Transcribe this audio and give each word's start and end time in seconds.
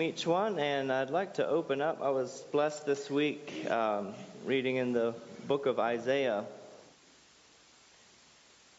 each 0.00 0.26
one, 0.26 0.58
and 0.58 0.90
I'd 0.90 1.10
like 1.10 1.34
to 1.34 1.46
open 1.46 1.82
up. 1.82 2.00
I 2.00 2.10
was 2.10 2.40
blessed 2.52 2.86
this 2.86 3.10
week 3.10 3.68
um, 3.68 4.14
reading 4.46 4.76
in 4.76 4.92
the 4.92 5.12
book 5.46 5.66
of 5.66 5.78
Isaiah. 5.78 6.44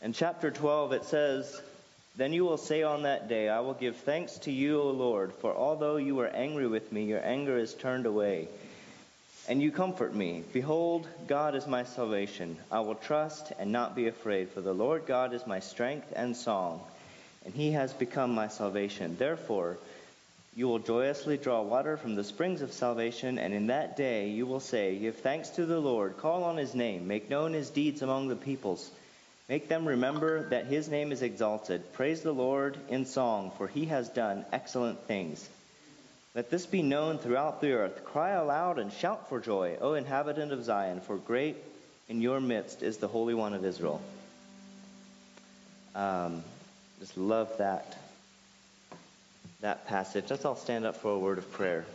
In 0.02 0.14
chapter 0.14 0.50
12, 0.50 0.94
it 0.94 1.04
says, 1.04 1.62
Then 2.16 2.34
you 2.34 2.46
will 2.46 2.58
say 2.58 2.84
on 2.84 3.04
that 3.04 3.28
day, 3.28 3.50
I 3.50 3.60
will 3.60 3.74
give 3.74 3.98
thanks 3.98 4.38
to 4.40 4.52
you, 4.52 4.82
O 4.82 4.92
Lord, 4.92 5.34
for 5.34 5.54
although 5.54 5.98
you 5.98 6.16
were 6.16 6.28
angry 6.28 6.68
with 6.68 6.92
me, 6.92 7.04
your 7.04 7.24
anger 7.24 7.58
is 7.58 7.74
turned 7.74 8.06
away, 8.06 8.48
and 9.48 9.62
you 9.62 9.72
comfort 9.72 10.16
me. 10.16 10.44
Behold, 10.54 11.08
God 11.28 11.54
is 11.54 11.68
my 11.68 11.84
salvation. 11.84 12.58
I 12.72 12.80
will 12.80 12.96
trust 12.96 13.52
and 13.60 13.72
not 13.72 13.96
be 13.96 14.08
afraid, 14.08 14.50
for 14.50 14.62
the 14.62 14.74
Lord 14.74 15.06
God 15.06 15.34
is 15.34 15.46
my 15.46 15.60
strength 15.60 16.12
and 16.16 16.36
song, 16.36 16.82
and 17.46 17.54
he 17.54 17.74
has 17.74 17.94
become 17.94 18.34
my 18.34 18.48
salvation. 18.48 19.16
Therefore, 19.18 19.78
you 20.56 20.68
will 20.68 20.80
joyously 20.80 21.38
draw 21.38 21.62
water 21.62 21.98
from 21.98 22.16
the 22.16 22.24
springs 22.24 22.62
of 22.62 22.72
salvation, 22.72 23.40
and 23.40 23.54
in 23.54 23.68
that 23.68 23.98
day 23.98 24.30
you 24.30 24.46
will 24.46 24.60
say, 24.60 24.98
Give 24.98 25.16
thanks 25.16 25.50
to 25.52 25.66
the 25.66 25.80
Lord, 25.80 26.18
call 26.18 26.44
on 26.44 26.58
his 26.58 26.76
name, 26.76 27.08
make 27.08 27.30
known 27.30 27.54
his 27.54 27.72
deeds 27.72 28.02
among 28.04 28.28
the 28.28 28.36
peoples. 28.36 28.92
Make 29.50 29.68
them 29.68 29.88
remember 29.88 30.50
that 30.50 30.68
his 30.68 30.88
name 30.90 31.12
is 31.12 31.22
exalted. 31.22 31.94
Praise 31.94 32.22
the 32.22 32.32
Lord 32.32 32.78
in 32.88 33.06
song, 33.06 33.52
for 33.58 33.68
he 33.68 33.86
has 33.86 34.10
done 34.10 34.46
excellent 34.54 35.06
things. 35.08 35.48
Let 36.36 36.50
this 36.50 36.66
be 36.66 36.82
known 36.82 37.18
throughout 37.18 37.60
the 37.60 37.74
earth. 37.74 38.06
Cry 38.06 38.32
aloud 38.32 38.80
and 38.80 38.94
shout 38.94 39.30
for 39.30 39.40
joy, 39.40 39.78
O 39.82 39.96
inhabitant 39.96 40.52
of 40.52 40.64
Zion, 40.64 41.02
for 41.02 41.18
great 41.18 41.58
in 42.08 42.22
your 42.22 42.40
midst 42.40 42.84
is 42.84 42.98
the 42.98 43.08
Holy 43.08 43.34
One 43.34 43.54
of 43.54 43.66
Israel. 43.66 44.02
Um, 45.96 46.44
just 47.00 47.18
love 47.18 47.58
that 47.58 47.98
that 49.64 49.88
passage. 49.88 50.26
Let's 50.30 50.44
all 50.44 50.58
stand 50.58 50.86
up 50.86 50.98
for 50.98 51.12
a 51.12 51.18
word 51.18 51.38
of 51.38 51.50
prayer. 51.54 51.86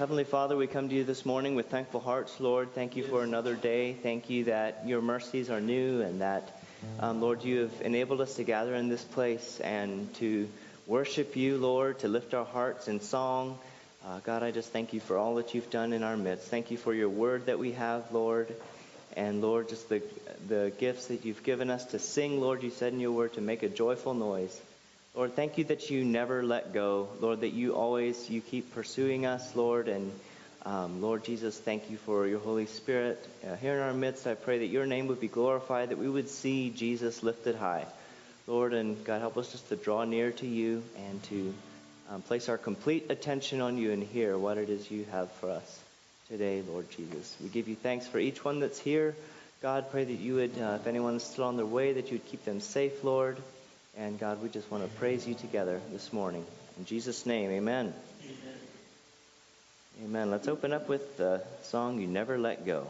Heavenly 0.00 0.24
Father, 0.24 0.56
we 0.56 0.66
come 0.66 0.88
to 0.88 0.94
you 0.96 1.04
this 1.04 1.24
morning 1.24 1.54
with 1.54 1.70
thankful 1.70 2.00
hearts, 2.00 2.40
Lord. 2.40 2.74
Thank 2.74 2.96
you 2.96 3.04
for 3.04 3.22
another 3.22 3.54
day. 3.54 3.92
Thank 3.92 4.28
you 4.28 4.44
that 4.44 4.82
your 4.84 5.00
mercies 5.00 5.48
are 5.48 5.60
new 5.60 6.00
and 6.00 6.22
that, 6.22 6.60
um, 6.98 7.20
Lord, 7.20 7.44
you 7.44 7.60
have 7.60 7.80
enabled 7.82 8.20
us 8.20 8.34
to 8.34 8.42
gather 8.42 8.74
in 8.74 8.88
this 8.88 9.04
place 9.04 9.60
and 9.60 10.12
to 10.16 10.48
worship 10.88 11.36
you, 11.36 11.56
Lord, 11.56 12.00
to 12.00 12.08
lift 12.08 12.34
our 12.34 12.44
hearts 12.44 12.88
in 12.88 13.00
song. 13.00 13.56
Uh, 14.04 14.18
God, 14.24 14.42
I 14.42 14.50
just 14.50 14.72
thank 14.72 14.92
you 14.92 14.98
for 14.98 15.16
all 15.16 15.36
that 15.36 15.54
you've 15.54 15.70
done 15.70 15.92
in 15.92 16.02
our 16.02 16.16
midst. 16.16 16.48
Thank 16.48 16.72
you 16.72 16.78
for 16.78 16.92
your 16.92 17.10
word 17.10 17.46
that 17.46 17.60
we 17.60 17.72
have, 17.72 18.10
Lord. 18.10 18.52
And 19.16 19.40
Lord, 19.40 19.70
just 19.70 19.88
the, 19.88 20.02
the 20.46 20.70
gifts 20.78 21.06
that 21.06 21.24
you've 21.24 21.42
given 21.42 21.70
us 21.70 21.86
to 21.86 21.98
sing, 21.98 22.38
Lord, 22.38 22.62
you 22.62 22.70
said 22.70 22.92
in 22.92 23.00
your 23.00 23.12
word 23.12 23.32
to 23.34 23.40
make 23.40 23.62
a 23.62 23.68
joyful 23.68 24.12
noise. 24.12 24.60
Lord, 25.14 25.34
thank 25.34 25.56
you 25.56 25.64
that 25.64 25.88
you 25.88 26.04
never 26.04 26.42
let 26.42 26.74
go. 26.74 27.08
Lord, 27.20 27.40
that 27.40 27.54
you 27.54 27.74
always, 27.74 28.28
you 28.28 28.42
keep 28.42 28.74
pursuing 28.74 29.24
us, 29.24 29.56
Lord. 29.56 29.88
And 29.88 30.12
um, 30.66 31.00
Lord 31.00 31.24
Jesus, 31.24 31.58
thank 31.58 31.90
you 31.90 31.96
for 31.96 32.26
your 32.26 32.40
Holy 32.40 32.66
Spirit 32.66 33.26
uh, 33.42 33.56
here 33.56 33.76
in 33.76 33.80
our 33.80 33.94
midst. 33.94 34.26
I 34.26 34.34
pray 34.34 34.58
that 34.58 34.66
your 34.66 34.84
name 34.84 35.06
would 35.06 35.20
be 35.20 35.28
glorified, 35.28 35.88
that 35.88 35.98
we 35.98 36.10
would 36.10 36.28
see 36.28 36.68
Jesus 36.68 37.22
lifted 37.22 37.54
high. 37.54 37.86
Lord, 38.46 38.74
and 38.74 39.02
God, 39.02 39.22
help 39.22 39.38
us 39.38 39.50
just 39.50 39.70
to 39.70 39.76
draw 39.76 40.04
near 40.04 40.30
to 40.32 40.46
you 40.46 40.82
and 41.08 41.22
to 41.24 41.54
um, 42.10 42.20
place 42.20 42.50
our 42.50 42.58
complete 42.58 43.10
attention 43.10 43.62
on 43.62 43.78
you 43.78 43.92
and 43.92 44.02
hear 44.02 44.36
what 44.36 44.58
it 44.58 44.68
is 44.68 44.90
you 44.90 45.06
have 45.10 45.32
for 45.32 45.48
us 45.50 45.80
today, 46.28 46.62
Lord 46.68 46.90
Jesus. 46.90 47.36
We 47.42 47.48
give 47.48 47.68
you 47.68 47.76
thanks 47.76 48.06
for 48.06 48.18
each 48.18 48.44
one 48.44 48.60
that's 48.60 48.78
here. 48.78 49.14
God, 49.62 49.90
pray 49.90 50.04
that 50.04 50.12
you 50.12 50.36
would, 50.36 50.58
uh, 50.58 50.78
if 50.80 50.86
anyone's 50.86 51.22
still 51.22 51.44
on 51.44 51.56
their 51.56 51.66
way, 51.66 51.92
that 51.92 52.06
you 52.06 52.18
would 52.18 52.26
keep 52.26 52.44
them 52.44 52.60
safe, 52.60 53.04
Lord. 53.04 53.38
And 53.96 54.18
God, 54.18 54.42
we 54.42 54.48
just 54.48 54.70
want 54.70 54.84
to 54.84 54.90
praise 54.98 55.26
you 55.26 55.34
together 55.34 55.80
this 55.92 56.12
morning. 56.12 56.44
In 56.78 56.84
Jesus' 56.84 57.26
name, 57.26 57.50
amen. 57.50 57.94
Amen. 58.24 58.34
Amen. 60.04 60.30
Let's 60.30 60.48
open 60.48 60.72
up 60.72 60.88
with 60.88 61.16
the 61.16 61.42
song 61.62 62.00
You 62.00 62.06
Never 62.06 62.38
Let 62.38 62.66
Go. 62.66 62.86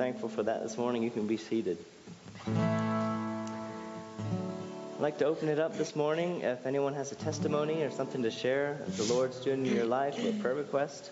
Thankful 0.00 0.30
for 0.30 0.42
that 0.42 0.62
this 0.62 0.78
morning, 0.78 1.02
you 1.02 1.10
can 1.10 1.26
be 1.26 1.36
seated. 1.36 1.76
I'd 2.46 2.56
like 4.98 5.18
to 5.18 5.26
open 5.26 5.50
it 5.50 5.58
up 5.58 5.76
this 5.76 5.94
morning. 5.94 6.40
If 6.40 6.64
anyone 6.64 6.94
has 6.94 7.12
a 7.12 7.16
testimony 7.16 7.82
or 7.82 7.90
something 7.90 8.22
to 8.22 8.30
share 8.30 8.78
that 8.86 8.96
the 8.96 9.12
Lord's 9.12 9.38
doing 9.40 9.66
in 9.66 9.76
your 9.76 9.84
life 9.84 10.18
or 10.24 10.30
a 10.30 10.32
prayer 10.32 10.54
request, 10.54 11.10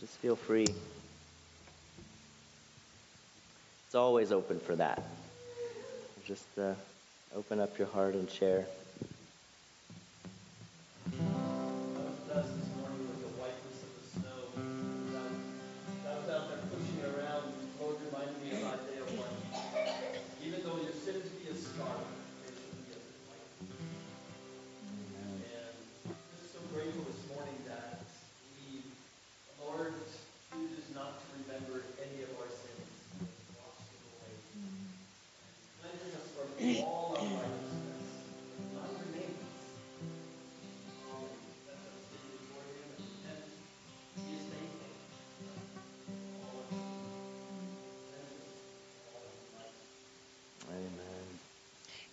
just 0.00 0.12
feel 0.18 0.36
free. 0.36 0.66
It's 3.86 3.94
always 3.94 4.32
open 4.32 4.60
for 4.60 4.76
that. 4.76 5.02
Just 6.26 6.44
uh, 6.58 6.74
open 7.34 7.58
up 7.58 7.78
your 7.78 7.88
heart 7.88 8.12
and 8.12 8.30
share. 8.30 8.66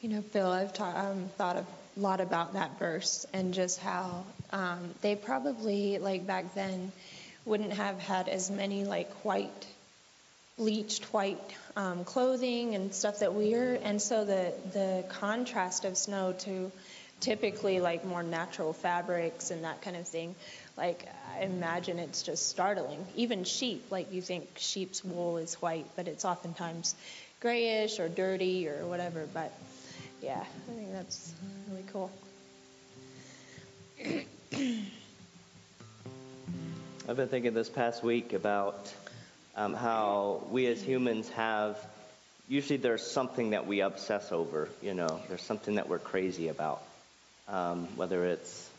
You 0.06 0.12
know, 0.12 0.22
Phil, 0.22 0.48
I've 0.48 0.72
ta- 0.72 1.10
um, 1.10 1.32
thought 1.36 1.58
a 1.58 1.66
lot 2.00 2.22
about 2.22 2.54
that 2.54 2.78
verse 2.78 3.26
and 3.34 3.56
just 3.56 3.80
how 3.80 4.24
um, 4.52 4.94
they 5.02 5.16
probably, 5.16 5.98
like 5.98 6.28
back 6.28 6.54
then, 6.54 6.92
wouldn't 7.44 7.74
have 7.74 7.98
had 7.98 8.30
as 8.30 8.52
many 8.52 8.84
like 8.86 9.12
white, 9.26 9.66
bleached 10.60 11.06
white 11.06 11.40
um, 11.76 12.04
clothing 12.04 12.76
and 12.76 12.94
stuff 12.94 13.22
that 13.22 13.34
we 13.34 13.56
are, 13.56 13.80
and 13.82 14.00
so 14.00 14.26
the 14.26 14.54
the 14.74 15.06
contrast 15.10 15.86
of 15.86 15.98
snow 15.98 16.36
to 16.42 16.72
typically 17.20 17.80
like 17.80 18.06
more 18.06 18.22
natural 18.22 18.74
fabrics 18.74 19.50
and 19.50 19.64
that 19.64 19.82
kind 19.82 19.96
of 19.98 20.08
thing, 20.08 20.36
like 20.78 21.04
I 21.36 21.46
imagine 21.46 21.98
it's 21.98 22.22
just 22.22 22.48
startling. 22.48 23.04
Even 23.16 23.44
sheep, 23.44 23.86
like 23.90 24.14
you 24.14 24.22
think 24.22 24.48
sheep's 24.58 25.04
wool 25.04 25.38
is 25.38 25.56
white, 25.56 25.88
but 25.96 26.08
it's 26.08 26.26
oftentimes 26.26 26.94
grayish 27.40 28.00
or 28.00 28.08
dirty 28.08 28.68
or 28.68 28.86
whatever, 28.86 29.28
but 29.34 29.52
yeah, 30.22 30.42
I 30.42 30.72
think 30.72 30.92
that's 30.92 31.34
really 31.70 31.86
cool. 31.92 32.12
I've 37.08 37.18
been 37.18 37.28
thinking 37.28 37.54
this 37.54 37.70
past 37.70 38.04
week 38.04 38.34
about 38.34 38.94
um, 39.56 39.74
how 39.74 40.44
we 40.50 40.66
as 40.68 40.82
humans 40.82 41.30
have 41.30 41.78
usually 42.48 42.78
there's 42.78 43.06
something 43.06 43.52
that 43.52 43.66
we 43.68 43.82
obsess 43.82 44.32
over. 44.32 44.70
You 44.82 44.94
know, 44.94 45.20
there's 45.28 45.42
something 45.42 45.76
that 45.76 45.90
we're 45.90 46.00
crazy 46.00 46.48
about, 46.48 46.82
um, 47.48 47.88
whether 47.96 48.26
it's 48.26 48.70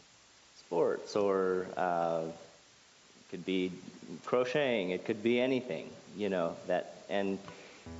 sports 0.61 1.17
or 1.17 1.67
uh, 1.77 2.23
it 2.25 3.31
could 3.31 3.45
be 3.45 3.73
crocheting, 4.25 4.91
it 4.91 5.05
could 5.05 5.23
be 5.23 5.41
anything. 5.41 5.89
You 6.17 6.31
know 6.31 6.57
that 6.67 6.95
and 7.11 7.39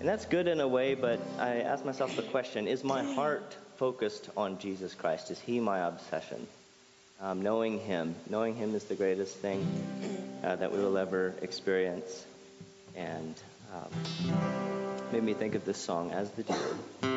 and 0.01 0.09
that's 0.09 0.27
good 0.27 0.47
in 0.47 0.61
a 0.61 0.69
way, 0.69 0.95
but 0.95 1.21
I 1.39 1.61
ask 1.61 1.85
myself 1.85 2.17
the 2.17 2.23
question 2.23 2.69
is 2.69 2.85
my 2.85 3.03
heart 3.03 3.57
focused 3.77 4.29
on 4.37 4.59
Jesus 4.59 4.95
Christ? 4.95 5.31
Is 5.31 5.41
He 5.41 5.61
my 5.61 5.81
obsession? 5.81 6.47
Um, 7.21 7.43
knowing 7.43 7.79
Him. 7.81 8.15
Knowing 8.29 8.55
Him 8.55 8.75
is 8.75 8.85
the 8.85 8.95
greatest 8.95 9.37
thing 9.37 9.67
uh, 10.45 10.57
that 10.57 10.73
we 10.73 10.79
will 10.79 10.99
ever 10.99 11.35
experience. 11.43 12.25
And 12.95 13.35
um, 13.75 13.91
made 15.13 15.23
me 15.23 15.35
think 15.35 15.55
of 15.55 15.65
this 15.65 15.79
song, 15.79 16.11
As 16.13 16.31
the 16.31 16.43
Deer. 16.43 17.16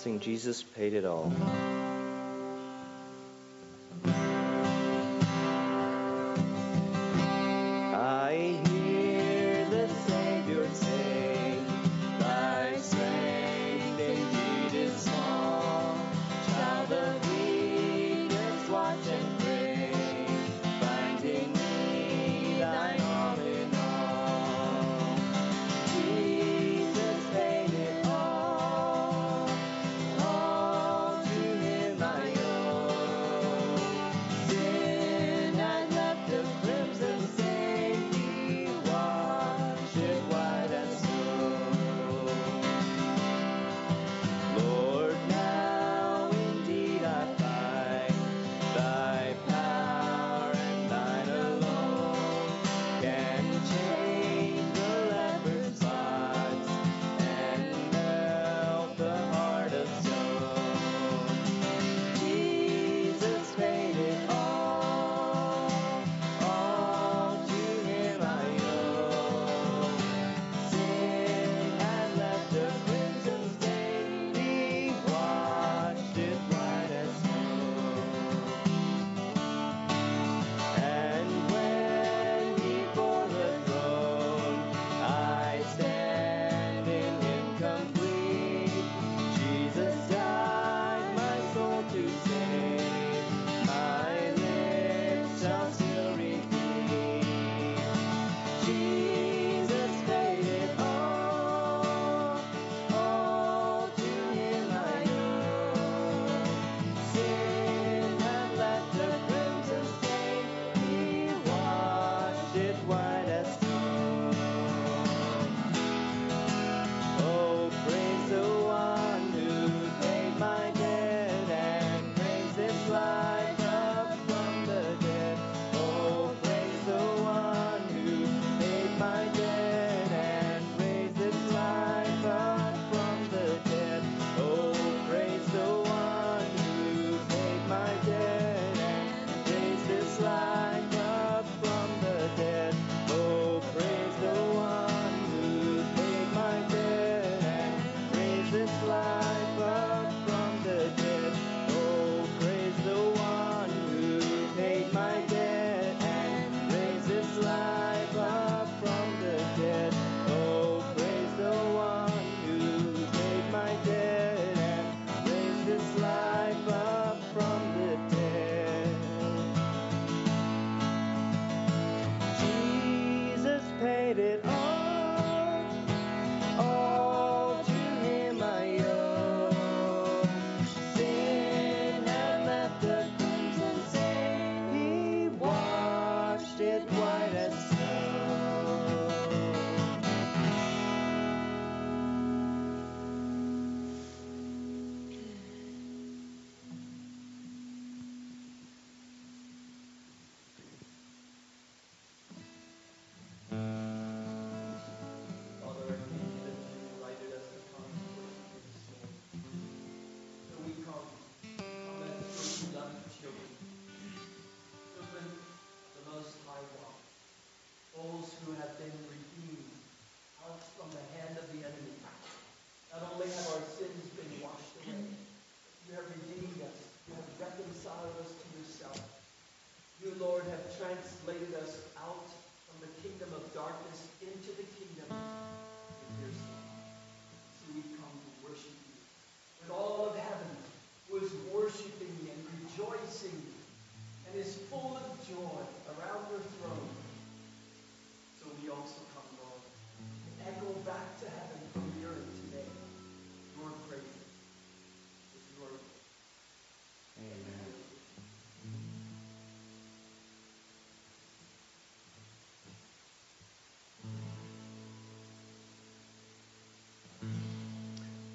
Sing 0.00 0.18
Jesus 0.18 0.62
paid 0.62 0.94
it 0.94 1.04
all. 1.04 1.30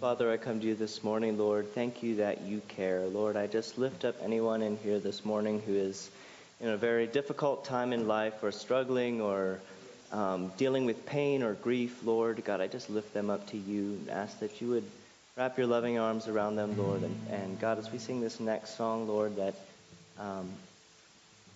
Father, 0.05 0.31
I 0.31 0.37
come 0.37 0.59
to 0.59 0.67
you 0.67 0.75
this 0.75 1.03
morning, 1.03 1.39
Lord. 1.39 1.73
Thank 1.73 2.03
you 2.03 2.17
that 2.17 2.41
you 2.41 2.61
care. 2.67 3.07
Lord, 3.07 3.35
I 3.35 3.47
just 3.47 3.79
lift 3.79 4.05
up 4.05 4.13
anyone 4.21 4.61
in 4.61 4.77
here 4.77 4.99
this 4.99 5.25
morning 5.25 5.63
who 5.65 5.73
is 5.73 6.11
in 6.61 6.69
a 6.69 6.77
very 6.77 7.07
difficult 7.07 7.65
time 7.65 7.91
in 7.91 8.07
life 8.07 8.43
or 8.43 8.51
struggling 8.51 9.19
or 9.19 9.59
um, 10.11 10.51
dealing 10.57 10.85
with 10.85 11.07
pain 11.07 11.41
or 11.41 11.55
grief, 11.55 12.03
Lord. 12.03 12.45
God, 12.45 12.61
I 12.61 12.67
just 12.67 12.87
lift 12.91 13.15
them 13.15 13.31
up 13.31 13.49
to 13.49 13.57
you 13.57 13.97
and 13.99 14.11
ask 14.11 14.41
that 14.41 14.61
you 14.61 14.67
would 14.67 14.83
wrap 15.35 15.57
your 15.57 15.65
loving 15.65 15.97
arms 15.97 16.27
around 16.27 16.55
them, 16.55 16.77
Lord. 16.77 17.01
And, 17.01 17.19
and 17.31 17.59
God, 17.59 17.79
as 17.79 17.91
we 17.91 17.97
sing 17.97 18.21
this 18.21 18.39
next 18.39 18.77
song, 18.77 19.07
Lord, 19.07 19.37
that, 19.37 19.55
um, 20.19 20.47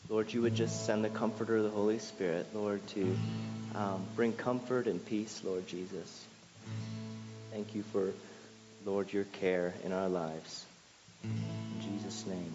Lord, 0.09 0.33
you 0.33 0.41
would 0.41 0.55
just 0.55 0.87
send 0.87 1.05
the 1.05 1.09
comforter, 1.09 1.61
the 1.61 1.69
Holy 1.69 1.99
Spirit, 1.99 2.47
Lord, 2.55 2.81
to 2.87 3.15
um, 3.75 4.03
bring 4.15 4.33
comfort 4.33 4.87
and 4.87 5.05
peace, 5.05 5.39
Lord 5.45 5.67
Jesus. 5.67 6.25
Thank 7.51 7.75
you 7.75 7.83
for, 7.83 8.11
Lord, 8.85 9.11
your 9.11 9.25
care 9.25 9.73
in 9.83 9.91
our 9.91 10.09
lives. 10.09 10.65
In 11.23 11.31
Jesus' 11.81 12.25
name. 12.25 12.53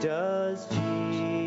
Does 0.00 0.66
Jesus 0.68 1.39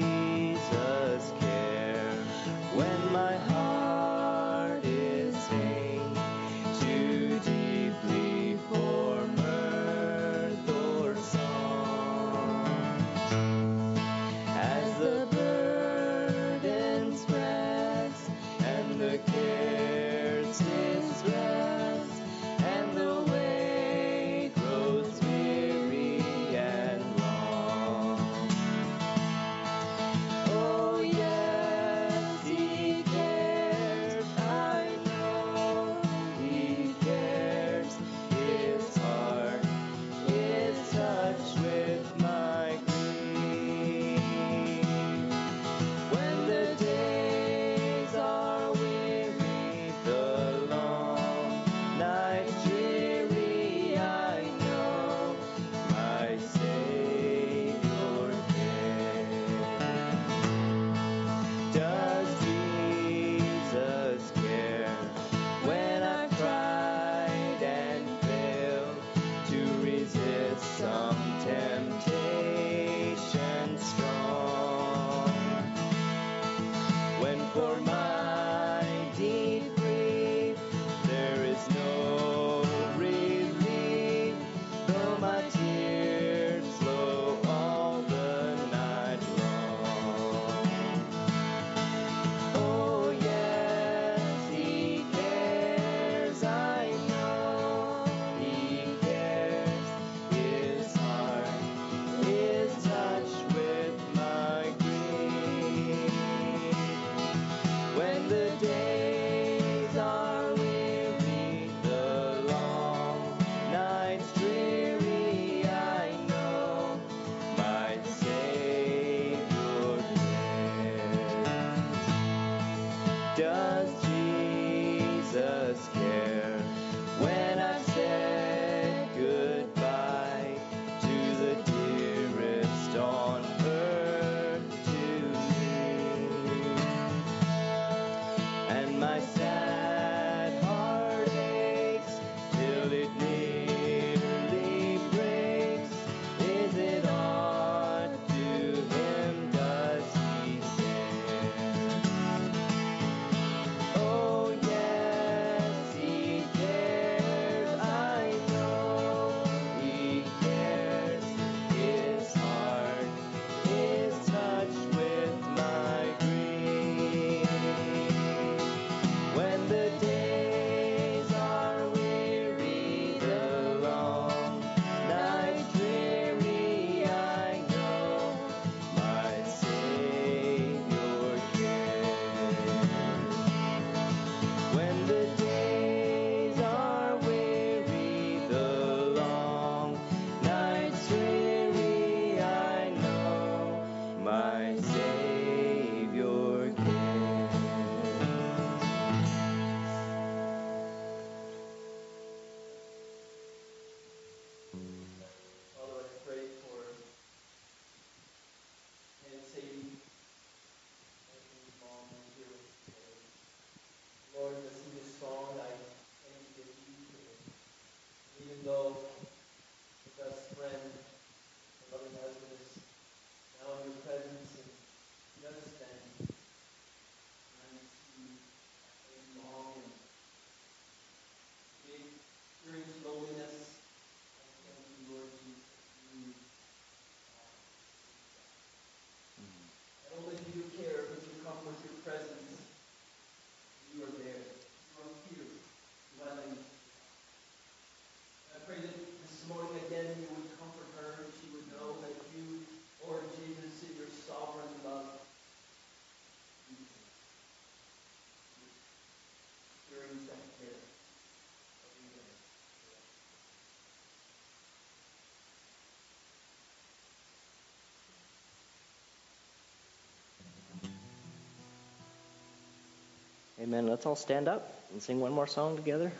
Amen. 273.63 273.87
Let's 273.87 274.05
all 274.05 274.17
stand 274.17 274.49
up 274.49 274.73
and 274.91 275.01
sing 275.01 275.21
one 275.21 275.31
more 275.31 275.47
song 275.47 275.77
together. 275.77 276.11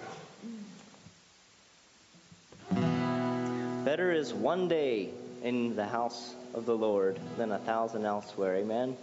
Better 3.83 4.13
is 4.13 4.33
one 4.33 4.69
day 4.69 5.09
in 5.43 5.75
the 5.75 5.85
house 5.85 6.35
of 6.53 6.65
the 6.65 6.73
Lord 6.73 7.19
than 7.35 7.51
a 7.51 7.59
thousand 7.59 8.05
elsewhere. 8.05 8.55
Amen. 8.55 8.95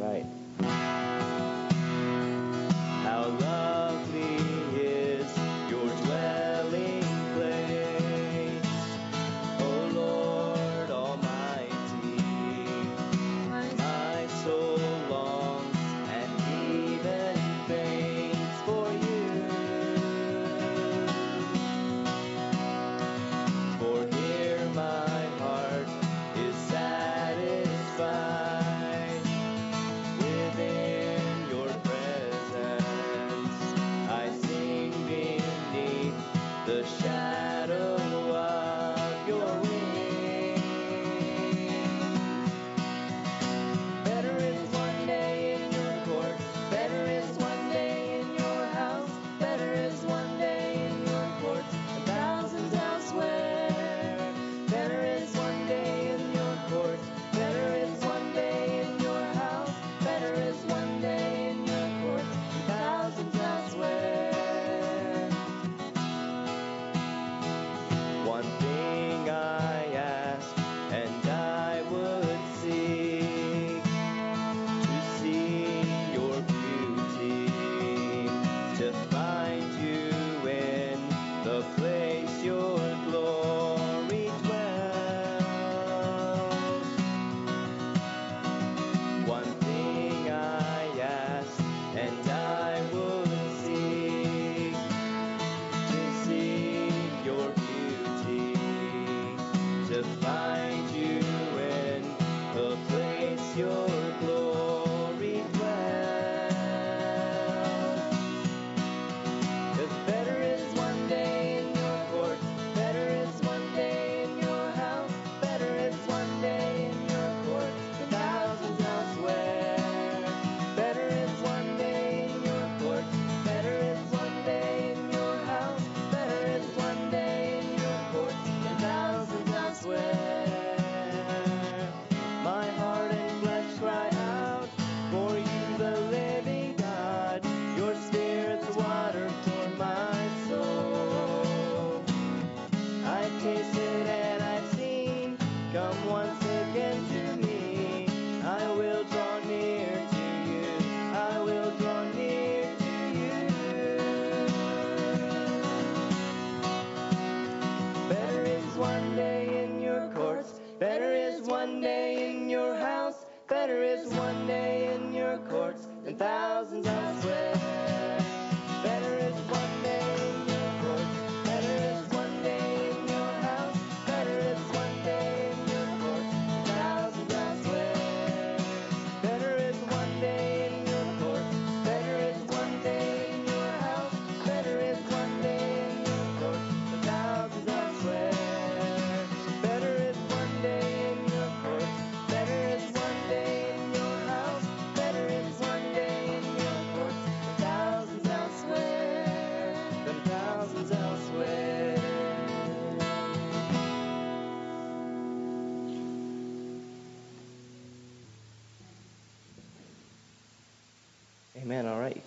All 0.00 0.10
right. 0.10 0.24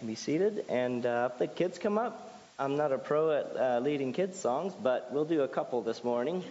Can 0.01 0.07
be 0.07 0.15
seated. 0.15 0.65
And 0.67 1.05
uh, 1.05 1.29
the 1.37 1.45
kids 1.45 1.77
come 1.77 1.99
up, 1.99 2.35
I'm 2.57 2.75
not 2.75 2.91
a 2.91 2.97
pro 2.97 3.29
at 3.37 3.55
uh, 3.55 3.79
leading 3.81 4.13
kids' 4.13 4.39
songs, 4.39 4.73
but 4.73 5.13
we'll 5.13 5.25
do 5.25 5.41
a 5.41 5.47
couple 5.47 5.83
this 5.83 6.03
morning. 6.03 6.43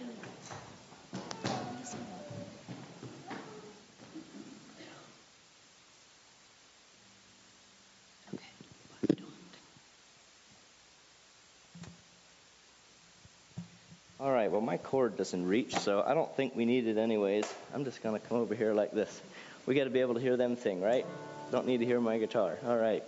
All 14.17 14.31
right, 14.31 14.49
well, 14.49 14.61
my 14.61 14.77
cord 14.77 15.17
doesn't 15.17 15.45
reach, 15.45 15.75
so 15.75 16.01
I 16.07 16.13
don't 16.13 16.33
think 16.37 16.55
we 16.55 16.63
need 16.63 16.87
it 16.87 16.97
anyways. 16.97 17.43
I'm 17.73 17.83
just 17.83 18.01
going 18.01 18.17
to 18.17 18.25
come 18.25 18.37
over 18.37 18.55
here 18.55 18.73
like 18.73 18.93
this. 18.93 19.21
We 19.65 19.75
got 19.75 19.83
to 19.83 19.89
be 19.89 19.99
able 19.99 20.13
to 20.13 20.21
hear 20.21 20.37
them 20.37 20.55
sing, 20.55 20.79
right? 20.79 21.05
Don't 21.51 21.67
need 21.67 21.79
to 21.79 21.85
hear 21.85 21.99
my 21.99 22.17
guitar. 22.17 22.57
All 22.65 22.77
right. 22.77 23.03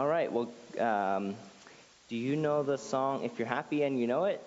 All 0.00 0.06
right, 0.06 0.32
well, 0.32 0.50
um, 0.78 1.36
do 2.08 2.16
you 2.16 2.34
know 2.34 2.62
the 2.62 2.78
song 2.78 3.22
If 3.22 3.38
You're 3.38 3.46
Happy 3.46 3.82
and 3.82 4.00
You 4.00 4.06
Know 4.06 4.24
It? 4.24 4.42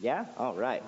Yeah? 0.00 0.26
All 0.36 0.56
right. 0.56 0.82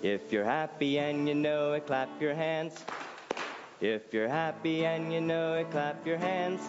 If 0.00 0.30
you're 0.30 0.44
happy 0.44 1.00
and 1.00 1.26
you 1.26 1.34
know 1.34 1.72
it, 1.72 1.88
clap 1.88 2.08
your 2.20 2.34
hands. 2.34 2.84
If 3.80 4.14
you're 4.14 4.28
happy 4.28 4.86
and 4.86 5.12
you 5.12 5.20
know 5.20 5.54
it, 5.54 5.72
clap 5.72 6.06
your 6.06 6.18
hands. 6.18 6.60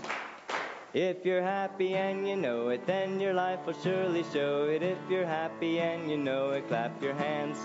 If 0.95 1.23
you're 1.23 1.43
happy 1.43 1.93
and 1.93 2.27
you 2.27 2.35
know 2.35 2.69
it, 2.69 2.87
then 2.87 3.19
your 3.19 3.35
life 3.35 3.59
will 3.67 3.79
surely 3.83 4.25
show 4.33 4.65
it. 4.65 4.81
If 4.81 4.97
you're 5.11 5.27
happy 5.27 5.79
and 5.79 6.09
you 6.09 6.17
know 6.17 6.53
it, 6.53 6.67
clap 6.67 6.99
your 7.03 7.13
hands. 7.13 7.59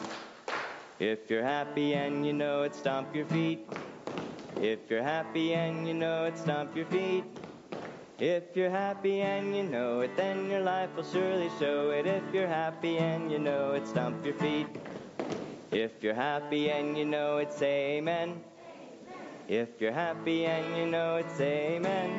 If 0.99 1.31
you're 1.31 1.45
happy 1.45 1.95
and 1.95 2.27
you 2.27 2.35
know 2.35 2.65
it, 2.65 2.75
stomp 2.75 3.17
your 3.17 3.25
feet. 3.25 3.67
If 4.61 4.91
you're 4.91 5.05
happy 5.05 5.55
and 5.55 5.87
you 5.87 5.95
know 5.95 6.25
it, 6.25 6.37
stomp 6.37 6.75
your 6.75 6.87
feet. 6.87 7.38
If 8.21 8.57
you're 8.57 8.71
happy 8.71 9.21
and 9.21 9.55
you 9.55 9.63
know 9.63 10.01
it, 10.01 10.17
then 10.17 10.51
your 10.51 10.61
life 10.61 10.91
will 10.97 11.05
surely 11.05 11.49
show 11.61 11.91
it. 11.91 12.05
If 12.05 12.25
you're 12.35 12.49
happy 12.49 12.99
and 12.99 13.31
you 13.31 13.39
know 13.39 13.75
it, 13.75 13.87
stomp 13.87 14.25
your 14.25 14.35
feet. 14.35 14.67
If 15.71 16.03
you're 16.03 16.15
happy 16.15 16.69
and 16.69 16.99
you 16.99 17.05
know 17.05 17.39
it, 17.39 17.53
say 17.53 17.99
amen. 17.99 18.43
If 19.47 19.69
you're 19.79 19.93
happy 19.93 20.47
and 20.47 20.77
you 20.77 20.87
know 20.87 21.17
it, 21.19 21.31
say 21.31 21.77
amen. 21.77 22.11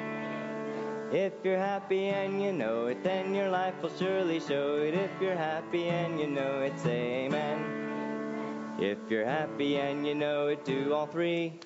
If 1.11 1.33
you're 1.43 1.59
happy 1.59 2.07
and 2.07 2.41
you 2.41 2.53
know 2.53 2.87
it, 2.87 3.03
then 3.03 3.35
your 3.35 3.49
life 3.49 3.75
will 3.81 3.91
surely 3.99 4.39
show 4.39 4.77
it. 4.77 4.93
If 4.93 5.11
you're 5.19 5.35
happy 5.35 5.89
and 5.89 6.17
you 6.17 6.27
know 6.27 6.61
it, 6.61 6.79
say 6.79 7.25
amen. 7.25 8.77
If 8.79 8.99
you're 9.09 9.25
happy 9.25 9.75
and 9.75 10.07
you 10.07 10.15
know 10.15 10.47
it, 10.47 10.63
do 10.63 10.93
all 10.93 11.07
three. 11.07 11.59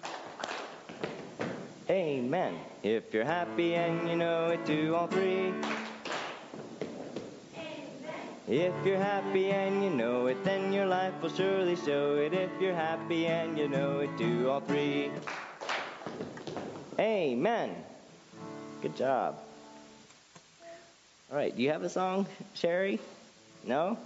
Amen. 1.94 2.58
If 2.82 3.14
you're 3.14 3.24
happy 3.24 3.76
and 3.76 4.10
you 4.10 4.16
know 4.16 4.48
it, 4.48 4.66
do 4.66 4.96
all 4.96 5.06
three. 5.06 5.54
If 8.48 8.74
you're 8.84 8.98
happy 8.98 9.52
and 9.52 9.84
you 9.84 9.92
know 9.92 10.26
it, 10.26 10.44
then 10.44 10.74
your 10.74 10.88
life 10.88 11.14
will 11.22 11.30
surely 11.30 11.76
show 11.76 12.16
it. 12.16 12.34
If 12.34 12.50
you're 12.60 12.74
happy 12.74 13.28
and 13.28 13.60
you 13.60 13.68
know 13.68 14.00
it, 14.00 14.18
do 14.18 14.50
all 14.50 14.62
three. 14.62 15.12
Amen. 16.98 17.76
Good 18.82 18.96
job. 18.96 19.38
All 21.30 21.38
right, 21.38 21.56
do 21.56 21.62
you 21.62 21.70
have 21.70 21.84
a 21.84 21.90
song, 21.90 22.26
Sherry? 22.56 23.00
No? 23.64 24.00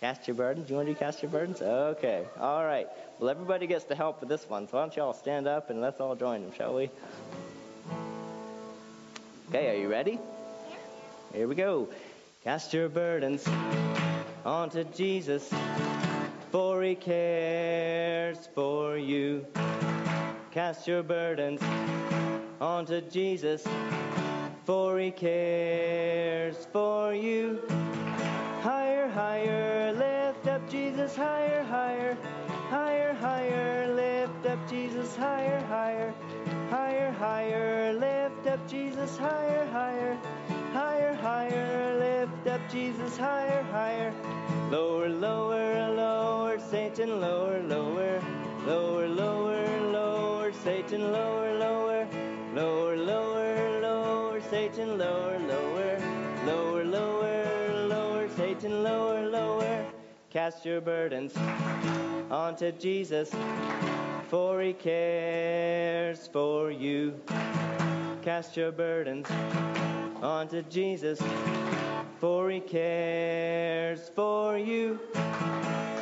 Cast 0.00 0.28
your 0.28 0.34
burdens? 0.34 0.68
You 0.68 0.76
want 0.76 0.88
to 0.88 0.92
do 0.92 0.98
cast 0.98 1.22
your 1.22 1.30
burdens? 1.30 1.62
Okay. 1.62 2.26
All 2.38 2.64
right. 2.64 2.86
Well, 3.18 3.30
everybody 3.30 3.66
gets 3.66 3.86
to 3.86 3.94
help 3.94 4.20
with 4.20 4.28
this 4.28 4.46
one, 4.46 4.68
so 4.68 4.76
why 4.76 4.82
don't 4.82 4.94
you 4.94 5.02
all 5.02 5.14
stand 5.14 5.46
up 5.46 5.70
and 5.70 5.80
let's 5.80 6.00
all 6.00 6.14
join 6.14 6.42
them, 6.42 6.52
shall 6.52 6.74
we? 6.74 6.90
Okay, 9.48 9.70
are 9.70 9.80
you 9.80 9.88
ready? 9.88 10.12
Yeah. 10.12 10.76
Here 11.32 11.48
we 11.48 11.54
go. 11.54 11.88
Cast 12.44 12.74
your 12.74 12.90
burdens 12.90 13.48
onto 14.44 14.84
Jesus, 14.84 15.50
for 16.50 16.82
he 16.82 16.94
cares 16.94 18.48
for 18.54 18.98
you. 18.98 19.46
Cast 20.50 20.86
your 20.86 21.02
burdens 21.02 21.62
onto 22.60 23.00
Jesus, 23.00 23.66
for 24.66 24.98
he 24.98 25.10
cares 25.10 26.66
for 26.70 27.14
you. 27.14 27.62
Higher, 28.66 29.08
higher, 29.08 29.92
lift 29.92 30.48
up 30.48 30.68
Jesus, 30.68 31.14
higher, 31.14 31.62
higher, 31.62 32.18
higher, 32.68 33.14
higher, 33.14 33.94
lift 33.94 34.44
up 34.44 34.58
Jesus, 34.68 35.14
higher, 35.14 35.60
higher, 35.66 36.12
higher, 36.68 37.12
higher, 37.12 37.92
lift 37.92 38.44
up 38.48 38.58
Jesus, 38.68 39.16
higher, 39.16 39.66
higher, 39.66 40.18
higher, 40.72 41.14
higher, 41.14 41.96
lift 42.00 42.48
up 42.48 42.60
Jesus, 42.68 43.16
higher, 43.16 43.62
higher, 43.70 44.12
lower, 44.68 45.10
lower, 45.10 45.94
lower, 45.94 46.58
Satan, 46.58 47.20
lower, 47.20 47.62
lower, 47.62 48.20
lower, 48.66 49.06
lower, 49.06 49.80
lower, 49.92 50.52
Satan, 50.64 51.12
lower, 51.12 51.56
lower, 51.56 52.08
lower, 52.52 52.96
lower, 52.96 53.80
lower, 53.80 54.40
Satan, 54.50 54.98
lower, 54.98 55.38
lower, 55.38 55.75
Cast 60.36 60.66
your 60.66 60.82
burdens 60.82 61.32
onto 62.30 62.70
Jesus, 62.70 63.34
for 64.28 64.60
he 64.60 64.74
cares 64.74 66.26
for 66.26 66.70
you. 66.70 67.18
Cast 68.20 68.54
your 68.54 68.70
burdens 68.70 69.26
onto 70.20 70.60
Jesus, 70.64 71.22
for 72.20 72.50
he 72.50 72.60
cares 72.60 74.10
for 74.14 74.58
you. 74.58 75.00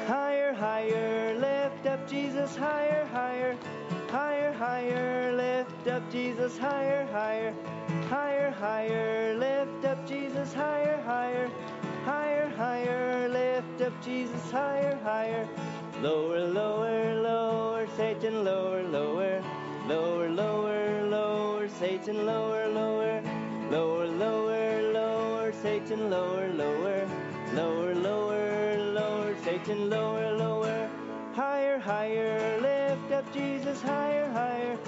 Higher, 0.08 0.52
higher, 0.52 1.38
lift 1.38 1.86
up 1.86 2.10
Jesus, 2.10 2.56
higher, 2.56 3.06
higher, 3.12 3.56
higher, 4.08 4.52
higher, 4.52 5.32
lift 5.36 5.86
up 5.86 6.10
Jesus, 6.10 6.58
higher, 6.58 7.06
higher, 7.12 7.54
higher, 8.10 8.50
higher, 8.50 9.38
lift 9.38 9.84
up 9.84 10.04
Jesus, 10.08 10.52
higher, 10.52 11.00
higher, 11.02 11.48
higher, 12.04 12.48
higher, 12.56 13.28
lift 13.28 13.53
up 13.80 13.92
Jesus, 14.04 14.50
higher, 14.52 14.96
higher, 15.02 15.48
lower, 16.00 16.46
lower, 16.46 17.20
lower, 17.20 17.86
Satan, 17.96 18.44
lower, 18.44 18.82
lower, 18.84 19.42
lower, 19.88 20.28
lower, 20.28 21.06
lower, 21.08 21.68
Satan, 21.68 22.24
lower, 22.24 22.68
lower, 22.68 23.20
lower, 23.70 24.06
lower, 24.06 24.92
lower, 24.92 25.52
Satan, 25.60 26.08
lower, 26.08 26.48
lower, 26.50 27.08
lower, 27.54 27.94
lower, 27.94 28.78
lower, 28.92 29.34
Satan, 29.42 29.90
lower, 29.90 30.36
lower, 30.36 30.88
higher, 31.34 31.78
higher, 31.78 32.60
lift 32.60 33.12
up 33.12 33.32
Jesus, 33.32 33.82
higher, 33.82 34.30
higher, 34.30 34.78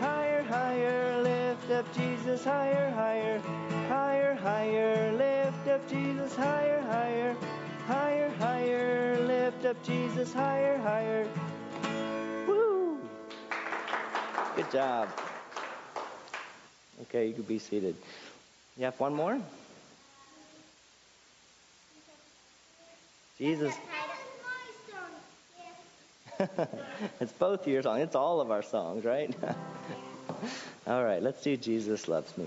higher, 0.00 0.42
higher, 0.42 1.22
lift 1.22 1.70
up 1.70 1.86
Jesus, 1.94 2.44
higher, 2.44 2.90
higher, 2.90 3.40
higher, 3.88 4.34
higher, 4.34 5.12
lift 5.12 5.68
up 5.68 5.88
Jesus, 5.88 6.34
higher, 6.34 6.80
higher, 6.82 7.36
higher, 7.86 8.30
higher, 8.38 9.18
lift 9.20 9.64
up 9.64 9.82
Jesus, 9.84 10.32
higher, 10.32 10.78
higher. 10.78 11.26
Woo! 12.46 12.98
Good 14.56 14.70
job. 14.70 15.08
Okay, 17.02 17.28
you 17.28 17.34
can 17.34 17.42
be 17.42 17.58
seated. 17.58 17.96
You 18.76 18.84
have 18.84 18.98
one 18.98 19.14
more? 19.14 19.38
Jesus. 23.38 23.74
it's 27.20 27.32
both 27.32 27.66
your 27.66 27.82
song. 27.82 28.00
It's 28.00 28.14
all 28.14 28.40
of 28.40 28.50
our 28.50 28.62
songs, 28.62 29.04
right? 29.04 29.34
all 30.86 31.04
right, 31.04 31.22
let's 31.22 31.42
do 31.42 31.56
Jesus 31.56 32.08
Loves 32.08 32.36
Me. 32.38 32.46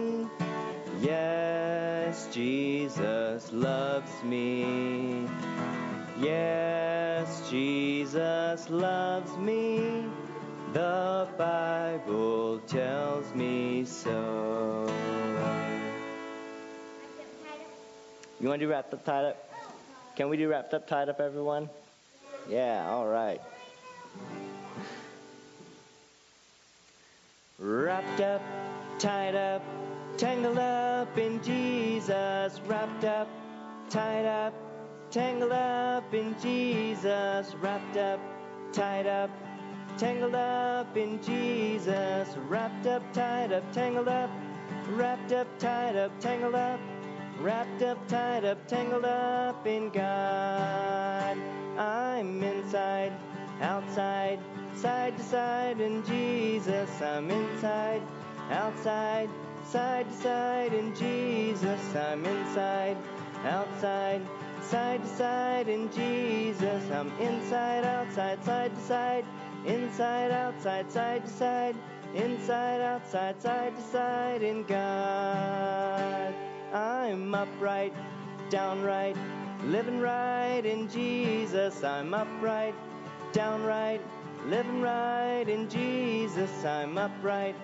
Jesus 2.31 3.51
loves 3.51 4.23
me. 4.23 5.27
Yes, 6.21 7.49
Jesus 7.49 8.69
loves 8.69 9.35
me. 9.37 10.05
The 10.71 11.27
Bible 11.37 12.59
tells 12.67 13.35
me 13.35 13.83
so. 13.83 14.89
You 18.39 18.47
want 18.47 18.61
to 18.61 18.65
do 18.65 18.71
wrapped 18.71 18.93
up, 18.93 19.03
tied 19.03 19.25
up? 19.25 19.51
Can 20.15 20.29
we 20.29 20.37
do 20.37 20.47
wrapped 20.47 20.73
up, 20.73 20.87
tied 20.87 21.09
up, 21.09 21.19
everyone? 21.19 21.69
Yeah, 22.49 22.87
all 22.89 23.07
right. 23.07 23.41
Wrapped 27.59 28.21
up, 28.21 28.41
tied 28.99 29.35
up, 29.35 29.61
tangled 30.21 30.59
up 30.59 31.17
in 31.17 31.41
Jesus. 31.41 32.61
Wrapped 32.67 33.05
up, 33.05 33.27
tied 33.89 34.27
up, 34.27 34.53
tangled 35.09 35.51
up 35.51 36.13
in 36.13 36.35
Jesus. 36.39 37.55
Wrapped 37.59 37.97
up, 37.97 38.19
tied 38.71 39.07
up, 39.07 39.31
tangled 39.97 40.35
up 40.35 40.95
in 40.95 41.19
Jesus. 41.23 42.37
Wrapped 42.47 42.85
up, 42.85 43.01
tied 43.13 43.51
up, 43.51 43.63
tangled 43.73 44.09
up, 44.09 44.29
wrapped 44.89 45.31
up, 45.31 45.47
tied 45.57 45.95
up, 45.95 46.11
tangled 46.19 46.53
up, 46.53 46.79
wrapped 47.39 47.81
up, 47.81 48.07
tied 48.07 48.45
up, 48.45 48.67
tangled 48.67 49.05
up 49.05 49.65
in 49.65 49.89
God. 49.89 51.35
I'm 51.79 52.43
inside, 52.43 53.13
outside, 53.59 54.37
side 54.75 55.17
to 55.17 55.23
side 55.23 55.81
in 55.81 56.05
Jesus. 56.05 57.01
I'm 57.01 57.31
inside, 57.31 58.03
outside, 58.51 59.27
side 59.65 60.09
to 60.09 60.15
side 60.17 60.73
in 60.73 60.95
Jesus. 60.95 61.95
I'm 61.95 62.25
inside, 62.25 62.97
outside, 63.43 64.21
side 64.61 65.01
to 65.01 65.07
side 65.09 65.67
in 65.67 65.91
Jesus. 65.91 66.83
I'm 66.91 67.11
inside, 67.19 67.83
outside, 67.83 68.43
side 68.43 68.75
to 68.75 68.81
side, 68.81 69.25
inside, 69.65 70.31
outside, 70.31 70.91
side 70.91 71.25
to 71.25 71.31
side, 71.31 71.75
inside, 72.13 72.81
outside, 72.81 73.41
side 73.41 73.75
to 73.75 73.81
side 73.81 74.43
in 74.43 74.63
God. 74.63 76.33
I'm 76.73 77.33
upright, 77.33 77.93
downright, 78.49 79.17
living 79.65 79.99
right 79.99 80.65
in 80.65 80.89
Jesus. 80.89 81.83
I'm 81.83 82.13
upright, 82.13 82.75
downright, 83.33 84.01
living 84.45 84.81
right 84.81 85.45
in 85.47 85.69
Jesus. 85.69 86.65
I'm 86.65 86.97
upright, 86.97 87.55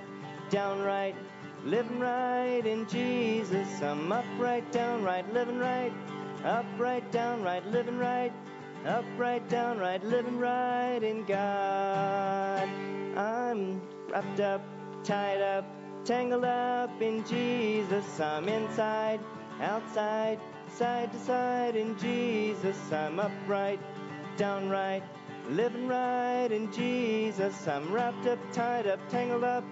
downright, 0.49 1.15
living 1.65 1.99
right 1.99 2.65
in 2.65 2.87
Jesus. 2.87 3.81
I'm 3.81 4.11
upright, 4.11 4.71
downright, 4.71 5.31
living 5.33 5.59
right, 5.59 5.91
upright, 6.43 7.11
downright, 7.11 7.65
living 7.67 7.97
right, 7.97 8.31
upright, 8.85 9.49
downright, 9.49 10.03
living 10.03 10.37
right 10.39 10.99
in 11.01 11.23
God. 11.25 12.69
I'm 13.17 13.81
wrapped 14.09 14.39
up, 14.39 14.61
tied 15.03 15.41
up, 15.41 15.65
tangled 16.05 16.45
up 16.45 17.01
in 17.01 17.25
Jesus. 17.25 18.19
I'm 18.19 18.47
inside, 18.47 19.19
outside, 19.61 20.39
side 20.69 21.11
to 21.11 21.19
side 21.19 21.75
in 21.75 21.97
Jesus. 21.97 22.77
I'm 22.91 23.19
upright, 23.19 23.79
downright, 24.37 25.03
living 25.49 25.87
right 25.87 26.49
in 26.51 26.71
Jesus. 26.71 27.67
I'm 27.67 27.91
wrapped 27.91 28.27
up, 28.27 28.39
tied 28.53 28.87
up, 28.87 28.99
tangled 29.09 29.43
up, 29.43 29.63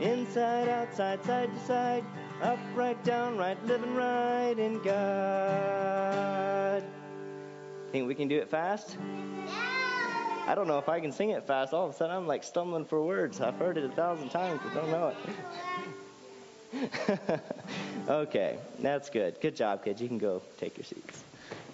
inside, 0.00 0.68
outside, 0.68 1.22
side 1.24 1.54
to 1.54 1.66
side, 1.66 2.04
upright, 2.42 3.02
downright, 3.04 3.64
living 3.66 3.94
right 3.94 4.54
in 4.58 4.82
God. 4.82 6.82
Think 7.92 8.08
we 8.08 8.14
can 8.14 8.28
do 8.28 8.38
it 8.38 8.48
fast? 8.48 8.96
I 10.46 10.54
don't 10.54 10.66
know 10.66 10.78
if 10.78 10.88
I 10.88 11.00
can 11.00 11.12
sing 11.12 11.30
it 11.30 11.46
fast. 11.46 11.72
All 11.72 11.86
of 11.86 11.94
a 11.94 11.96
sudden, 11.96 12.16
I'm 12.16 12.26
like 12.26 12.42
stumbling 12.42 12.84
for 12.84 13.04
words. 13.04 13.40
I've 13.40 13.56
heard 13.56 13.76
it 13.76 13.84
a 13.84 13.90
thousand 13.90 14.30
times, 14.30 14.60
but 14.64 14.74
don't 14.74 14.90
know 14.90 15.08
it. 15.08 15.16
okay, 18.08 18.58
that's 18.78 19.10
good. 19.10 19.40
Good 19.40 19.56
job, 19.56 19.84
kids. 19.84 20.00
You 20.00 20.08
can 20.08 20.18
go 20.18 20.42
take 20.58 20.76
your 20.76 20.84
seats. 20.84 21.22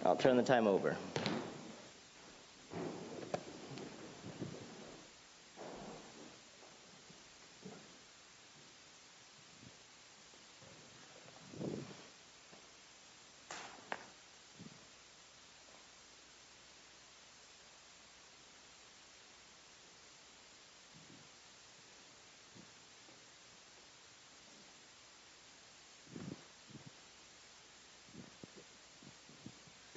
I'll 0.05 0.17
turn 0.17 0.37
the 0.37 0.43
time 0.43 0.67
over. 0.67 0.97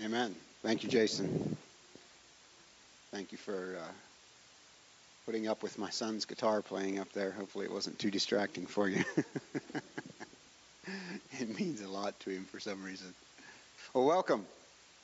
Amen. 0.10 0.34
Thank 0.64 0.82
you, 0.82 0.90
Jason. 0.90 1.56
Thank 3.12 3.32
you 3.32 3.38
for 3.38 3.78
uh, 3.80 3.92
putting 5.28 5.48
up 5.48 5.62
with 5.62 5.78
my 5.78 5.92
son's 5.92 6.26
guitar 6.26 6.64
playing 6.64 6.98
up 6.98 7.14
there. 7.14 7.30
Hopefully, 7.30 7.66
it 7.66 7.72
wasn't 7.72 8.00
too 8.00 8.10
distracting 8.10 8.66
for 8.66 8.90
you. 8.90 9.04
it 11.40 11.60
means 11.60 11.82
a 11.82 11.88
lot 11.88 12.20
to 12.22 12.32
him 12.32 12.44
for 12.46 12.60
some 12.60 12.84
reason. 12.84 13.14
Well, 13.94 14.08
welcome. 14.08 14.48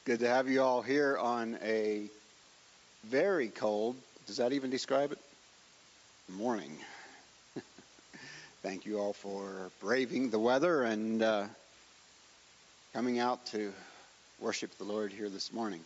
Good 0.06 0.22
to 0.22 0.28
have 0.28 0.50
you 0.50 0.64
all 0.64 0.82
here 0.82 1.20
on 1.20 1.60
a 1.62 2.10
very 3.04 3.50
cold, 3.50 3.96
does 4.26 4.38
that 4.38 4.54
even 4.54 4.72
describe 4.72 5.12
it? 5.12 5.20
Morning. 6.30 6.76
Thank 8.64 8.88
you 8.88 8.98
all 8.98 9.14
for 9.14 9.70
braving 9.82 10.32
the 10.32 10.40
weather 10.40 10.82
and 10.82 11.22
uh, 11.22 11.44
coming 12.92 13.20
out 13.20 13.46
to 13.48 13.72
worship 14.40 14.78
the 14.78 14.84
Lord 14.84 15.12
here 15.12 15.30
this 15.30 15.52
morning. 15.54 15.82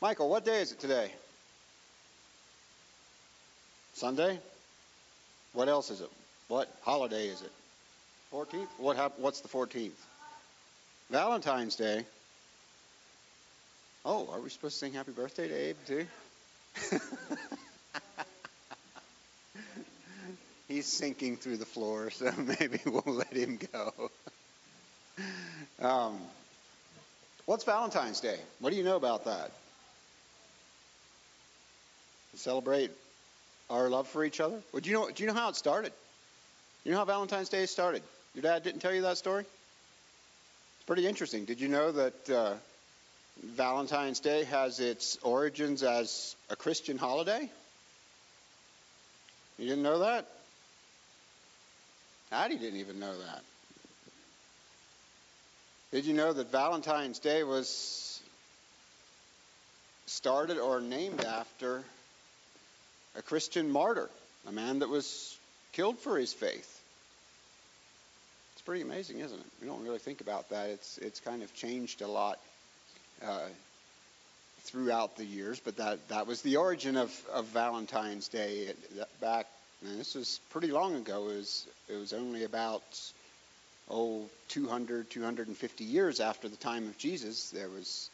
Michael, 0.00 0.28
what 0.28 0.44
day 0.44 0.60
is 0.60 0.72
it 0.72 0.80
today? 0.80 1.12
Sunday? 3.94 4.38
What 5.52 5.68
else 5.68 5.90
is 5.90 6.00
it? 6.00 6.10
What 6.48 6.68
holiday 6.82 7.28
is 7.28 7.42
it? 7.42 7.52
14th? 8.32 8.68
What 8.78 8.96
hap- 8.96 9.18
what's 9.18 9.40
the 9.40 9.48
14th? 9.48 9.90
Valentine's 11.10 11.76
Day. 11.76 12.04
Oh, 14.04 14.28
are 14.32 14.40
we 14.40 14.50
supposed 14.50 14.74
to 14.74 14.78
sing 14.80 14.94
happy 14.94 15.12
birthday 15.12 15.46
to 15.48 15.54
Abe 15.54 15.76
too? 15.86 16.06
He's 20.68 20.86
sinking 20.86 21.36
through 21.36 21.58
the 21.58 21.66
floor, 21.66 22.10
so 22.10 22.32
maybe 22.60 22.80
we'll 22.86 23.04
let 23.06 23.32
him 23.34 23.58
go. 23.72 24.10
Um, 25.82 26.18
what's 27.46 27.64
Valentine's 27.64 28.20
Day? 28.20 28.38
What 28.60 28.70
do 28.70 28.76
you 28.76 28.84
know 28.84 28.96
about 28.96 29.24
that? 29.24 29.50
celebrate 32.34 32.90
our 33.68 33.90
love 33.90 34.08
for 34.08 34.24
each 34.24 34.40
other. 34.40 34.58
Well, 34.72 34.80
do 34.80 34.88
you 34.90 34.96
know? 34.96 35.10
Do 35.10 35.22
you 35.22 35.26
know 35.26 35.34
how 35.34 35.50
it 35.50 35.56
started? 35.56 35.92
You 36.84 36.92
know 36.92 36.98
how 36.98 37.04
Valentine's 37.04 37.48
Day 37.48 37.66
started? 37.66 38.02
Your 38.34 38.42
dad 38.42 38.62
didn't 38.62 38.80
tell 38.80 38.94
you 38.94 39.02
that 39.02 39.18
story. 39.18 39.42
It's 39.42 40.86
pretty 40.86 41.06
interesting. 41.06 41.44
Did 41.44 41.60
you 41.60 41.68
know 41.68 41.92
that 41.92 42.30
uh, 42.30 42.54
Valentine's 43.42 44.20
Day 44.20 44.44
has 44.44 44.80
its 44.80 45.18
origins 45.22 45.82
as 45.82 46.34
a 46.48 46.56
Christian 46.56 46.96
holiday? 46.96 47.50
You 49.58 49.68
didn't 49.68 49.82
know 49.82 50.00
that? 50.00 50.26
Addie 52.32 52.56
didn't 52.56 52.80
even 52.80 52.98
know 52.98 53.16
that. 53.18 53.42
Did 55.92 56.06
you 56.06 56.14
know 56.14 56.32
that 56.32 56.50
Valentine's 56.50 57.18
Day 57.18 57.44
was 57.44 58.18
started 60.06 60.56
or 60.56 60.80
named 60.80 61.22
after 61.22 61.84
a 63.14 63.20
Christian 63.20 63.70
martyr, 63.70 64.08
a 64.48 64.52
man 64.52 64.78
that 64.78 64.88
was 64.88 65.36
killed 65.72 65.98
for 65.98 66.16
his 66.16 66.32
faith? 66.32 66.80
It's 68.54 68.62
pretty 68.62 68.80
amazing, 68.80 69.20
isn't 69.20 69.38
it? 69.38 69.46
We 69.60 69.66
don't 69.66 69.84
really 69.84 69.98
think 69.98 70.22
about 70.22 70.48
that. 70.48 70.70
It's 70.70 70.96
it's 70.96 71.20
kind 71.20 71.42
of 71.42 71.54
changed 71.54 72.00
a 72.00 72.08
lot 72.08 72.38
uh, 73.22 73.48
throughout 74.62 75.18
the 75.18 75.26
years, 75.26 75.60
but 75.60 75.76
that 75.76 76.08
that 76.08 76.26
was 76.26 76.40
the 76.40 76.56
origin 76.56 76.96
of, 76.96 77.14
of 77.34 77.44
Valentine's 77.48 78.28
Day 78.28 78.72
back. 79.20 79.46
And 79.84 80.00
this 80.00 80.14
was 80.14 80.40
pretty 80.48 80.68
long 80.68 80.94
ago. 80.94 81.28
It 81.28 81.36
was 81.36 81.66
it 81.90 81.96
was 81.96 82.14
only 82.14 82.44
about 82.44 82.82
oh, 83.92 84.22
200, 84.48 85.10
250 85.10 85.84
years 85.84 86.20
after 86.20 86.48
the 86.48 86.56
time 86.56 86.88
of 86.88 86.98
Jesus, 86.98 87.50
there 87.50 87.68
was 87.68 88.10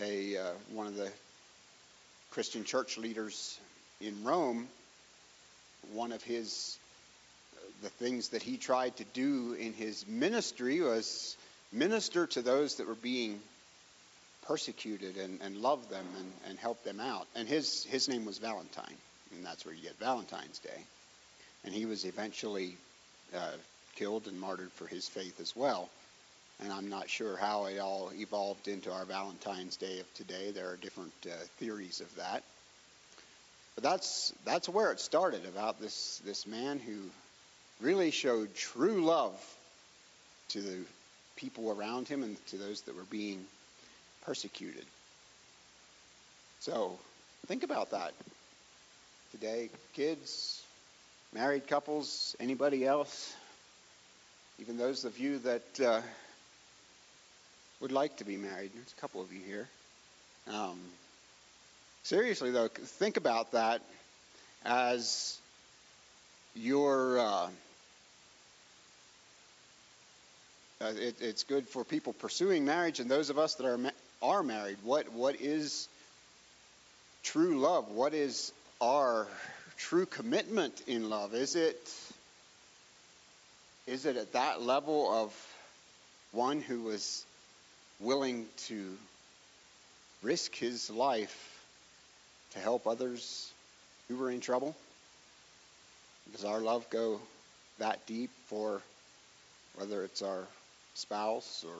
a 0.00 0.36
uh, 0.36 0.50
one 0.72 0.86
of 0.86 0.96
the 0.96 1.10
Christian 2.30 2.64
church 2.64 2.96
leaders 2.96 3.58
in 4.00 4.24
Rome. 4.24 4.68
One 5.92 6.12
of 6.12 6.22
his 6.22 6.78
the 7.82 7.88
things 7.88 8.28
that 8.28 8.42
he 8.42 8.56
tried 8.56 8.96
to 8.96 9.04
do 9.12 9.54
in 9.54 9.72
his 9.72 10.06
ministry 10.06 10.80
was 10.80 11.36
minister 11.72 12.26
to 12.26 12.42
those 12.42 12.76
that 12.76 12.86
were 12.86 12.94
being 12.94 13.40
persecuted 14.46 15.16
and, 15.16 15.40
and 15.40 15.56
love 15.56 15.88
them 15.88 16.06
and, 16.18 16.32
and 16.48 16.58
help 16.58 16.82
them 16.84 17.00
out. 17.00 17.26
And 17.34 17.48
his 17.48 17.84
his 17.84 18.08
name 18.08 18.24
was 18.26 18.38
Valentine, 18.38 18.96
and 19.32 19.44
that's 19.44 19.64
where 19.64 19.74
you 19.74 19.82
get 19.82 19.98
Valentine's 19.98 20.58
Day. 20.58 20.82
And 21.64 21.74
he 21.74 21.84
was 21.84 22.04
eventually 22.04 22.76
uh, 23.34 23.50
killed 23.96 24.26
and 24.26 24.40
martyred 24.40 24.72
for 24.72 24.86
his 24.86 25.08
faith 25.08 25.40
as 25.40 25.54
well. 25.54 25.88
And 26.62 26.72
I'm 26.72 26.90
not 26.90 27.08
sure 27.08 27.36
how 27.36 27.66
it 27.66 27.78
all 27.78 28.10
evolved 28.14 28.68
into 28.68 28.92
our 28.92 29.04
Valentine's 29.04 29.76
Day 29.76 30.00
of 30.00 30.14
today. 30.14 30.50
There 30.50 30.68
are 30.70 30.76
different 30.76 31.12
uh, 31.26 31.30
theories 31.58 32.00
of 32.00 32.14
that. 32.16 32.42
But 33.74 33.84
that's 33.84 34.32
that's 34.44 34.68
where 34.68 34.92
it 34.92 35.00
started 35.00 35.46
about 35.46 35.80
this 35.80 36.20
this 36.24 36.46
man 36.46 36.78
who 36.78 36.98
really 37.80 38.10
showed 38.10 38.54
true 38.54 39.04
love 39.04 39.40
to 40.48 40.60
the 40.60 40.78
people 41.36 41.70
around 41.70 42.08
him 42.08 42.22
and 42.22 42.46
to 42.48 42.58
those 42.58 42.82
that 42.82 42.94
were 42.94 43.04
being 43.04 43.44
persecuted. 44.26 44.84
So 46.60 46.98
think 47.46 47.62
about 47.62 47.92
that 47.92 48.12
today, 49.30 49.70
kids, 49.94 50.62
married 51.32 51.66
couples, 51.68 52.36
anybody 52.38 52.84
else 52.84 53.34
even 54.60 54.76
those 54.76 55.06
of 55.06 55.18
you 55.18 55.38
that 55.38 55.80
uh, 55.80 56.02
would 57.80 57.92
like 57.92 58.18
to 58.18 58.24
be 58.24 58.36
married. 58.36 58.70
There's 58.74 58.94
a 58.96 59.00
couple 59.00 59.22
of 59.22 59.32
you 59.32 59.40
here. 59.40 59.66
Um, 60.52 60.78
seriously, 62.02 62.50
though, 62.50 62.68
think 62.68 63.16
about 63.16 63.52
that 63.52 63.80
as 64.64 65.38
your. 66.54 67.18
Uh, 67.18 67.48
uh, 70.82 70.92
it, 70.96 71.16
it's 71.20 71.44
good 71.44 71.66
for 71.66 71.82
people 71.82 72.12
pursuing 72.12 72.66
marriage 72.66 73.00
and 73.00 73.10
those 73.10 73.30
of 73.30 73.38
us 73.38 73.54
that 73.54 73.66
are 73.66 73.78
ma- 73.78 73.90
are 74.20 74.42
married. 74.42 74.76
What 74.82 75.10
what 75.12 75.40
is 75.40 75.88
true 77.22 77.58
love? 77.60 77.88
What 77.88 78.12
is 78.12 78.52
our 78.80 79.26
true 79.78 80.04
commitment 80.04 80.82
in 80.86 81.08
love? 81.08 81.34
Is 81.34 81.56
it 81.56 81.78
is 83.90 84.06
it 84.06 84.16
at 84.16 84.34
that 84.34 84.62
level 84.62 85.12
of 85.12 85.34
one 86.30 86.60
who 86.60 86.82
was 86.82 87.24
willing 87.98 88.46
to 88.56 88.96
risk 90.22 90.54
his 90.54 90.90
life 90.90 91.66
to 92.52 92.60
help 92.60 92.86
others 92.86 93.50
who 94.06 94.16
were 94.16 94.30
in 94.30 94.38
trouble? 94.38 94.76
Does 96.30 96.44
our 96.44 96.60
love 96.60 96.88
go 96.90 97.20
that 97.80 98.06
deep 98.06 98.30
for 98.46 98.80
whether 99.74 100.04
it's 100.04 100.22
our 100.22 100.44
spouse 100.94 101.64
or 101.66 101.74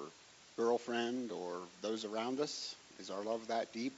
girlfriend 0.56 1.30
or 1.30 1.58
those 1.80 2.04
around 2.04 2.40
us? 2.40 2.74
Is 2.98 3.10
our 3.10 3.22
love 3.22 3.46
that 3.48 3.72
deep? 3.72 3.92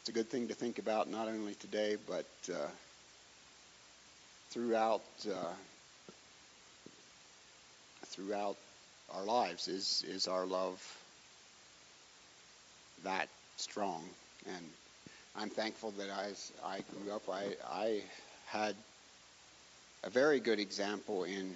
It's 0.00 0.08
a 0.08 0.12
good 0.12 0.30
thing 0.30 0.48
to 0.48 0.54
think 0.54 0.78
about 0.78 1.10
not 1.10 1.26
only 1.26 1.54
today, 1.56 1.96
but 2.06 2.26
uh, 2.48 2.68
throughout 4.50 5.02
uh, 5.28 5.52
throughout 8.12 8.56
our 9.14 9.24
lives. 9.24 9.68
Is 9.68 10.04
is 10.08 10.28
our 10.28 10.46
love 10.46 10.80
that 13.04 13.28
strong? 13.56 14.02
And 14.46 14.64
I'm 15.36 15.50
thankful 15.50 15.92
that 15.92 16.08
as 16.08 16.52
I 16.64 16.80
grew 16.92 17.12
up, 17.12 17.22
I 17.28 17.56
I 17.70 18.02
had 18.46 18.76
a 20.04 20.10
very 20.10 20.40
good 20.40 20.60
example 20.60 21.24
in 21.24 21.54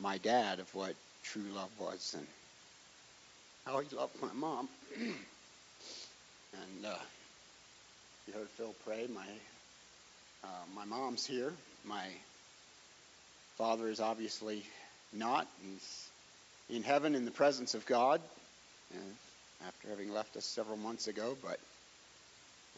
my 0.00 0.18
dad 0.18 0.60
of 0.60 0.74
what 0.74 0.94
true 1.22 1.42
love 1.54 1.70
was 1.78 2.14
and 2.16 2.26
how 3.66 3.80
he 3.80 3.96
loved 3.96 4.20
my 4.22 4.32
mom. 4.34 4.68
and 4.96 5.14
uh, 6.86 6.94
you 8.26 8.32
heard 8.32 8.48
Phil 8.56 8.74
pray. 8.84 9.06
My 9.14 9.26
uh, 10.44 10.64
my 10.74 10.84
mom's 10.84 11.26
here. 11.26 11.52
My 11.84 12.06
father 13.56 13.88
is 13.88 14.00
obviously 14.00 14.62
not. 15.12 15.46
He's 15.62 16.08
in 16.70 16.82
heaven 16.82 17.14
in 17.14 17.24
the 17.24 17.30
presence 17.30 17.74
of 17.74 17.86
God 17.86 18.20
after 19.66 19.88
having 19.88 20.12
left 20.12 20.36
us 20.36 20.44
several 20.44 20.76
months 20.76 21.08
ago. 21.08 21.36
But 21.42 21.58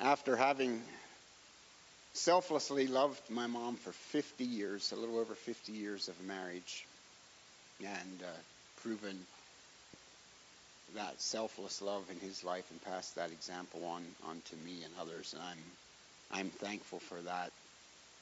after 0.01 0.37
having 0.37 0.83
selflessly 2.15 2.87
loved 2.87 3.21
my 3.31 3.47
mom 3.47 3.77
for 3.77 3.93
50 3.93 4.45
years, 4.45 4.93
a 4.93 4.97
little 4.97 5.19
over 5.19 5.35
50 5.35 5.73
years 5.73 6.09
of 6.09 6.21
marriage, 6.23 6.87
and 7.81 8.23
uh, 8.23 8.27
proven 8.83 9.19
that 10.95 11.21
selfless 11.21 11.81
love 11.81 12.05
in 12.11 12.19
his 12.19 12.43
life 12.45 12.65
and 12.71 12.83
passed 12.85 13.15
that 13.15 13.31
example 13.31 13.85
on, 13.85 14.03
on 14.29 14.43
to 14.51 14.57
me 14.67 14.83
and 14.85 14.93
others. 15.01 15.35
And 15.35 15.43
I'm, 15.43 16.41
I'm 16.41 16.51
thankful 16.51 16.99
for 16.99 17.21
that 17.23 17.53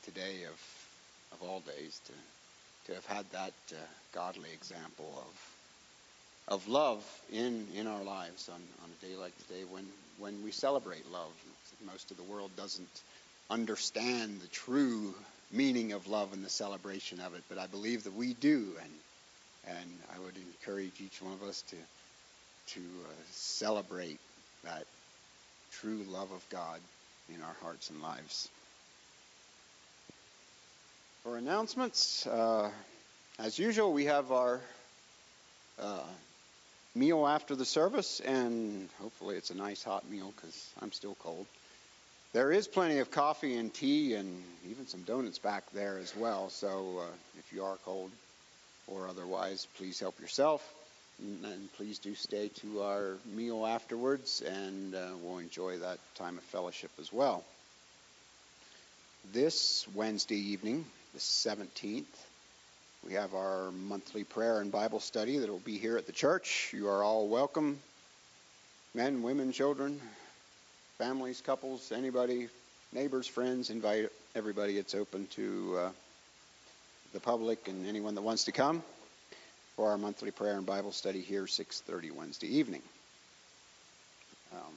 today 0.05 0.45
of, 0.45 1.39
of 1.41 1.49
all 1.49 1.61
days 1.61 2.01
to, 2.07 2.13
to 2.89 2.95
have 2.95 3.07
had 3.07 3.31
that 3.33 3.53
uh, 3.73 3.77
godly 4.13 4.51
example 4.53 5.23
of, 6.49 6.55
of 6.55 6.69
love 6.69 7.05
in, 7.33 7.67
in 7.77 7.87
our 7.87 8.03
lives 8.03 8.49
on, 8.49 8.61
on 8.83 8.91
a 8.91 9.07
day 9.07 9.17
like 9.17 9.37
today 9.47 9.63
when, 9.71 9.87
when 10.19 10.43
we 10.43 10.51
celebrate 10.51 11.11
love. 11.13 11.31
Most 11.87 12.11
of 12.11 12.17
the 12.17 12.25
world 12.25 12.51
doesn't 12.57 12.89
understand 13.51 14.41
the 14.41 14.49
true 14.49 15.15
meaning 15.53 15.93
of 15.93 16.09
love 16.09 16.33
and 16.33 16.45
the 16.45 16.51
celebration 16.51 17.21
of 17.21 17.35
it, 17.35 17.43
but 17.49 17.59
I 17.59 17.67
believe 17.67 18.05
that 18.05 18.15
we 18.15 18.35
do, 18.35 18.73
and 18.83 18.93
and 19.67 19.91
I 20.15 20.19
would 20.21 20.35
encourage 20.37 21.01
each 21.01 21.21
one 21.21 21.35
of 21.35 21.43
us 21.43 21.63
to 21.63 21.77
to 22.75 22.81
uh, 22.81 23.13
celebrate 23.31 24.19
that 24.65 24.85
true 25.73 26.05
love 26.09 26.31
of 26.33 26.45
God 26.51 26.81
in 27.35 27.43
our 27.43 27.57
hearts 27.63 27.91
and 27.91 28.03
lives. 28.03 28.49
For 31.29 31.37
announcements, 31.37 32.27
uh, 32.27 32.71
as 33.39 33.59
usual, 33.59 33.93
we 33.93 34.07
have 34.07 34.33
our 34.33 34.63
uh, 35.79 36.01
meal 36.95 37.27
after 37.27 37.55
the 37.55 37.67
service, 37.67 38.21
and 38.21 38.89
hopefully 38.99 39.37
it's 39.37 39.51
a 39.51 39.55
nice 39.55 39.85
hot 39.85 40.09
meal 40.09 40.33
because 40.35 40.71
I'm 40.81 40.91
still 40.91 41.17
cold. 41.23 41.45
There 42.33 42.51
is 42.51 42.67
plenty 42.67 43.01
of 43.01 43.11
coffee 43.11 43.59
and 43.59 43.75
tea 43.75 44.15
and 44.15 44.43
even 44.71 44.87
some 44.87 45.03
donuts 45.03 45.39
back 45.39 45.65
there 45.75 45.99
as 45.99 46.17
well, 46.17 46.49
so 46.49 47.01
uh, 47.03 47.13
if 47.39 47.53
you 47.53 47.63
are 47.63 47.77
cold 47.85 48.11
or 48.87 49.07
otherwise, 49.07 49.69
please 49.77 50.01
help 50.01 50.19
yourself. 50.21 50.67
And 51.21 51.71
please 51.75 51.99
do 51.99 52.15
stay 52.15 52.49
to 52.63 52.81
our 52.85 53.17
meal 53.35 53.67
afterwards, 53.67 54.41
and 54.41 54.95
uh, 54.95 55.09
we'll 55.23 55.39
enjoy 55.39 55.77
that 55.77 55.99
time 56.15 56.39
of 56.39 56.45
fellowship 56.45 56.91
as 56.99 57.13
well. 57.13 57.45
This 59.31 59.87
Wednesday 59.95 60.53
evening, 60.53 60.87
the 61.19 61.23
17th, 61.23 62.05
we 63.05 63.15
have 63.15 63.35
our 63.35 63.73
monthly 63.73 64.23
prayer 64.23 64.61
and 64.61 64.71
Bible 64.71 65.01
study 65.01 65.39
that 65.39 65.49
will 65.49 65.59
be 65.59 65.77
here 65.77 65.97
at 65.97 66.07
the 66.07 66.13
church. 66.13 66.71
You 66.73 66.89
are 66.89 67.03
all 67.03 67.27
welcome 67.27 67.81
men, 68.95 69.25
women, 69.25 69.51
children, 69.51 70.01
families, 70.97 71.41
couples, 71.41 71.91
anybody, 71.91 72.49
neighbors, 72.93 73.27
friends, 73.27 73.71
invite 73.71 74.11
everybody. 74.37 74.79
It's 74.79 74.95
open 74.95 75.27
to 75.33 75.79
uh, 75.79 75.91
the 77.13 77.19
public 77.19 77.67
and 77.67 77.85
anyone 77.89 78.15
that 78.15 78.23
wants 78.23 78.45
to 78.45 78.53
come 78.53 78.81
for 79.75 79.91
our 79.91 79.99
monthly 79.99 80.31
prayer 80.31 80.57
and 80.57 80.65
Bible 80.65 80.93
study 80.93 81.21
here, 81.21 81.47
6:30 81.47 82.13
Wednesday 82.13 82.47
evening. 82.59 82.83
Um, 84.53 84.75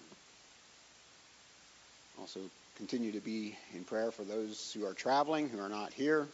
also, 2.19 2.39
continue 2.81 3.11
to 3.11 3.19
be 3.19 3.55
in 3.75 3.83
prayer 3.83 4.09
for 4.09 4.23
those 4.23 4.73
who 4.73 4.87
are 4.87 4.93
traveling, 4.95 5.47
who 5.47 5.59
are 5.59 5.69
not 5.69 5.93
here. 5.93 6.25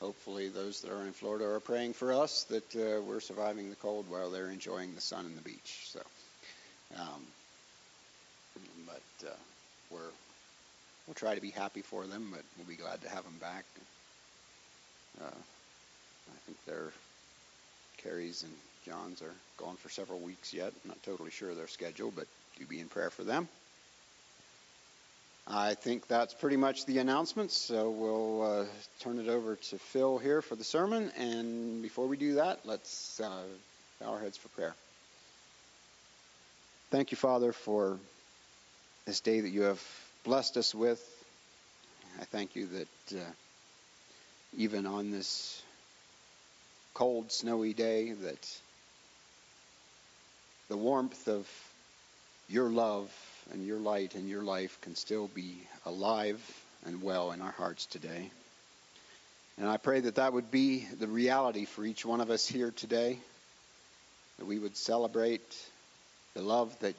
Hopefully, 0.00 0.48
those 0.48 0.80
that 0.80 0.90
are 0.90 1.02
in 1.02 1.12
Florida 1.12 1.44
are 1.44 1.60
praying 1.60 1.92
for 1.92 2.12
us 2.12 2.42
that 2.50 2.74
uh, 2.74 3.00
we're 3.00 3.20
surviving 3.20 3.70
the 3.70 3.76
cold 3.76 4.04
while 4.10 4.28
they're 4.28 4.50
enjoying 4.50 4.92
the 4.96 5.00
sun 5.00 5.24
and 5.24 5.36
the 5.36 5.42
beach. 5.42 5.86
So, 5.92 6.00
um, 6.98 7.22
but 8.86 9.28
uh, 9.28 9.36
we're 9.92 10.10
we'll 11.06 11.14
try 11.14 11.36
to 11.36 11.40
be 11.40 11.50
happy 11.50 11.82
for 11.82 12.08
them, 12.08 12.26
but 12.32 12.42
we'll 12.56 12.66
be 12.66 12.74
glad 12.74 13.00
to 13.02 13.08
have 13.08 13.22
them 13.22 13.38
back. 13.40 13.64
Uh, 15.22 15.26
I 15.30 16.38
think 16.46 16.58
they're 16.66 16.90
Carrie's 17.98 18.42
and 18.42 18.52
John's 18.84 19.22
are 19.22 19.34
gone 19.58 19.76
for 19.76 19.90
several 19.90 20.18
weeks 20.18 20.52
yet. 20.52 20.72
I'm 20.82 20.88
not 20.88 21.02
totally 21.04 21.30
sure 21.30 21.50
of 21.50 21.56
their 21.56 21.68
schedule, 21.68 22.12
but 22.14 22.26
do 22.58 22.66
be 22.66 22.80
in 22.80 22.88
prayer 22.88 23.10
for 23.10 23.22
them. 23.22 23.48
I 25.50 25.72
think 25.72 26.08
that's 26.08 26.34
pretty 26.34 26.58
much 26.58 26.84
the 26.84 26.98
announcements, 26.98 27.56
so 27.56 27.88
we'll 27.88 28.42
uh, 28.42 28.64
turn 29.00 29.18
it 29.18 29.28
over 29.28 29.56
to 29.56 29.78
Phil 29.78 30.18
here 30.18 30.42
for 30.42 30.56
the 30.56 30.64
sermon. 30.64 31.10
And 31.16 31.80
before 31.80 32.06
we 32.06 32.18
do 32.18 32.34
that, 32.34 32.66
let's 32.66 33.18
uh, 33.18 33.44
bow 33.98 34.12
our 34.12 34.20
heads 34.20 34.36
for 34.36 34.48
prayer. 34.48 34.74
Thank 36.90 37.12
you, 37.12 37.16
Father, 37.16 37.54
for 37.54 37.98
this 39.06 39.20
day 39.20 39.40
that 39.40 39.48
you 39.48 39.62
have 39.62 39.82
blessed 40.22 40.58
us 40.58 40.74
with. 40.74 41.02
I 42.20 42.24
thank 42.24 42.54
you 42.54 42.66
that 42.66 43.18
uh, 43.18 43.30
even 44.58 44.84
on 44.84 45.10
this 45.10 45.62
cold, 46.92 47.32
snowy 47.32 47.72
day 47.72 48.12
that 48.12 48.58
the 50.68 50.76
warmth 50.76 51.26
of 51.26 51.48
your 52.50 52.68
love 52.68 53.10
and 53.52 53.64
your 53.64 53.78
light 53.78 54.14
and 54.14 54.28
your 54.28 54.42
life 54.42 54.78
can 54.80 54.94
still 54.94 55.28
be 55.28 55.56
alive 55.86 56.40
and 56.86 57.02
well 57.02 57.32
in 57.32 57.40
our 57.40 57.52
hearts 57.52 57.86
today. 57.86 58.30
And 59.58 59.68
I 59.68 59.76
pray 59.76 60.00
that 60.00 60.16
that 60.16 60.32
would 60.32 60.50
be 60.50 60.86
the 60.98 61.08
reality 61.08 61.64
for 61.64 61.84
each 61.84 62.04
one 62.04 62.20
of 62.20 62.30
us 62.30 62.46
here 62.46 62.70
today, 62.70 63.18
that 64.38 64.46
we 64.46 64.58
would 64.58 64.76
celebrate 64.76 65.42
the 66.34 66.42
love 66.42 66.78
that 66.80 66.94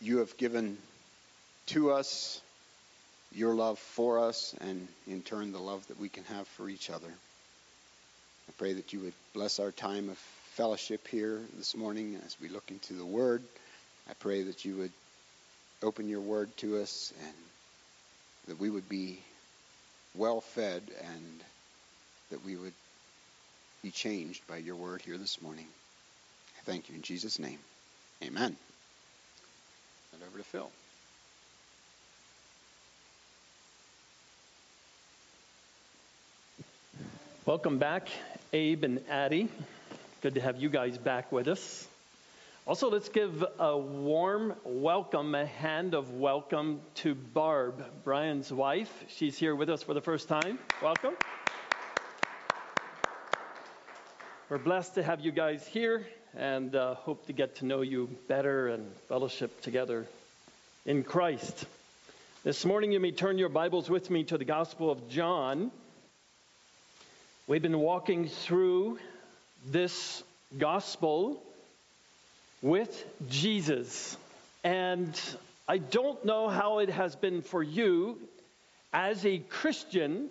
you 0.00 0.18
have 0.18 0.36
given 0.36 0.76
to 1.66 1.92
us, 1.92 2.40
your 3.32 3.54
love 3.54 3.78
for 3.78 4.18
us, 4.18 4.54
and 4.60 4.88
in 5.06 5.22
turn 5.22 5.52
the 5.52 5.60
love 5.60 5.86
that 5.88 6.00
we 6.00 6.08
can 6.08 6.24
have 6.24 6.48
for 6.48 6.68
each 6.68 6.90
other. 6.90 7.06
I 8.48 8.52
pray 8.58 8.72
that 8.74 8.92
you 8.92 9.00
would 9.00 9.14
bless 9.32 9.60
our 9.60 9.70
time 9.70 10.08
of 10.08 10.18
fellowship 10.54 11.06
here 11.08 11.40
this 11.56 11.76
morning 11.76 12.18
as 12.26 12.36
we 12.40 12.48
look 12.48 12.70
into 12.70 12.94
the 12.94 13.06
Word. 13.06 13.42
I 14.08 14.12
pray 14.14 14.42
that 14.42 14.64
you 14.64 14.76
would 14.76 14.92
open 15.84 16.08
your 16.08 16.20
Word 16.20 16.56
to 16.58 16.78
us 16.78 17.12
and 17.22 17.34
that 18.48 18.58
we 18.58 18.70
would 18.70 18.88
be 18.88 19.18
well 20.16 20.40
fed 20.40 20.82
and 21.02 21.40
that 22.30 22.44
we 22.44 22.56
would 22.56 22.72
be 23.82 23.90
changed 23.90 24.46
by 24.48 24.56
your 24.56 24.76
Word 24.76 25.02
here 25.02 25.18
this 25.18 25.42
morning. 25.42 25.66
I 26.58 26.62
thank 26.64 26.88
you 26.88 26.94
in 26.94 27.02
Jesus' 27.02 27.38
name. 27.38 27.58
Amen. 28.22 28.56
And 30.12 30.22
over 30.22 30.38
to 30.38 30.44
Phil. 30.44 30.70
Welcome 37.44 37.76
back, 37.76 38.08
Abe 38.54 38.84
and 38.84 39.00
Addie. 39.10 39.50
Good 40.22 40.36
to 40.36 40.40
have 40.40 40.58
you 40.62 40.70
guys 40.70 40.96
back 40.96 41.30
with 41.30 41.46
us. 41.46 41.86
Also, 42.66 42.88
let's 42.88 43.10
give 43.10 43.44
a 43.58 43.76
warm 43.76 44.54
welcome, 44.64 45.34
a 45.34 45.44
hand 45.44 45.92
of 45.92 46.14
welcome 46.14 46.80
to 46.94 47.14
Barb, 47.14 47.84
Brian's 48.04 48.50
wife. 48.50 49.04
She's 49.08 49.36
here 49.36 49.54
with 49.54 49.68
us 49.68 49.82
for 49.82 49.92
the 49.92 50.00
first 50.00 50.28
time. 50.28 50.58
Welcome. 50.82 51.12
We're 54.48 54.56
blessed 54.56 54.94
to 54.94 55.02
have 55.02 55.20
you 55.20 55.30
guys 55.30 55.66
here 55.66 56.06
and 56.34 56.74
uh, 56.74 56.94
hope 56.94 57.26
to 57.26 57.34
get 57.34 57.56
to 57.56 57.66
know 57.66 57.82
you 57.82 58.08
better 58.28 58.68
and 58.68 58.90
fellowship 59.10 59.60
together 59.60 60.06
in 60.86 61.02
Christ. 61.02 61.66
This 62.44 62.64
morning, 62.64 62.92
you 62.92 63.00
may 63.00 63.12
turn 63.12 63.36
your 63.36 63.50
Bibles 63.50 63.90
with 63.90 64.08
me 64.08 64.24
to 64.24 64.38
the 64.38 64.46
Gospel 64.46 64.90
of 64.90 65.10
John. 65.10 65.70
We've 67.46 67.60
been 67.60 67.80
walking 67.80 68.26
through 68.26 69.00
this 69.66 70.22
Gospel 70.56 71.43
with 72.64 73.04
Jesus. 73.28 74.16
And 74.64 75.20
I 75.68 75.76
don't 75.76 76.24
know 76.24 76.48
how 76.48 76.78
it 76.78 76.88
has 76.88 77.14
been 77.14 77.42
for 77.42 77.62
you 77.62 78.18
as 78.90 79.26
a 79.26 79.38
Christian, 79.38 80.30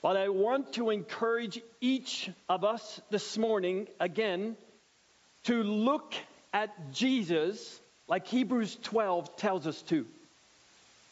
but 0.00 0.16
I 0.16 0.28
want 0.28 0.74
to 0.74 0.90
encourage 0.90 1.60
each 1.80 2.30
of 2.48 2.62
us 2.62 3.00
this 3.10 3.36
morning 3.36 3.88
again 3.98 4.56
to 5.46 5.64
look 5.64 6.14
at 6.52 6.92
Jesus 6.92 7.80
like 8.06 8.28
Hebrews 8.28 8.78
12 8.84 9.36
tells 9.36 9.66
us 9.66 9.82
to. 9.82 10.06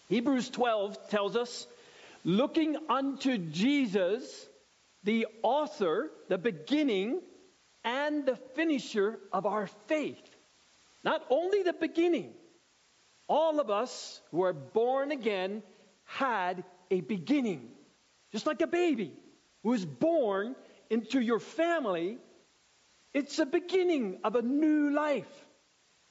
Hebrews 0.09 0.51
12 0.51 1.11
tells 1.11 1.35
us, 1.35 1.67
looking 2.25 2.77
unto 2.89 3.39
Jesus, 3.39 4.47
the 5.03 5.27
author, 5.43 6.13
the 6.29 6.39
beginning, 6.39 7.21
and 7.83 8.25
the 8.25 8.37
finisher 8.55 9.19
of 9.33 9.47
our 9.47 9.67
faith. 9.89 10.34
Not 11.05 11.23
only 11.29 11.63
the 11.63 11.75
beginning, 11.75 12.33
all 13.29 13.61
of 13.61 13.71
us 13.71 14.21
who 14.31 14.43
are 14.43 14.53
born 14.53 15.13
again 15.13 15.63
had 16.05 16.65
a 16.91 17.01
beginning. 17.03 17.69
Just 18.33 18.47
like 18.47 18.63
a 18.63 18.67
baby 18.67 19.13
who 19.63 19.75
is 19.75 19.85
born 19.85 20.57
into 20.91 21.21
your 21.21 21.39
family, 21.39 22.19
it's 23.13 23.39
a 23.39 23.47
beginning 23.47 24.19
of 24.25 24.35
a 24.35 24.43
new 24.43 24.91
life. 24.91 25.29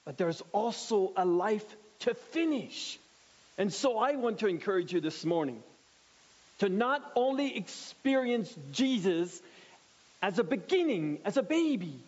But 0.04 0.16
there's 0.16 0.42
also 0.52 1.12
a 1.16 1.24
life 1.24 1.64
to 2.00 2.14
finish. 2.14 2.98
And 3.58 3.72
so 3.72 3.98
I 3.98 4.16
want 4.16 4.40
to 4.40 4.46
encourage 4.46 4.92
you 4.92 5.00
this 5.00 5.24
morning 5.24 5.62
to 6.58 6.68
not 6.68 7.02
only 7.16 7.56
experience 7.56 8.54
Jesus 8.72 9.40
as 10.22 10.38
a 10.38 10.44
beginning, 10.44 11.18
as 11.24 11.36
a 11.36 11.42
baby, 11.42 11.98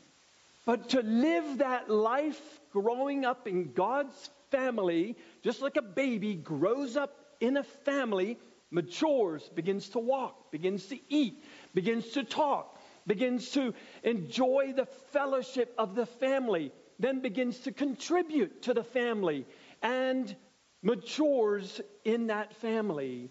but 0.64 0.90
to 0.90 1.00
live 1.00 1.58
that 1.58 1.90
life 1.90 2.40
growing 2.82 3.24
up 3.24 3.48
in 3.48 3.72
God's 3.72 4.28
family, 4.50 5.16
just 5.42 5.62
like 5.62 5.78
a 5.78 5.82
baby 5.82 6.34
grows 6.34 6.94
up 6.94 7.16
in 7.40 7.56
a 7.56 7.62
family, 7.62 8.36
matures, 8.70 9.42
begins 9.54 9.88
to 9.90 9.98
walk, 9.98 10.50
begins 10.50 10.84
to 10.86 10.98
eat, 11.08 11.42
begins 11.72 12.06
to 12.10 12.22
talk, 12.22 12.78
begins 13.06 13.48
to 13.52 13.72
enjoy 14.02 14.74
the 14.76 14.84
fellowship 15.12 15.72
of 15.78 15.94
the 15.94 16.04
family, 16.04 16.70
then 16.98 17.20
begins 17.20 17.58
to 17.60 17.72
contribute 17.72 18.62
to 18.64 18.74
the 18.74 18.84
family 18.84 19.46
and 19.82 20.36
matures 20.82 21.80
in 22.04 22.26
that 22.26 22.54
family. 22.56 23.30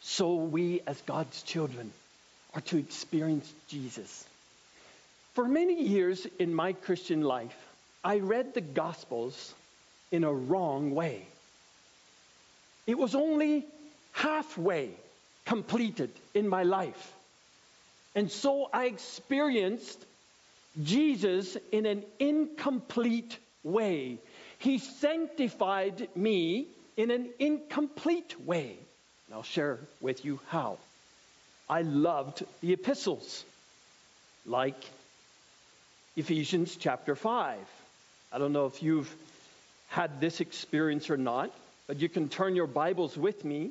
So 0.00 0.34
we, 0.34 0.82
as 0.86 1.00
God's 1.00 1.42
children, 1.44 1.92
are 2.54 2.60
to 2.60 2.76
experience 2.76 3.50
Jesus. 3.68 4.26
For 5.32 5.48
many 5.48 5.82
years 5.82 6.26
in 6.38 6.52
my 6.52 6.74
Christian 6.74 7.22
life, 7.22 7.56
I 8.04 8.18
read 8.18 8.54
the 8.54 8.60
Gospels 8.60 9.54
in 10.10 10.24
a 10.24 10.32
wrong 10.32 10.94
way. 10.94 11.26
It 12.86 12.96
was 12.96 13.14
only 13.14 13.66
halfway 14.12 14.90
completed 15.44 16.10
in 16.34 16.48
my 16.48 16.62
life. 16.62 17.12
And 18.14 18.30
so 18.30 18.68
I 18.72 18.86
experienced 18.86 20.04
Jesus 20.82 21.56
in 21.72 21.86
an 21.86 22.02
incomplete 22.18 23.36
way. 23.62 24.18
He 24.58 24.78
sanctified 24.78 26.08
me 26.16 26.66
in 26.96 27.10
an 27.10 27.28
incomplete 27.38 28.40
way. 28.40 28.76
And 29.26 29.34
I'll 29.34 29.42
share 29.42 29.78
with 30.00 30.24
you 30.24 30.40
how. 30.48 30.78
I 31.68 31.82
loved 31.82 32.44
the 32.60 32.72
epistles, 32.72 33.44
like 34.46 34.82
Ephesians 36.16 36.76
chapter 36.76 37.14
5. 37.14 37.58
I 38.30 38.36
don't 38.36 38.52
know 38.52 38.66
if 38.66 38.82
you've 38.82 39.12
had 39.88 40.20
this 40.20 40.40
experience 40.40 41.08
or 41.08 41.16
not, 41.16 41.50
but 41.86 41.98
you 41.98 42.10
can 42.10 42.28
turn 42.28 42.54
your 42.54 42.66
Bibles 42.66 43.16
with 43.16 43.42
me 43.42 43.70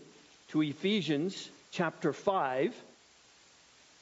to 0.49 0.63
Ephesians 0.63 1.47
chapter 1.71 2.11
5 2.11 2.75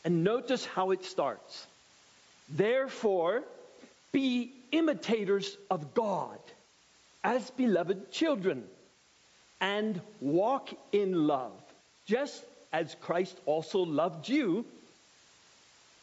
and 0.06 0.24
notice 0.24 0.64
how 0.66 0.92
it 0.92 1.04
starts. 1.04 1.68
Therefore, 2.48 3.44
be 4.14 4.54
imitators 4.72 5.58
of 5.70 5.94
God 5.94 6.40
as 7.22 7.50
beloved 7.52 8.14
children 8.14 8.64
and 9.60 10.00
walk 10.22 10.70
in 10.94 11.28
love, 11.28 11.52
just 12.06 12.42
as 12.72 12.96
Christ 13.02 13.38
also 13.46 13.80
loved 13.80 14.30
you. 14.30 14.66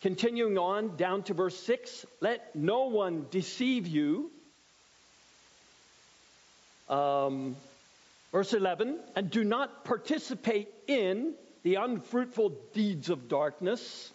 Continuing 0.03 0.59
on 0.59 0.96
down 0.96 1.22
to 1.22 1.32
verse 1.32 1.59
6 1.61 2.05
let 2.20 2.55
no 2.55 2.88
one 2.88 3.24
deceive 3.30 3.86
you. 3.86 4.30
Um, 6.93 7.57
verse 8.32 8.53
11, 8.53 9.01
and 9.16 9.30
do 9.30 9.45
not 9.45 9.82
participate 9.82 10.68
in 10.86 11.32
the 11.62 11.76
unfruitful 11.76 12.53
deeds 12.74 13.09
of 13.09 13.30
darkness. 13.30 14.12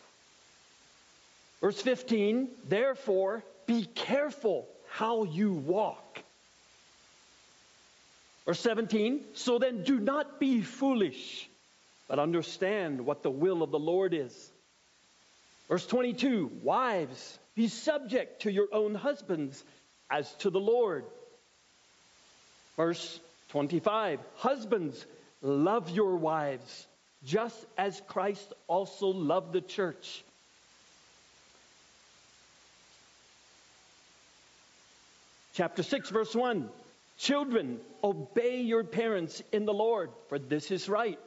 Verse 1.59 1.81
15, 1.81 2.49
therefore, 2.69 3.43
be 3.65 3.85
careful 3.95 4.67
how 4.91 5.23
you 5.23 5.53
walk. 5.53 6.21
Verse 8.45 8.59
17, 8.59 9.21
so 9.33 9.57
then 9.57 9.81
do 9.81 9.99
not 9.99 10.39
be 10.39 10.61
foolish, 10.61 11.49
but 12.07 12.19
understand 12.19 13.03
what 13.03 13.23
the 13.23 13.31
will 13.31 13.63
of 13.63 13.71
the 13.71 13.79
Lord 13.79 14.13
is. 14.13 14.51
Verse 15.67 15.87
22, 15.87 16.51
wives, 16.61 17.39
be 17.55 17.69
subject 17.69 18.43
to 18.43 18.51
your 18.51 18.67
own 18.71 18.93
husbands 18.93 19.63
as 20.11 20.31
to 20.35 20.51
the 20.51 20.59
Lord. 20.59 21.05
Verse 22.77 23.19
25 23.49 24.19
Husbands, 24.37 25.05
love 25.41 25.89
your 25.89 26.15
wives, 26.15 26.87
just 27.25 27.57
as 27.77 28.01
Christ 28.07 28.53
also 28.67 29.07
loved 29.07 29.51
the 29.51 29.61
church. 29.61 30.23
Chapter 35.55 35.81
6, 35.81 36.11
verse 36.11 36.35
1 36.35 36.69
Children, 37.17 37.79
obey 38.03 38.61
your 38.61 38.83
parents 38.83 39.41
in 39.51 39.65
the 39.65 39.73
Lord, 39.73 40.11
for 40.29 40.37
this 40.37 40.69
is 40.69 40.87
right. 40.87 41.19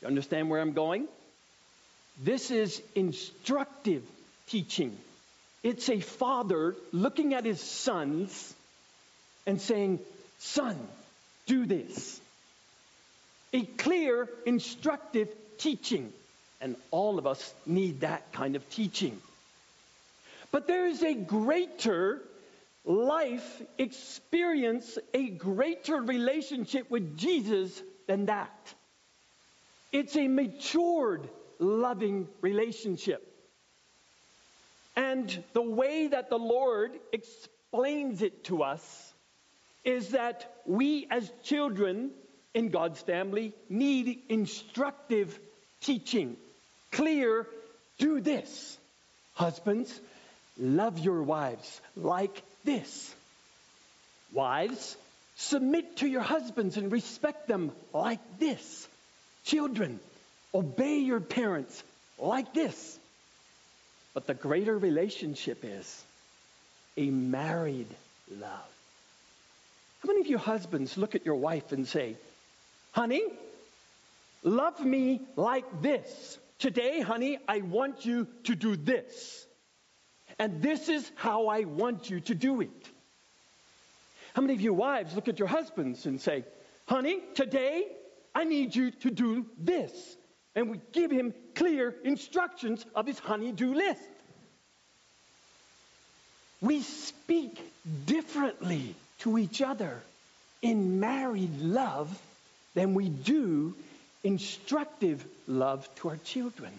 You 0.00 0.08
understand 0.08 0.48
where 0.48 0.60
I'm 0.60 0.74
going? 0.74 1.08
This 2.22 2.52
is 2.52 2.80
instructive 2.94 4.04
teaching. 4.46 4.96
It's 5.64 5.88
a 5.88 5.98
father 5.98 6.76
looking 6.92 7.34
at 7.34 7.44
his 7.44 7.60
sons 7.60 8.54
and 9.44 9.60
saying, 9.60 9.98
Son, 10.38 10.76
do 11.46 11.66
this. 11.66 12.20
A 13.52 13.62
clear, 13.64 14.28
instructive 14.44 15.28
teaching. 15.58 16.12
And 16.60 16.76
all 16.90 17.18
of 17.18 17.26
us 17.26 17.54
need 17.64 18.00
that 18.00 18.32
kind 18.32 18.56
of 18.56 18.68
teaching. 18.70 19.18
But 20.50 20.66
there 20.66 20.86
is 20.86 21.02
a 21.02 21.14
greater 21.14 22.22
life 22.84 23.62
experience, 23.78 24.98
a 25.12 25.28
greater 25.28 26.00
relationship 26.00 26.90
with 26.90 27.18
Jesus 27.18 27.82
than 28.06 28.26
that. 28.26 28.74
It's 29.92 30.16
a 30.16 30.28
matured, 30.28 31.28
loving 31.58 32.28
relationship. 32.40 33.22
And 34.94 35.42
the 35.52 35.62
way 35.62 36.06
that 36.06 36.30
the 36.30 36.38
Lord 36.38 36.92
explains 37.12 38.22
it 38.22 38.44
to 38.44 38.62
us 38.62 39.05
is 39.86 40.08
that 40.10 40.52
we 40.66 41.06
as 41.10 41.32
children 41.44 42.10
in 42.52 42.70
God's 42.70 43.00
family 43.00 43.54
need 43.70 44.18
instructive 44.28 45.38
teaching. 45.80 46.36
Clear, 46.90 47.46
do 47.98 48.20
this. 48.20 48.76
Husbands, 49.34 50.00
love 50.58 50.98
your 50.98 51.22
wives 51.22 51.80
like 51.96 52.42
this. 52.64 53.14
Wives, 54.32 54.96
submit 55.36 55.98
to 55.98 56.08
your 56.08 56.22
husbands 56.22 56.76
and 56.76 56.90
respect 56.90 57.46
them 57.46 57.70
like 57.94 58.20
this. 58.40 58.88
Children, 59.44 60.00
obey 60.52 60.98
your 60.98 61.20
parents 61.20 61.82
like 62.18 62.52
this. 62.52 62.98
But 64.14 64.26
the 64.26 64.34
greater 64.34 64.76
relationship 64.76 65.58
is 65.62 66.04
a 66.96 67.08
married 67.08 67.94
love. 68.40 68.75
How 70.06 70.12
many 70.12 70.20
of 70.20 70.28
you 70.28 70.38
husbands 70.38 70.96
look 70.96 71.16
at 71.16 71.26
your 71.26 71.34
wife 71.34 71.72
and 71.72 71.84
say, 71.84 72.14
honey, 72.92 73.24
love 74.44 74.78
me 74.78 75.20
like 75.34 75.82
this. 75.82 76.38
Today, 76.60 77.00
honey, 77.00 77.40
I 77.48 77.62
want 77.62 78.06
you 78.06 78.28
to 78.44 78.54
do 78.54 78.76
this. 78.76 79.44
And 80.38 80.62
this 80.62 80.88
is 80.88 81.10
how 81.16 81.48
I 81.48 81.64
want 81.64 82.08
you 82.08 82.20
to 82.20 82.36
do 82.36 82.60
it. 82.60 82.88
How 84.34 84.42
many 84.42 84.54
of 84.54 84.60
you 84.60 84.72
wives 84.74 85.16
look 85.16 85.26
at 85.26 85.40
your 85.40 85.48
husbands 85.48 86.06
and 86.06 86.20
say, 86.20 86.44
Honey, 86.86 87.18
today 87.34 87.88
I 88.32 88.44
need 88.44 88.76
you 88.76 88.92
to 88.92 89.10
do 89.10 89.44
this. 89.58 90.16
And 90.54 90.70
we 90.70 90.80
give 90.92 91.10
him 91.10 91.34
clear 91.56 91.92
instructions 92.04 92.86
of 92.94 93.08
his 93.08 93.18
honey-do 93.18 93.74
list. 93.74 94.08
We 96.60 96.82
speak 96.82 97.58
differently 98.06 98.94
to 99.20 99.38
each 99.38 99.62
other 99.62 100.00
in 100.62 101.00
married 101.00 101.60
love 101.60 102.16
than 102.74 102.94
we 102.94 103.08
do 103.08 103.74
instructive 104.24 105.24
love 105.46 105.88
to 105.96 106.10
our 106.10 106.16
children. 106.18 106.72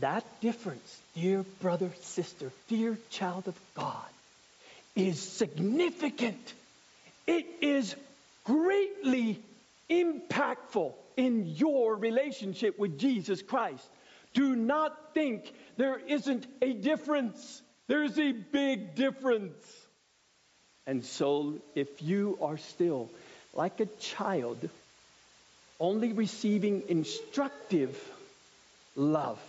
That 0.00 0.24
difference, 0.40 1.00
dear 1.14 1.44
brother, 1.60 1.90
sister, 2.02 2.52
dear 2.68 2.98
child 3.10 3.48
of 3.48 3.58
God, 3.74 4.04
is 4.94 5.20
significant. 5.20 6.52
It 7.26 7.46
is 7.62 7.94
greatly 8.44 9.40
impactful 9.90 10.92
in 11.16 11.46
your 11.56 11.96
relationship 11.96 12.78
with 12.78 12.98
Jesus 12.98 13.40
Christ. 13.42 13.84
Do 14.34 14.54
not 14.54 15.14
think 15.14 15.50
there 15.78 15.98
isn't 15.98 16.46
a 16.60 16.74
difference. 16.74 17.62
There's 17.88 18.18
a 18.18 18.32
big 18.32 18.94
difference. 18.94 19.85
And 20.86 21.04
so, 21.04 21.54
if 21.74 22.02
you 22.02 22.38
are 22.40 22.58
still 22.58 23.08
like 23.54 23.80
a 23.80 23.86
child, 24.00 24.68
only 25.80 26.12
receiving 26.12 26.84
instructive 26.88 27.98
love 28.94 29.40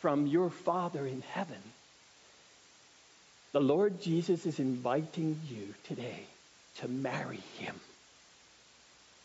from 0.00 0.26
your 0.26 0.50
Father 0.50 1.06
in 1.06 1.22
heaven, 1.32 1.62
the 3.52 3.60
Lord 3.60 4.02
Jesus 4.02 4.46
is 4.46 4.58
inviting 4.58 5.40
you 5.48 5.74
today 5.88 6.24
to 6.78 6.88
marry 6.88 7.40
him, 7.58 7.74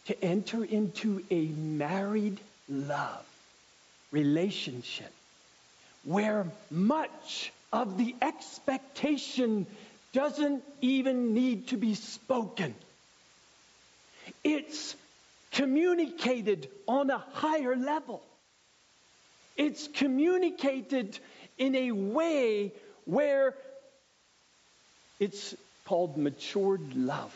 to 0.05 0.24
enter 0.24 0.64
into 0.64 1.24
a 1.30 1.47
married 1.47 2.39
love 2.70 3.26
relationship 4.12 5.12
where 6.03 6.45
much 6.72 7.51
of 7.74 7.97
the 7.97 8.16
expectation 8.22 9.66
doesn't 10.14 10.64
even 10.82 11.34
need 11.34 11.68
to 11.70 11.78
be 11.78 11.95
spoken. 11.95 12.74
It's 14.43 14.95
communicated 15.51 16.70
on 16.88 17.10
a 17.10 17.18
higher 17.18 17.76
level. 17.76 18.22
It's 19.57 19.88
communicated 19.88 21.20
in 21.57 21.76
a 21.76 21.91
way 21.91 22.72
where 23.05 23.53
it's 25.20 25.55
called 25.86 26.18
matured 26.18 26.95
love. 26.95 27.36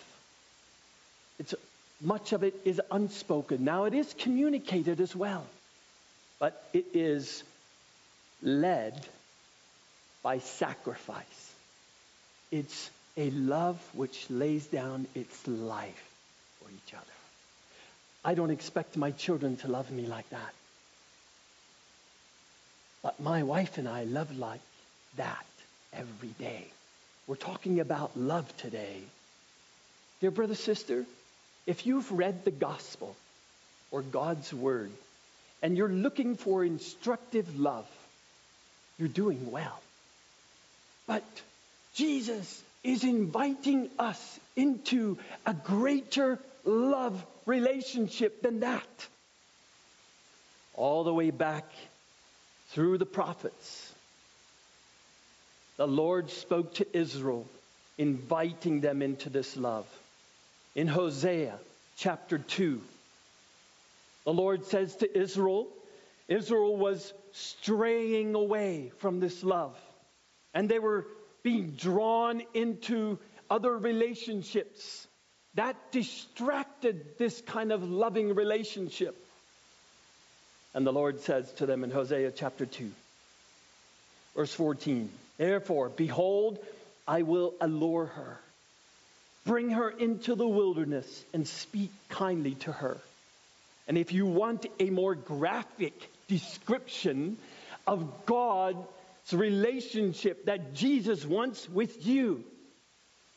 It's, 1.40 1.54
much 2.02 2.32
of 2.32 2.44
it 2.44 2.56
is 2.64 2.80
unspoken. 2.92 3.66
Now, 3.66 3.86
it 3.86 3.94
is 3.94 4.14
communicated 4.18 5.02
as 5.02 5.16
well, 5.16 5.46
but 6.40 6.64
it 6.72 6.86
is 6.94 7.44
led 8.42 9.06
by 10.22 10.40
sacrifice. 10.40 11.43
It's 12.54 12.92
a 13.18 13.32
love 13.32 13.82
which 13.94 14.30
lays 14.30 14.68
down 14.68 15.08
its 15.16 15.48
life 15.48 16.04
for 16.60 16.70
each 16.70 16.94
other. 16.94 17.04
I 18.24 18.36
don't 18.36 18.52
expect 18.52 18.96
my 18.96 19.10
children 19.10 19.58
to 19.58 19.68
love 19.68 19.90
me 19.90 20.06
like 20.06 20.30
that. 20.30 20.54
But 23.02 23.20
my 23.20 23.42
wife 23.42 23.80
and 23.80 23.90
I 23.90 24.04
love 24.04 24.38
like 24.38 24.62
that 25.18 25.48
every 25.94 26.30
day. 26.38 26.68
We're 27.26 27.38
talking 27.38 27.80
about 27.80 28.16
love 28.16 28.56
today. 28.58 29.02
Dear 30.22 30.30
brother, 30.30 30.54
sister, 30.54 31.06
if 31.66 31.88
you've 31.88 32.12
read 32.12 32.46
the 32.46 32.52
gospel 32.52 33.16
or 33.90 34.04
God's 34.04 34.54
word 34.54 34.92
and 35.64 35.76
you're 35.76 35.90
looking 35.90 36.36
for 36.36 36.64
instructive 36.64 37.60
love, 37.60 37.88
you're 39.00 39.08
doing 39.08 39.50
well. 39.50 39.82
But 41.08 41.24
Jesus 41.94 42.64
is 42.84 43.04
inviting 43.04 43.90
us 44.00 44.40
into 44.56 45.18
a 45.46 45.54
greater 45.54 46.40
love 46.66 47.24
relationship 47.46 48.42
than 48.42 48.62
that. 48.62 49.08
All 50.74 51.04
the 51.04 51.14
way 51.14 51.30
back 51.30 51.66
through 52.70 52.98
the 52.98 53.06
prophets, 53.06 53.94
the 55.78 55.88
Lord 55.88 56.30
spoke 56.30 56.76
to 56.76 56.98
Israel, 56.98 57.46
inviting 57.98 58.82
them 58.82 59.02
into 59.02 59.30
this 59.30 59.56
love. 59.56 59.88
In 60.76 60.88
Hosea 60.88 61.60
chapter 61.98 62.40
2, 62.40 62.82
the 64.26 64.34
Lord 64.34 64.66
says 64.66 64.96
to 64.98 65.18
Israel, 65.18 65.68
Israel 66.28 66.76
was 66.76 67.14
straying 67.34 68.34
away 68.34 68.92
from 69.00 69.20
this 69.20 69.44
love, 69.44 69.76
and 70.54 70.68
they 70.68 70.80
were 70.80 71.06
being 71.44 71.72
drawn 71.72 72.42
into 72.54 73.20
other 73.50 73.78
relationships. 73.78 75.08
That 75.56 75.76
distracted 75.92 77.18
this 77.20 77.40
kind 77.42 77.72
of 77.72 77.84
loving 77.84 78.34
relationship. 78.34 79.16
And 80.74 80.88
the 80.88 80.94
Lord 80.94 81.20
says 81.20 81.52
to 81.54 81.66
them 81.68 81.84
in 81.84 81.92
Hosea 81.92 82.32
chapter 82.32 82.66
2, 82.66 82.92
verse 84.36 84.54
14 84.54 85.10
Therefore, 85.38 85.90
behold, 85.90 86.58
I 87.08 87.24
will 87.24 87.54
allure 87.60 88.06
her, 88.06 88.40
bring 89.46 89.72
her 89.72 89.90
into 89.90 90.36
the 90.36 90.48
wilderness, 90.48 91.26
and 91.34 91.48
speak 91.48 91.92
kindly 92.10 92.56
to 92.56 92.72
her. 92.72 92.98
And 93.88 93.98
if 93.98 94.14
you 94.14 94.26
want 94.26 94.66
a 94.80 94.90
more 94.90 95.14
graphic 95.14 95.94
description 96.28 97.38
of 97.86 98.26
God's 98.26 98.88
relationship 99.32 100.46
that 100.46 100.74
Jesus 100.74 101.26
wants 101.26 101.70
with 101.70 102.06
you, 102.06 102.44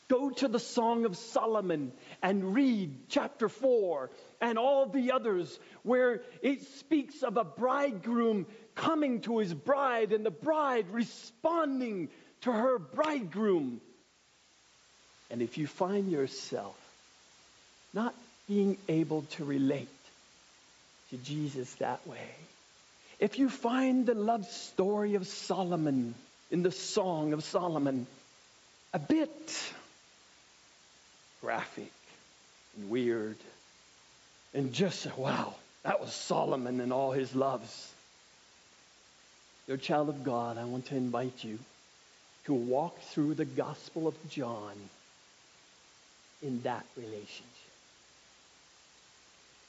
go 0.09 0.29
to 0.29 0.47
the 0.47 0.59
Song 0.59 1.05
of 1.05 1.15
Solomon 1.15 1.91
and 2.21 2.53
read 2.53 3.09
chapter 3.09 3.47
4 3.47 4.09
and 4.41 4.57
all 4.57 4.87
the 4.87 5.11
others 5.11 5.59
where 5.83 6.21
it 6.41 6.63
speaks 6.79 7.23
of 7.23 7.37
a 7.37 7.43
bridegroom 7.43 8.45
coming 8.75 9.21
to 9.21 9.37
his 9.39 9.53
bride 9.53 10.11
and 10.11 10.25
the 10.25 10.31
bride 10.31 10.87
responding 10.91 12.09
to 12.41 12.51
her 12.51 12.79
bridegroom. 12.79 13.81
And 15.29 15.41
if 15.41 15.57
you 15.57 15.67
find 15.67 16.11
yourself 16.11 16.77
not 17.93 18.13
being 18.47 18.77
able 18.87 19.23
to 19.31 19.43
relate 19.43 19.87
to 21.09 21.17
Jesus 21.17 21.73
that 21.75 22.05
way, 22.07 22.29
if 23.19 23.39
you 23.39 23.49
find 23.49 24.05
the 24.05 24.13
love 24.13 24.45
story 24.45 25.15
of 25.15 25.27
Solomon 25.27 26.13
in 26.51 26.63
the 26.63 26.71
Song 26.71 27.33
of 27.33 27.43
Solomon 27.43 28.07
a 28.93 28.99
bit 28.99 29.73
graphic 31.41 31.91
and 32.75 32.89
weird, 32.89 33.37
and 34.53 34.73
just, 34.73 35.05
wow, 35.17 35.53
that 35.83 35.99
was 35.99 36.13
Solomon 36.13 36.79
and 36.79 36.93
all 36.93 37.11
his 37.11 37.35
loves. 37.35 37.93
Dear 39.67 39.77
child 39.77 40.09
of 40.09 40.23
God, 40.23 40.57
I 40.57 40.65
want 40.65 40.87
to 40.87 40.95
invite 40.95 41.43
you 41.43 41.59
to 42.45 42.53
walk 42.53 42.99
through 43.11 43.33
the 43.33 43.45
Gospel 43.45 44.07
of 44.07 44.15
John 44.29 44.73
in 46.41 46.61
that 46.61 46.85
relationship. 46.95 47.45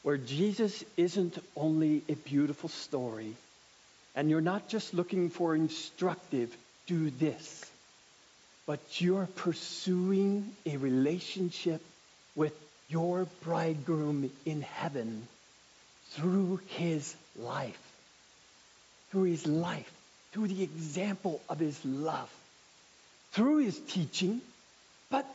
Where 0.02 0.16
Jesus 0.16 0.84
isn't 0.96 1.38
only 1.56 2.02
a 2.08 2.14
beautiful 2.14 2.68
story, 2.68 3.34
and 4.14 4.30
you're 4.30 4.40
not 4.40 4.68
just 4.68 4.94
looking 4.94 5.30
for 5.30 5.54
instructive, 5.54 6.56
do 6.86 7.10
this, 7.10 7.64
but 8.66 8.80
you're 9.00 9.28
pursuing 9.36 10.50
a 10.66 10.76
relationship 10.76 11.82
with 12.36 12.54
your 12.88 13.26
bridegroom 13.42 14.30
in 14.46 14.62
heaven 14.62 15.26
through 16.10 16.60
his 16.68 17.14
life. 17.36 17.78
Through 19.10 19.24
his 19.24 19.46
life, 19.46 19.90
through 20.32 20.48
the 20.48 20.62
example 20.62 21.40
of 21.48 21.58
his 21.58 21.82
love, 21.84 22.30
through 23.32 23.58
his 23.58 23.78
teaching, 23.78 24.42
but 25.10 25.26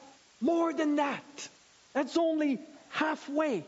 more 0.41 0.74
than 0.74 0.97
that. 0.97 1.49
That's 1.93 2.18
only 2.18 2.59
halfway. 2.89 3.64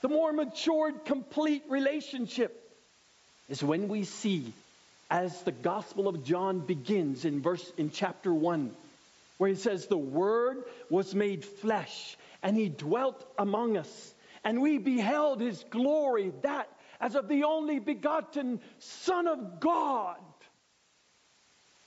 The 0.00 0.08
more 0.08 0.32
matured, 0.32 1.04
complete 1.04 1.64
relationship 1.68 2.56
is 3.48 3.62
when 3.62 3.88
we 3.88 4.04
see, 4.04 4.52
as 5.10 5.42
the 5.42 5.52
Gospel 5.52 6.08
of 6.08 6.24
John 6.24 6.60
begins 6.60 7.24
in 7.24 7.42
verse 7.42 7.70
in 7.76 7.90
chapter 7.90 8.32
one, 8.32 8.74
where 9.38 9.50
he 9.50 9.56
says, 9.56 9.86
"The 9.86 9.98
Word 9.98 10.64
was 10.88 11.14
made 11.14 11.44
flesh, 11.44 12.16
and 12.42 12.56
he 12.56 12.68
dwelt 12.68 13.22
among 13.38 13.76
us, 13.76 14.14
and 14.44 14.62
we 14.62 14.78
beheld 14.78 15.40
his 15.40 15.62
glory, 15.70 16.32
that 16.42 16.68
as 17.00 17.14
of 17.14 17.28
the 17.28 17.44
only 17.44 17.78
begotten 17.78 18.60
Son 18.78 19.26
of 19.26 19.60
God." 19.60 20.18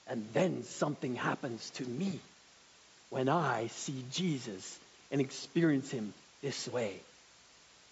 And 0.06 0.28
then 0.32 0.64
something 0.64 1.16
happens 1.16 1.70
to 1.70 1.84
me 1.84 2.20
when 3.10 3.28
I 3.28 3.68
see 3.68 4.04
Jesus 4.12 4.78
and 5.10 5.20
experience 5.20 5.90
him 5.90 6.12
this 6.42 6.68
way. 6.68 7.00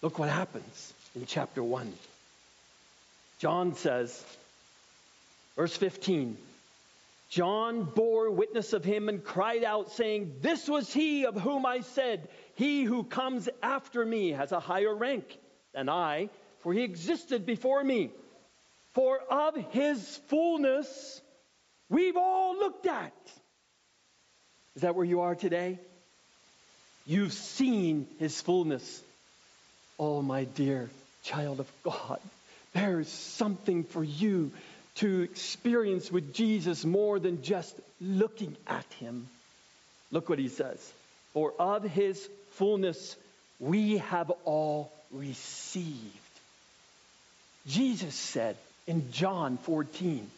Look 0.03 0.19
what 0.19 0.27
happens 0.27 0.93
in 1.15 1.25
chapter 1.25 1.63
1. 1.63 1.91
John 3.39 3.73
says, 3.75 4.21
verse 5.55 5.75
15 5.75 6.37
John 7.29 7.85
bore 7.85 8.29
witness 8.29 8.73
of 8.73 8.83
him 8.83 9.07
and 9.07 9.23
cried 9.23 9.63
out, 9.63 9.93
saying, 9.93 10.35
This 10.41 10.67
was 10.67 10.93
he 10.93 11.25
of 11.25 11.39
whom 11.39 11.65
I 11.65 11.79
said, 11.79 12.27
He 12.55 12.83
who 12.83 13.05
comes 13.05 13.47
after 13.63 14.05
me 14.05 14.31
has 14.31 14.51
a 14.51 14.59
higher 14.59 14.93
rank 14.93 15.25
than 15.73 15.87
I, 15.87 16.29
for 16.59 16.73
he 16.73 16.83
existed 16.83 17.45
before 17.45 17.81
me. 17.81 18.11
For 18.91 19.19
of 19.31 19.55
his 19.71 20.17
fullness 20.27 21.21
we've 21.89 22.17
all 22.17 22.55
looked 22.57 22.87
at. 22.87 23.13
Is 24.75 24.81
that 24.81 24.95
where 24.95 25.05
you 25.05 25.21
are 25.21 25.33
today? 25.33 25.79
You've 27.07 27.33
seen 27.33 28.05
his 28.19 28.39
fullness. 28.41 29.01
Oh, 30.05 30.21
my 30.21 30.43
dear 30.43 30.89
child 31.23 31.61
of 31.61 31.71
God, 31.81 32.19
there 32.73 32.99
is 32.99 33.07
something 33.07 33.85
for 33.85 34.03
you 34.03 34.51
to 34.95 35.21
experience 35.21 36.11
with 36.11 36.33
Jesus 36.33 36.83
more 36.83 37.19
than 37.19 37.41
just 37.41 37.73
looking 38.01 38.57
at 38.67 38.85
him. 38.99 39.27
Look 40.11 40.27
what 40.27 40.39
he 40.39 40.49
says. 40.49 40.77
For 41.31 41.53
of 41.57 41.83
his 41.83 42.27
fullness 42.55 43.15
we 43.61 43.99
have 43.99 44.29
all 44.43 44.91
received. 45.13 45.95
Jesus 47.67 48.13
said 48.13 48.57
in 48.85 49.09
John 49.13 49.57
14, 49.59 50.29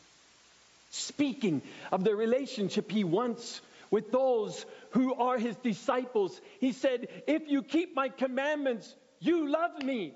speaking 0.92 1.64
of 1.92 2.04
the 2.04 2.16
relationship 2.16 2.92
he 2.92 3.04
wants 3.04 3.62
with 3.90 4.12
those 4.12 4.64
who 4.92 5.16
are 5.16 5.40
his 5.40 5.56
disciples, 5.56 6.40
he 6.60 6.72
said, 6.72 7.08
If 7.26 7.50
you 7.50 7.64
keep 7.64 7.96
my 7.96 8.10
commandments, 8.10 8.94
you 9.26 9.50
love 9.50 9.84
me. 9.84 10.14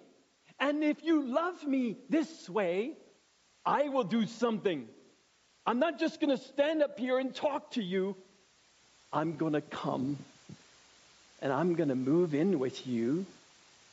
And 0.60 0.84
if 0.84 1.04
you 1.04 1.24
love 1.24 1.64
me 1.66 1.98
this 2.10 2.50
way, 2.50 2.94
I 3.66 3.90
will 3.90 4.04
do 4.04 4.26
something. 4.26 4.88
I'm 5.66 5.80
not 5.80 6.00
just 6.00 6.20
going 6.20 6.36
to 6.36 6.44
stand 6.44 6.82
up 6.82 6.98
here 7.00 7.20
and 7.20 7.34
talk 7.34 7.72
to 7.72 7.84
you. 7.84 8.16
I'm 9.14 9.38
going 9.38 9.54
to 9.54 9.62
come 9.62 10.18
and 11.42 11.54
I'm 11.54 11.76
going 11.76 11.90
to 11.90 11.96
move 11.96 12.34
in 12.34 12.60
with 12.60 12.86
you 12.86 13.26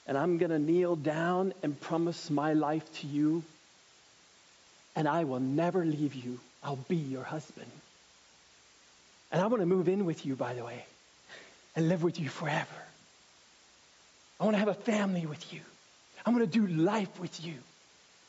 and 0.06 0.16
I'm 0.16 0.38
going 0.38 0.50
to 0.50 0.58
kneel 0.58 0.96
down 0.96 1.52
and 1.62 1.78
promise 1.80 2.30
my 2.30 2.52
life 2.52 2.90
to 3.00 3.06
you. 3.06 3.42
And 4.94 5.08
I 5.08 5.24
will 5.24 5.40
never 5.40 5.84
leave 5.84 6.14
you. 6.14 6.38
I'll 6.62 6.76
be 6.76 6.96
your 6.96 7.24
husband. 7.24 7.70
And 9.30 9.42
I 9.42 9.46
want 9.46 9.60
to 9.60 9.66
move 9.66 9.88
in 9.88 10.04
with 10.04 10.24
you, 10.24 10.36
by 10.36 10.54
the 10.54 10.64
way, 10.64 10.84
and 11.74 11.88
live 11.88 12.02
with 12.02 12.18
you 12.18 12.28
forever. 12.28 12.85
I 14.38 14.44
want 14.44 14.54
to 14.54 14.58
have 14.58 14.68
a 14.68 14.74
family 14.74 15.26
with 15.26 15.52
you. 15.52 15.60
I'm 16.24 16.34
going 16.34 16.48
to 16.48 16.58
do 16.58 16.66
life 16.66 17.20
with 17.20 17.44
you. 17.44 17.54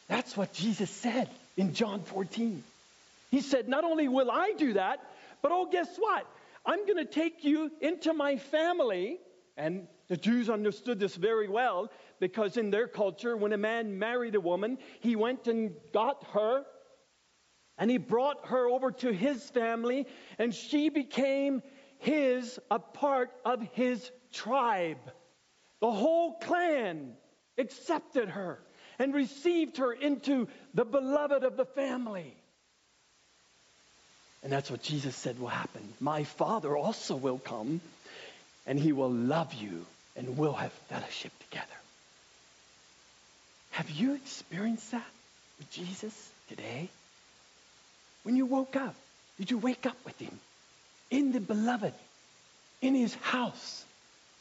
That's 0.07 0.37
what 0.37 0.53
Jesus 0.53 0.89
said 0.89 1.29
in 1.57 1.73
John 1.73 2.01
14. 2.01 2.63
He 3.31 3.41
said, 3.41 3.67
Not 3.67 3.83
only 3.83 4.07
will 4.07 4.31
I 4.31 4.53
do 4.57 4.73
that, 4.73 4.99
but 5.41 5.51
oh, 5.51 5.67
guess 5.71 5.89
what? 5.97 6.25
I'm 6.65 6.85
going 6.85 6.97
to 6.97 7.05
take 7.05 7.43
you 7.43 7.71
into 7.81 8.13
my 8.13 8.37
family. 8.37 9.17
And 9.57 9.87
the 10.07 10.17
Jews 10.17 10.49
understood 10.49 10.99
this 10.99 11.15
very 11.15 11.49
well 11.49 11.91
because 12.19 12.57
in 12.57 12.71
their 12.71 12.87
culture, 12.87 13.35
when 13.35 13.53
a 13.53 13.57
man 13.57 13.99
married 13.99 14.35
a 14.35 14.39
woman, 14.39 14.77
he 15.01 15.15
went 15.15 15.47
and 15.47 15.71
got 15.93 16.23
her 16.33 16.63
and 17.77 17.91
he 17.91 17.97
brought 17.97 18.47
her 18.47 18.67
over 18.67 18.91
to 18.91 19.13
his 19.13 19.49
family, 19.51 20.07
and 20.39 20.53
she 20.53 20.89
became 20.89 21.61
his, 21.99 22.59
a 22.71 22.79
part 22.79 23.31
of 23.45 23.61
his 23.73 24.09
tribe. 24.33 24.97
The 25.79 25.91
whole 25.91 26.33
clan 26.33 27.13
accepted 27.57 28.29
her 28.29 28.59
and 28.99 29.13
received 29.13 29.77
her 29.77 29.93
into 29.93 30.47
the 30.73 30.85
beloved 30.85 31.43
of 31.43 31.57
the 31.57 31.65
family. 31.65 32.33
And 34.43 34.51
that's 34.51 34.71
what 34.71 34.81
Jesus 34.81 35.15
said 35.15 35.39
will 35.39 35.47
happen. 35.47 35.81
My 35.99 36.23
Father 36.23 36.75
also 36.75 37.15
will 37.15 37.39
come, 37.39 37.81
and 38.65 38.79
he 38.79 38.91
will 38.91 39.11
love 39.11 39.53
you, 39.53 39.85
and 40.15 40.37
we'll 40.37 40.53
have 40.53 40.71
fellowship 40.89 41.31
together. 41.49 41.67
Have 43.71 43.89
you 43.89 44.15
experienced 44.15 44.91
that 44.91 45.05
with 45.59 45.71
Jesus 45.71 46.31
today? 46.49 46.89
When 48.23 48.35
you 48.35 48.45
woke 48.45 48.75
up, 48.75 48.95
did 49.37 49.51
you 49.51 49.57
wake 49.57 49.85
up 49.85 49.97
with 50.05 50.19
him 50.19 50.39
in 51.11 51.31
the 51.31 51.39
beloved, 51.39 51.93
in 52.81 52.95
his 52.95 53.13
house, 53.15 53.85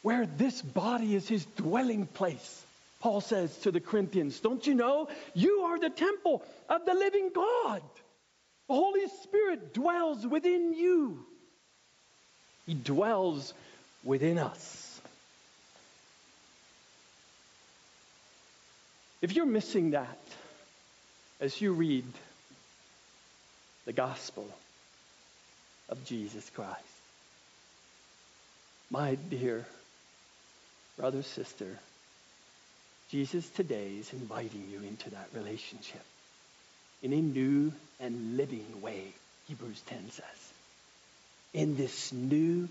where 0.07 0.25
this 0.25 0.61
body 0.61 1.15
is 1.15 1.27
his 1.27 1.43
dwelling 1.57 2.05
place? 2.05 2.63
Paul 3.01 3.19
says 3.19 3.53
to 3.57 3.71
the 3.71 3.81
Corinthians, 3.81 4.39
Don't 4.39 4.65
you 4.65 4.73
know? 4.73 5.09
You 5.33 5.63
are 5.63 5.77
the 5.77 5.89
temple 5.89 6.45
of 6.69 6.85
the 6.85 6.93
living 6.93 7.29
God. 7.35 7.81
The 8.69 8.73
Holy 8.73 9.05
Spirit 9.23 9.73
dwells 9.73 10.25
within 10.25 10.73
you, 10.73 11.25
He 12.65 12.73
dwells 12.73 13.53
within 14.05 14.37
us. 14.37 15.01
If 19.21 19.35
you're 19.35 19.45
missing 19.45 19.91
that 19.91 20.23
as 21.41 21.59
you 21.59 21.73
read 21.73 22.05
the 23.83 23.91
gospel 23.91 24.47
of 25.89 26.05
Jesus 26.05 26.49
Christ, 26.51 26.79
my 28.89 29.15
dear 29.29 29.65
brother, 30.97 31.21
sister, 31.21 31.77
Jesus 33.11 33.47
today 33.49 33.91
is 33.99 34.11
inviting 34.13 34.67
you 34.71 34.79
into 34.85 35.11
that 35.11 35.29
relationship 35.33 36.03
in 37.03 37.13
a 37.13 37.21
new 37.21 37.71
and 37.99 38.35
living 38.35 38.81
way, 38.81 39.03
Hebrews 39.47 39.81
10 39.87 40.11
says. 40.11 40.25
In 41.53 41.77
this 41.77 42.11
new 42.11 42.67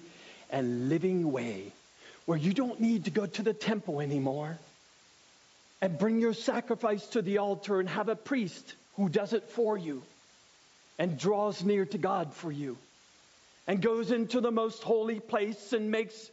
and 0.51 0.89
living 0.89 1.31
way 1.33 1.73
where 2.27 2.37
you 2.37 2.53
don't 2.53 2.81
need 2.81 3.05
to 3.05 3.11
go 3.11 3.27
to 3.27 3.43
the 3.43 3.55
temple 3.55 4.01
anymore 4.01 4.59
and 5.81 5.99
bring 5.99 6.21
your 6.21 6.35
sacrifice 6.35 7.07
to 7.09 7.23
the 7.23 7.39
altar 7.39 7.79
and 7.79 7.89
have 7.89 8.09
a 8.09 8.17
priest 8.17 8.75
who 8.97 9.09
does 9.09 9.33
it 9.33 9.45
for 9.51 9.79
you 9.79 10.03
and 10.99 11.19
draws 11.19 11.63
near 11.63 11.85
to 11.87 11.99
God 11.99 12.35
for 12.35 12.51
you 12.51 12.77
and 13.69 13.81
goes 13.81 14.11
into 14.11 14.41
the 14.41 14.51
most 14.51 14.83
holy 14.83 15.21
place 15.21 15.73
and 15.73 15.91
makes 15.91 16.31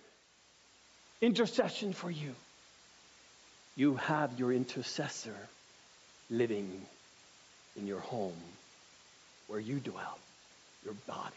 intercession 1.24 1.93
for 1.93 2.11
you 2.11 2.36
you 3.76 3.95
have 3.95 4.38
your 4.38 4.53
intercessor 4.53 5.36
living 6.30 6.69
in 7.76 7.88
your 7.88 7.99
home 7.99 8.38
where 9.47 9.59
you 9.59 9.80
dwell, 9.80 10.17
your 10.86 10.93
body. 11.07 11.36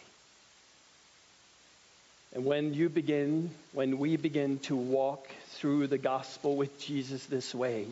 And 2.34 2.44
when 2.44 2.74
you 2.74 2.90
begin, 2.90 3.50
when 3.72 3.98
we 3.98 4.16
begin 4.16 4.58
to 4.60 4.76
walk 4.76 5.28
through 5.52 5.86
the 5.86 5.98
gospel 5.98 6.56
with 6.56 6.78
Jesus 6.78 7.24
this 7.26 7.54
way, 7.54 7.86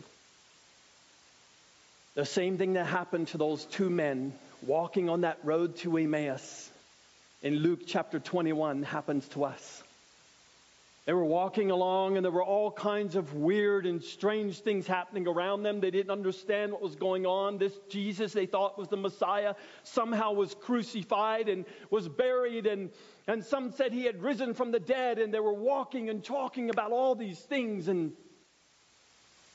the 2.13 2.25
same 2.25 2.57
thing 2.57 2.73
that 2.73 2.85
happened 2.85 3.29
to 3.29 3.37
those 3.37 3.65
two 3.65 3.89
men 3.89 4.33
walking 4.61 5.09
on 5.09 5.21
that 5.21 5.39
road 5.43 5.77
to 5.77 5.97
Emmaus 5.97 6.69
in 7.41 7.55
Luke 7.55 7.81
chapter 7.87 8.19
21 8.19 8.83
happens 8.83 9.27
to 9.29 9.45
us. 9.45 9.83
They 11.05 11.13
were 11.13 11.23
walking 11.23 11.69
along, 11.69 12.17
and 12.17 12.25
there 12.25 12.31
were 12.31 12.43
all 12.43 12.71
kinds 12.71 13.15
of 13.15 13.35
weird 13.35 13.85
and 13.85 14.03
strange 14.03 14.59
things 14.61 14.87
happening 14.87 15.27
around 15.27 15.61
them. 15.61 15.79
They 15.79 15.91
didn't 15.91 16.11
understand 16.11 16.71
what 16.71 16.81
was 16.81 16.95
going 16.95 17.27
on. 17.27 17.59
This 17.59 17.73
Jesus 17.89 18.33
they 18.33 18.47
thought 18.47 18.79
was 18.79 18.87
the 18.87 18.97
Messiah 18.97 19.53
somehow 19.83 20.31
was 20.33 20.55
crucified 20.55 21.47
and 21.47 21.65
was 21.91 22.07
buried, 22.07 22.65
and, 22.65 22.89
and 23.27 23.45
some 23.45 23.71
said 23.73 23.93
he 23.93 24.05
had 24.05 24.23
risen 24.23 24.55
from 24.55 24.71
the 24.71 24.79
dead, 24.79 25.19
and 25.19 25.31
they 25.31 25.39
were 25.39 25.53
walking 25.53 26.09
and 26.09 26.23
talking 26.23 26.71
about 26.71 26.91
all 26.91 27.13
these 27.13 27.39
things, 27.39 27.87
and 27.87 28.11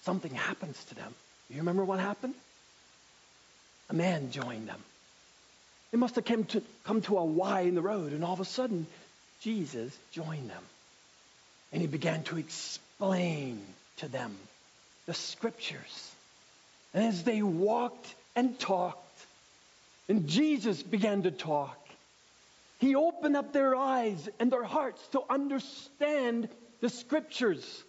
something 0.02 0.32
happens 0.32 0.82
to 0.84 0.94
them. 0.94 1.12
You 1.48 1.56
remember 1.56 1.84
what 1.84 1.98
happened? 1.98 2.34
A 3.88 3.94
man 3.94 4.30
joined 4.30 4.68
them. 4.68 4.80
They 5.90 5.98
must 5.98 6.14
have 6.14 6.24
come 6.24 6.44
to, 6.44 6.62
come 6.84 7.02
to 7.02 7.18
a 7.18 7.24
Y 7.24 7.62
in 7.62 7.74
the 7.74 7.82
road, 7.82 8.12
and 8.12 8.24
all 8.24 8.34
of 8.34 8.38
a 8.38 8.44
sudden, 8.44 8.86
Jesus 9.40 9.98
joined 10.12 10.48
them. 10.48 10.62
And 11.72 11.80
he 11.80 11.86
began 11.86 12.22
to 12.24 12.38
explain 12.38 13.60
to 13.98 14.08
them 14.08 14.36
the 15.06 15.14
scriptures. 15.14 16.12
And 16.94 17.04
as 17.04 17.22
they 17.22 17.42
walked 17.42 18.14
and 18.34 18.58
talked, 18.58 18.98
and 20.08 20.26
Jesus 20.26 20.82
began 20.82 21.22
to 21.22 21.30
talk, 21.30 21.76
he 22.78 22.94
opened 22.94 23.36
up 23.36 23.52
their 23.52 23.76
eyes 23.76 24.28
and 24.40 24.50
their 24.50 24.64
hearts 24.64 25.06
to 25.08 25.22
understand 25.28 26.48
the 26.80 26.88
scriptures 26.88 27.84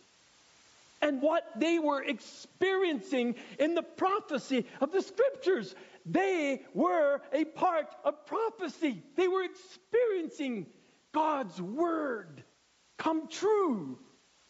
and 1.01 1.21
what 1.21 1.43
they 1.55 1.79
were 1.79 2.03
experiencing 2.03 3.35
in 3.57 3.73
the 3.73 3.81
prophecy 3.81 4.65
of 4.79 4.91
the 4.91 5.01
scriptures. 5.01 5.73
They 6.05 6.61
were 6.73 7.21
a 7.33 7.45
part 7.45 7.87
of 8.03 8.25
prophecy, 8.25 9.01
they 9.15 9.27
were 9.27 9.43
experiencing 9.43 10.67
God's 11.13 11.59
word 11.59 12.43
come 13.01 13.27
true 13.27 13.97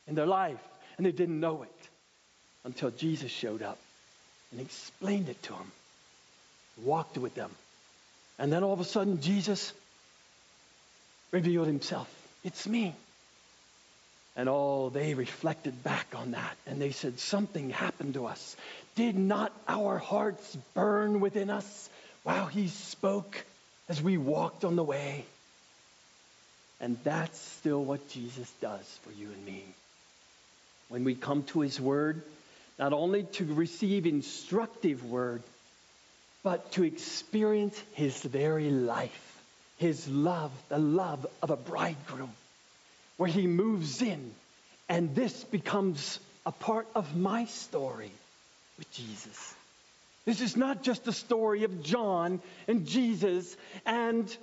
in 0.07 0.15
their 0.15 0.25
life, 0.25 0.59
and 0.97 1.05
they 1.05 1.11
didn't 1.11 1.39
know 1.39 1.63
it. 1.63 1.89
until 2.63 2.91
Jesus 2.91 3.31
showed 3.31 3.63
up 3.63 3.79
and 4.51 4.61
explained 4.61 5.29
it 5.29 5.41
to 5.43 5.53
them, 5.53 5.71
walked 6.83 7.17
with 7.17 7.33
them. 7.33 7.49
And 8.37 8.53
then 8.53 8.63
all 8.63 8.73
of 8.73 8.79
a 8.79 8.83
sudden, 8.83 9.19
Jesus 9.19 9.73
revealed 11.31 11.65
himself. 11.65 12.07
It's 12.43 12.67
me. 12.67 12.93
And 14.35 14.47
oh, 14.47 14.89
they 14.89 15.15
reflected 15.15 15.83
back 15.83 16.07
on 16.15 16.31
that 16.31 16.55
and 16.67 16.79
they 16.79 16.91
said, 16.91 17.19
Something 17.19 17.71
happened 17.71 18.13
to 18.13 18.27
us. 18.27 18.55
Did 18.95 19.17
not 19.17 19.51
our 19.67 19.97
hearts 19.97 20.57
burn 20.73 21.19
within 21.19 21.49
us 21.49 21.89
while 22.23 22.45
he 22.45 22.67
spoke 22.67 23.43
as 23.89 24.01
we 24.01 24.17
walked 24.17 24.63
on 24.63 24.75
the 24.75 24.83
way? 24.83 25.25
And 26.81 26.97
that's 27.03 27.39
still 27.39 27.83
what 27.83 28.09
Jesus 28.09 28.51
does 28.59 28.99
for 29.03 29.11
you 29.11 29.27
and 29.27 29.45
me. 29.45 29.63
When 30.89 31.03
we 31.03 31.13
come 31.13 31.43
to 31.43 31.61
his 31.61 31.79
word, 31.79 32.23
not 32.79 32.91
only 32.91 33.23
to 33.23 33.45
receive 33.45 34.07
instructive 34.07 35.05
word, 35.05 35.43
but 36.43 36.71
to 36.73 36.83
experience 36.83 37.79
his 37.93 38.19
very 38.23 38.71
life, 38.71 39.41
his 39.77 40.07
love, 40.07 40.51
the 40.69 40.79
love 40.79 41.27
of 41.43 41.51
a 41.51 41.55
bridegroom, 41.55 42.33
where 43.17 43.29
he 43.29 43.45
moves 43.45 44.01
in, 44.01 44.33
and 44.89 45.13
this 45.13 45.43
becomes 45.43 46.19
a 46.47 46.51
part 46.51 46.87
of 46.95 47.15
my 47.15 47.45
story 47.45 48.11
with 48.79 48.91
Jesus. 48.91 49.53
This 50.25 50.41
is 50.41 50.57
not 50.57 50.81
just 50.81 51.03
the 51.03 51.13
story 51.13 51.63
of 51.63 51.83
John 51.83 52.41
and 52.67 52.87
Jesus 52.87 53.55
and 53.85 54.35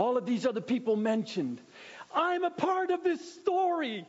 all 0.00 0.16
of 0.16 0.24
these 0.24 0.46
other 0.46 0.62
people 0.62 0.96
mentioned. 0.96 1.60
I'm 2.14 2.42
a 2.42 2.50
part 2.50 2.90
of 2.90 3.04
this 3.04 3.34
story. 3.34 4.06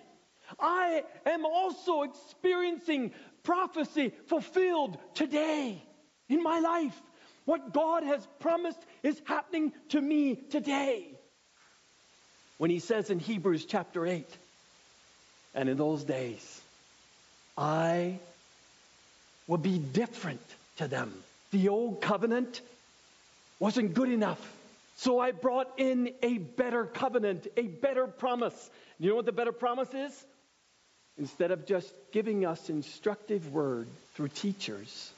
I 0.58 1.04
am 1.26 1.46
also 1.46 2.04
experiencing 2.04 3.12
prophecy 3.44 4.14
fulfilled 4.28 4.98
today 5.16 5.84
in 6.30 6.42
my 6.42 6.60
life. 6.60 6.98
What 7.44 7.74
God 7.74 8.04
has 8.04 8.26
promised 8.40 8.80
is 9.04 9.22
happening 9.26 9.74
to 9.90 10.00
me 10.00 10.36
today. 10.36 11.08
When 12.58 12.70
he 12.70 12.80
says 12.80 13.10
in 13.10 13.20
Hebrews 13.20 13.66
chapter 13.66 14.08
8, 14.08 14.26
and 15.56 15.68
in 15.68 15.76
those 15.76 16.06
days, 16.06 16.62
I 17.58 18.18
will 19.46 19.58
be 19.58 19.78
different 19.78 20.42
to 20.78 20.88
them. 20.88 21.14
The 21.52 21.68
old 21.68 22.00
covenant 22.02 22.62
wasn't 23.60 23.94
good 23.94 24.10
enough. 24.10 24.40
So 25.02 25.20
I 25.20 25.32
brought 25.32 25.80
in 25.80 26.14
a 26.22 26.38
better 26.38 26.86
covenant, 26.86 27.48
a 27.58 27.64
better 27.64 28.06
promise. 28.06 28.70
You 29.00 29.10
know 29.10 29.16
what 29.16 29.26
the 29.26 29.32
better 29.32 29.52
promise 29.52 29.92
is? 29.96 30.26
Instead 31.18 31.50
of 31.50 31.66
just 31.66 31.92
giving 32.12 32.46
us 32.46 32.70
instructive 32.70 33.52
word 33.52 33.88
through 34.14 34.28
teachers, 34.28 35.12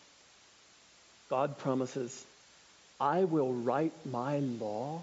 God 1.30 1.58
promises, 1.58 2.26
I 2.98 3.26
will 3.26 3.52
write 3.52 3.92
my 4.10 4.40
law 4.40 5.02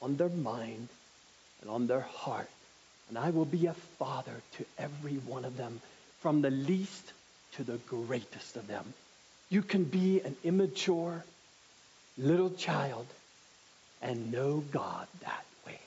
on 0.00 0.16
their 0.16 0.30
mind 0.30 0.88
and 1.60 1.68
on 1.68 1.86
their 1.86 2.00
heart, 2.00 2.48
and 3.10 3.18
I 3.18 3.30
will 3.30 3.44
be 3.44 3.66
a 3.66 3.74
father 3.98 4.40
to 4.56 4.64
every 4.78 5.16
one 5.26 5.44
of 5.44 5.58
them, 5.58 5.78
from 6.20 6.40
the 6.40 6.50
least 6.50 7.12
to 7.56 7.64
the 7.64 7.76
greatest 7.86 8.56
of 8.56 8.66
them. 8.66 8.94
You 9.50 9.60
can 9.60 9.84
be 9.84 10.22
an 10.22 10.36
immature 10.42 11.22
little 12.16 12.50
child 12.50 13.06
and 14.02 14.32
know 14.32 14.62
God 14.72 15.06
that 15.20 15.44
way. 15.66 15.78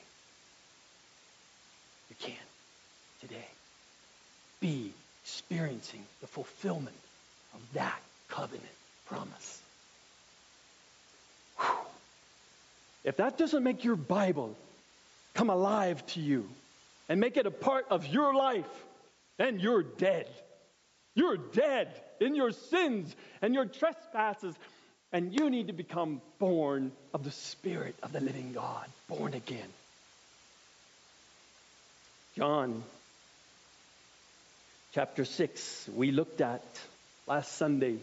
You 2.10 2.16
can 2.18 2.34
today 3.20 3.46
be 4.60 4.92
experiencing 5.22 6.02
the 6.20 6.26
fulfillment 6.26 6.96
of 7.54 7.60
that 7.74 8.00
covenant 8.28 8.64
promise. 9.06 9.60
If 13.04 13.18
that 13.18 13.38
doesn't 13.38 13.62
make 13.62 13.84
your 13.84 13.96
Bible 13.96 14.56
come 15.34 15.50
alive 15.50 16.04
to 16.06 16.20
you 16.20 16.48
and 17.08 17.20
make 17.20 17.36
it 17.36 17.46
a 17.46 17.50
part 17.50 17.86
of 17.90 18.06
your 18.06 18.34
life, 18.34 18.64
then 19.36 19.60
you're 19.60 19.82
dead. 19.82 20.26
You're 21.14 21.36
dead 21.36 21.88
in 22.20 22.34
your 22.34 22.50
sins 22.50 23.14
and 23.42 23.54
your 23.54 23.66
trespasses 23.66 24.54
and 25.16 25.32
you 25.32 25.48
need 25.48 25.68
to 25.68 25.72
become 25.72 26.20
born 26.38 26.92
of 27.14 27.24
the 27.24 27.30
Spirit 27.30 27.94
of 28.02 28.12
the 28.12 28.20
living 28.20 28.52
God, 28.52 28.84
born 29.08 29.32
again. 29.32 29.70
John 32.36 32.82
chapter 34.92 35.24
6, 35.24 35.88
we 35.94 36.10
looked 36.10 36.42
at 36.42 36.62
last 37.26 37.52
Sunday. 37.52 37.96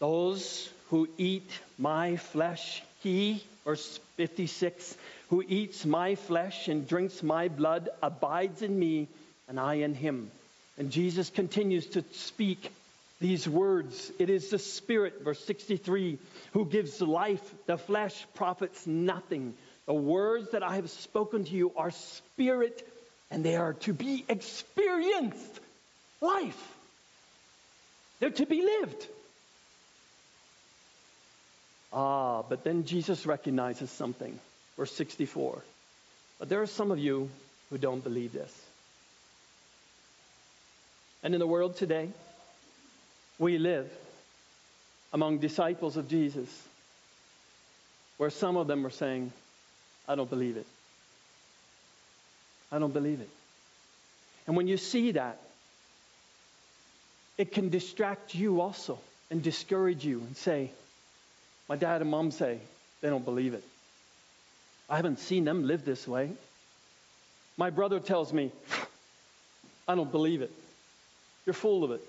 Those 0.00 0.68
who 0.90 1.08
eat 1.18 1.48
my 1.78 2.16
flesh, 2.16 2.82
he, 3.04 3.44
verse 3.64 4.00
56, 4.16 4.96
who 5.30 5.44
eats 5.46 5.86
my 5.86 6.16
flesh 6.16 6.66
and 6.66 6.88
drinks 6.88 7.22
my 7.22 7.46
blood 7.46 7.90
abides 8.02 8.60
in 8.62 8.76
me, 8.76 9.06
and 9.46 9.60
I 9.60 9.74
in 9.74 9.94
him. 9.94 10.32
And 10.78 10.90
Jesus 10.90 11.30
continues 11.30 11.86
to 11.90 12.04
speak 12.10 12.72
these 13.22 13.48
words. 13.48 14.12
It 14.18 14.28
is 14.28 14.50
the 14.50 14.58
Spirit, 14.58 15.22
verse 15.22 15.42
63, 15.44 16.18
who 16.52 16.66
gives 16.66 17.00
life. 17.00 17.42
The 17.66 17.78
flesh 17.78 18.26
profits 18.34 18.86
nothing. 18.86 19.54
The 19.86 19.94
words 19.94 20.50
that 20.50 20.62
I 20.62 20.76
have 20.76 20.90
spoken 20.90 21.44
to 21.44 21.50
you 21.50 21.72
are 21.76 21.90
spirit 21.90 22.86
and 23.30 23.44
they 23.44 23.56
are 23.56 23.72
to 23.74 23.94
be 23.94 24.24
experienced. 24.28 25.60
Life. 26.20 26.76
They're 28.20 28.30
to 28.30 28.46
be 28.46 28.62
lived. 28.62 29.06
Ah, 31.92 32.42
but 32.42 32.64
then 32.64 32.84
Jesus 32.84 33.24
recognizes 33.24 33.90
something. 33.90 34.38
Verse 34.76 34.92
64. 34.92 35.62
But 36.38 36.48
there 36.48 36.62
are 36.62 36.66
some 36.66 36.90
of 36.90 36.98
you 36.98 37.30
who 37.70 37.78
don't 37.78 38.02
believe 38.02 38.32
this. 38.32 38.52
And 41.22 41.34
in 41.34 41.40
the 41.40 41.46
world 41.46 41.76
today, 41.76 42.08
we 43.42 43.58
live 43.58 43.90
among 45.12 45.38
disciples 45.38 45.96
of 45.96 46.08
Jesus 46.08 46.48
where 48.16 48.30
some 48.30 48.56
of 48.56 48.68
them 48.68 48.86
are 48.86 48.90
saying, 48.90 49.32
I 50.06 50.14
don't 50.14 50.30
believe 50.30 50.56
it. 50.56 50.66
I 52.70 52.78
don't 52.78 52.94
believe 52.94 53.20
it. 53.20 53.28
And 54.46 54.56
when 54.56 54.68
you 54.68 54.76
see 54.76 55.10
that, 55.12 55.40
it 57.36 57.50
can 57.50 57.68
distract 57.68 58.32
you 58.32 58.60
also 58.60 59.00
and 59.28 59.42
discourage 59.42 60.04
you 60.04 60.20
and 60.20 60.36
say, 60.36 60.70
My 61.68 61.74
dad 61.74 62.00
and 62.00 62.10
mom 62.10 62.30
say 62.30 62.60
they 63.00 63.08
don't 63.08 63.24
believe 63.24 63.54
it. 63.54 63.64
I 64.88 64.94
haven't 64.94 65.18
seen 65.18 65.44
them 65.44 65.66
live 65.66 65.84
this 65.84 66.06
way. 66.06 66.30
My 67.56 67.70
brother 67.70 67.98
tells 67.98 68.32
me, 68.32 68.52
I 69.88 69.96
don't 69.96 70.12
believe 70.12 70.42
it. 70.42 70.52
You're 71.44 71.54
full 71.54 71.82
of 71.82 71.90
it. 71.90 72.02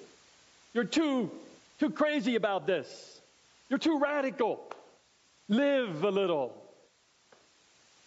You're 0.73 0.83
too, 0.83 1.31
too 1.79 1.89
crazy 1.89 2.35
about 2.35 2.65
this. 2.65 3.21
You're 3.69 3.79
too 3.79 3.99
radical. 3.99 4.59
Live 5.49 6.03
a 6.03 6.09
little. 6.09 6.55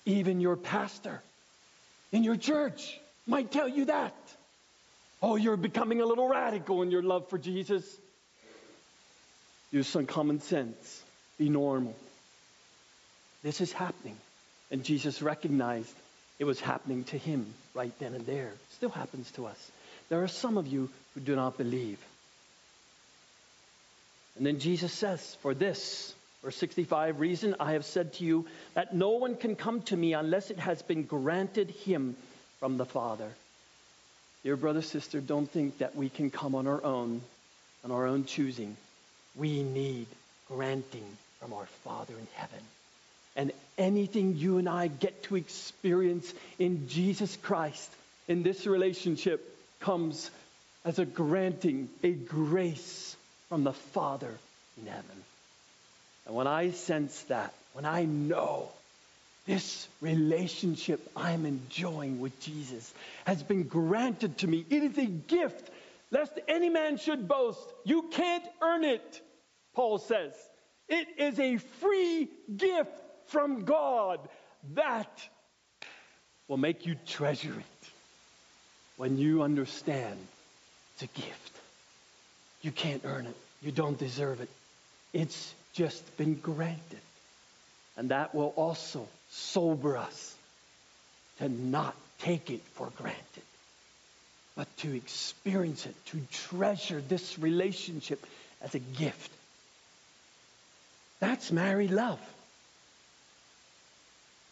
Even 0.04 0.40
your 0.40 0.56
pastor 0.56 1.22
in 2.12 2.24
your 2.24 2.36
church 2.36 2.98
might 3.26 3.50
tell 3.50 3.68
you 3.68 3.86
that. 3.86 4.14
Oh, 5.22 5.36
you're 5.36 5.56
becoming 5.56 6.00
a 6.00 6.06
little 6.06 6.28
radical 6.28 6.82
in 6.82 6.90
your 6.90 7.02
love 7.02 7.28
for 7.28 7.38
Jesus. 7.38 7.84
Use 9.72 9.86
some 9.88 10.06
common 10.06 10.40
sense. 10.40 11.02
Be 11.38 11.48
normal. 11.48 11.96
This 13.42 13.60
is 13.60 13.72
happening. 13.72 14.16
And 14.70 14.84
Jesus 14.84 15.22
recognized 15.22 15.94
it 16.38 16.44
was 16.44 16.60
happening 16.60 17.04
to 17.04 17.18
him 17.18 17.46
right 17.74 17.92
then 17.98 18.14
and 18.14 18.26
there. 18.26 18.48
It 18.48 18.72
still 18.74 18.90
happens 18.90 19.30
to 19.32 19.46
us. 19.46 19.70
There 20.08 20.22
are 20.22 20.28
some 20.28 20.58
of 20.58 20.66
you 20.66 20.88
who 21.14 21.20
do 21.20 21.34
not 21.34 21.56
believe. 21.56 21.98
And 24.36 24.46
then 24.46 24.58
Jesus 24.58 24.92
says, 24.92 25.36
For 25.40 25.54
this, 25.54 26.14
verse 26.42 26.56
65, 26.56 27.20
reason 27.20 27.56
I 27.58 27.72
have 27.72 27.84
said 27.84 28.14
to 28.14 28.24
you 28.24 28.46
that 28.74 28.94
no 28.94 29.10
one 29.10 29.36
can 29.36 29.56
come 29.56 29.82
to 29.82 29.96
me 29.96 30.12
unless 30.12 30.50
it 30.50 30.58
has 30.58 30.82
been 30.82 31.04
granted 31.04 31.70
him 31.70 32.16
from 32.60 32.76
the 32.76 32.84
Father. 32.84 33.28
Dear 34.42 34.56
brother, 34.56 34.82
sister, 34.82 35.20
don't 35.20 35.50
think 35.50 35.78
that 35.78 35.96
we 35.96 36.08
can 36.08 36.30
come 36.30 36.54
on 36.54 36.66
our 36.66 36.82
own, 36.84 37.20
on 37.84 37.90
our 37.90 38.06
own 38.06 38.24
choosing. 38.26 38.76
We 39.34 39.62
need 39.62 40.06
granting 40.48 41.04
from 41.40 41.52
our 41.52 41.66
Father 41.84 42.14
in 42.14 42.26
heaven. 42.34 42.60
And 43.34 43.52
anything 43.76 44.36
you 44.36 44.58
and 44.58 44.68
I 44.68 44.86
get 44.86 45.24
to 45.24 45.36
experience 45.36 46.32
in 46.58 46.88
Jesus 46.88 47.36
Christ, 47.36 47.90
in 48.28 48.42
this 48.42 48.66
relationship, 48.66 49.56
comes 49.80 50.30
as 50.84 50.98
a 50.98 51.04
granting, 51.04 51.88
a 52.02 52.12
grace 52.12 53.15
from 53.48 53.64
the 53.64 53.72
Father 53.72 54.32
in 54.78 54.86
heaven. 54.86 55.24
And 56.26 56.34
when 56.34 56.46
I 56.46 56.70
sense 56.70 57.20
that, 57.24 57.52
when 57.72 57.84
I 57.84 58.04
know 58.04 58.68
this 59.46 59.86
relationship 60.00 61.00
I'm 61.16 61.46
enjoying 61.46 62.20
with 62.20 62.38
Jesus 62.40 62.92
has 63.24 63.42
been 63.42 63.62
granted 63.64 64.38
to 64.38 64.46
me, 64.46 64.64
it 64.68 64.82
is 64.82 64.98
a 64.98 65.06
gift 65.06 65.70
lest 66.10 66.32
any 66.48 66.68
man 66.68 66.98
should 66.98 67.28
boast. 67.28 67.60
You 67.84 68.02
can't 68.10 68.44
earn 68.60 68.84
it, 68.84 69.20
Paul 69.74 69.98
says. 69.98 70.32
It 70.88 71.08
is 71.18 71.38
a 71.38 71.58
free 71.58 72.28
gift 72.56 72.90
from 73.26 73.64
God 73.64 74.20
that 74.74 75.28
will 76.48 76.56
make 76.56 76.86
you 76.86 76.96
treasure 77.06 77.54
it 77.54 77.88
when 78.96 79.18
you 79.18 79.42
understand 79.42 80.16
it's 80.94 81.02
a 81.02 81.20
gift. 81.20 81.55
You 82.66 82.72
can't 82.72 83.02
earn 83.04 83.26
it, 83.26 83.36
you 83.62 83.70
don't 83.70 83.96
deserve 83.96 84.40
it. 84.40 84.48
It's 85.12 85.54
just 85.72 86.16
been 86.16 86.34
granted. 86.34 86.98
And 87.96 88.08
that 88.08 88.34
will 88.34 88.52
also 88.56 89.06
sober 89.30 89.96
us 89.96 90.34
to 91.38 91.48
not 91.48 91.94
take 92.18 92.50
it 92.50 92.60
for 92.74 92.90
granted, 92.96 93.44
but 94.56 94.66
to 94.78 94.96
experience 94.96 95.86
it, 95.86 95.94
to 96.06 96.20
treasure 96.32 97.00
this 97.00 97.38
relationship 97.38 98.26
as 98.60 98.74
a 98.74 98.80
gift. 98.80 99.30
That's 101.20 101.52
married 101.52 101.92
love. 101.92 102.18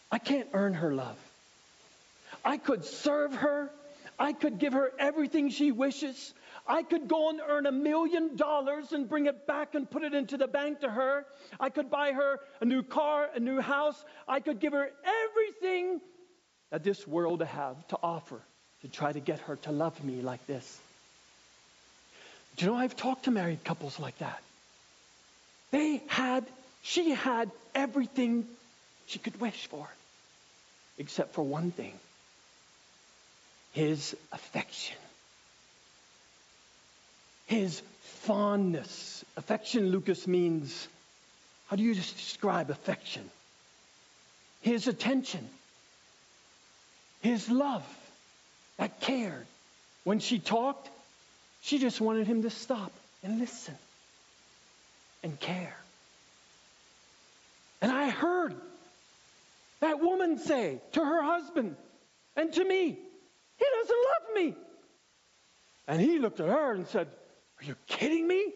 I 0.09 0.19
can't 0.19 0.47
earn 0.53 0.75
her 0.75 0.93
love. 0.93 1.17
I 2.45 2.55
could 2.55 2.85
serve 2.85 3.33
her. 3.33 3.69
I 4.17 4.31
could 4.31 4.57
give 4.57 4.71
her 4.71 4.93
everything 4.99 5.49
she 5.49 5.73
wishes. 5.73 6.33
I 6.67 6.83
could 6.83 7.07
go 7.07 7.29
and 7.29 7.39
earn 7.47 7.65
a 7.65 7.71
million 7.71 8.35
dollars 8.35 8.91
and 8.91 9.07
bring 9.07 9.27
it 9.27 9.45
back 9.45 9.75
and 9.75 9.89
put 9.89 10.03
it 10.03 10.13
into 10.13 10.37
the 10.37 10.47
bank 10.47 10.81
to 10.81 10.89
her. 10.89 11.25
I 11.59 11.69
could 11.69 11.91
buy 11.91 12.11
her 12.11 12.39
a 12.59 12.65
new 12.65 12.81
car, 12.81 13.29
a 13.35 13.39
new 13.39 13.61
house. 13.61 14.03
I 14.27 14.39
could 14.39 14.59
give 14.59 14.73
her 14.73 14.89
everything 15.05 16.01
that 16.71 16.83
this 16.83 17.07
world 17.07 17.43
have 17.43 17.87
to 17.89 17.97
offer 18.01 18.41
to 18.81 18.87
try 18.87 19.11
to 19.11 19.19
get 19.19 19.39
her 19.41 19.57
to 19.57 19.71
love 19.71 20.03
me 20.03 20.21
like 20.21 20.45
this. 20.47 20.79
Do 22.57 22.65
you 22.65 22.71
know 22.71 22.77
I've 22.77 22.95
talked 22.95 23.25
to 23.25 23.31
married 23.31 23.63
couples 23.63 23.99
like 23.99 24.17
that? 24.19 24.41
They 25.71 26.01
had, 26.07 26.45
she 26.81 27.11
had 27.11 27.51
everything 27.73 28.45
she 29.07 29.19
could 29.19 29.39
wish 29.39 29.67
for, 29.67 29.87
except 30.97 31.33
for 31.33 31.43
one 31.43 31.71
thing 31.71 31.93
his 33.73 34.15
affection, 34.31 34.95
his 37.45 37.81
fondness. 38.01 39.23
Affection, 39.37 39.89
Lucas, 39.89 40.27
means 40.27 40.87
how 41.67 41.75
do 41.75 41.83
you 41.83 41.93
describe 41.93 42.69
affection? 42.69 43.29
His 44.61 44.87
attention, 44.87 45.47
his 47.21 47.49
love 47.49 47.85
that 48.77 48.99
cared. 48.99 49.45
When 50.03 50.19
she 50.19 50.39
talked, 50.39 50.89
she 51.61 51.79
just 51.79 51.99
wanted 51.99 52.27
him 52.27 52.43
to 52.43 52.49
stop 52.49 52.91
and 53.23 53.39
listen 53.39 53.75
and 55.23 55.39
care. 55.39 55.75
And 57.81 57.91
I 57.91 58.09
heard 58.09 58.55
that 59.81 59.99
woman 59.99 60.37
say 60.39 60.79
to 60.93 61.03
her 61.03 61.21
husband 61.21 61.75
and 62.35 62.51
to 62.53 62.63
me, 62.63 62.97
He 63.57 63.65
doesn't 63.81 63.97
love 63.97 64.35
me. 64.35 64.55
And 65.87 66.01
he 66.01 66.19
looked 66.19 66.39
at 66.39 66.47
her 66.47 66.73
and 66.73 66.87
said, 66.87 67.07
Are 67.59 67.65
you 67.65 67.75
kidding 67.87 68.27
me? 68.27 68.51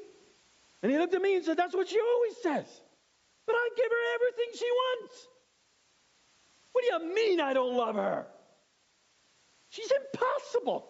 And 0.81 0.91
he 0.91 0.97
looked 0.97 1.13
at 1.13 1.21
me 1.21 1.35
and 1.35 1.45
said, 1.45 1.57
That's 1.57 1.75
what 1.75 1.89
she 1.89 1.99
always 1.99 2.35
says. 2.41 2.65
But 3.45 3.55
I 3.55 3.69
give 3.75 3.91
her 3.91 4.15
everything 4.15 4.59
she 4.59 4.71
wants. 4.71 5.27
What 6.71 6.83
do 6.83 7.05
you 7.05 7.15
mean 7.15 7.41
I 7.41 7.53
don't 7.53 7.75
love 7.75 7.95
her? 7.95 8.25
She's 9.71 9.91
impossible. 9.91 10.85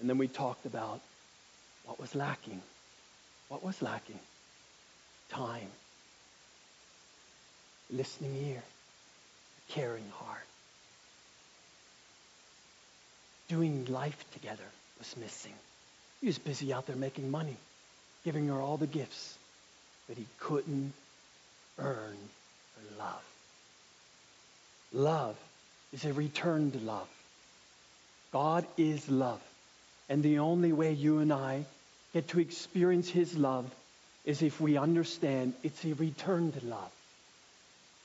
And 0.00 0.08
then 0.08 0.18
we 0.18 0.28
talked 0.28 0.66
about 0.66 1.00
what 1.84 1.98
was 1.98 2.14
lacking. 2.14 2.62
What 3.48 3.64
was 3.64 3.80
lacking? 3.82 4.18
Time. 5.30 5.68
Listening 7.90 8.36
ear. 8.50 8.62
Caring 9.70 10.08
heart. 10.14 10.46
Doing 13.48 13.86
life 13.86 14.24
together 14.32 14.64
was 14.98 15.16
missing. 15.16 15.54
He 16.20 16.26
was 16.26 16.38
busy 16.38 16.72
out 16.72 16.86
there 16.86 16.96
making 16.96 17.30
money, 17.30 17.56
giving 18.24 18.48
her 18.48 18.60
all 18.60 18.76
the 18.76 18.86
gifts, 18.86 19.36
but 20.08 20.16
he 20.16 20.26
couldn't 20.40 20.92
earn 21.78 22.16
her 22.76 22.98
love. 22.98 23.24
Love 24.92 25.36
is 25.92 26.04
a 26.04 26.12
return 26.12 26.70
to 26.72 26.78
love. 26.78 27.08
God 28.32 28.66
is 28.76 29.08
love. 29.08 29.40
And 30.08 30.22
the 30.22 30.40
only 30.40 30.72
way 30.72 30.92
you 30.92 31.18
and 31.18 31.32
I 31.32 31.64
get 32.12 32.28
to 32.28 32.40
experience 32.40 33.08
his 33.08 33.36
love 33.36 33.70
is 34.24 34.42
if 34.42 34.60
we 34.60 34.76
understand 34.76 35.54
it's 35.62 35.84
a 35.84 35.94
return 35.94 36.52
to 36.52 36.64
love. 36.66 36.90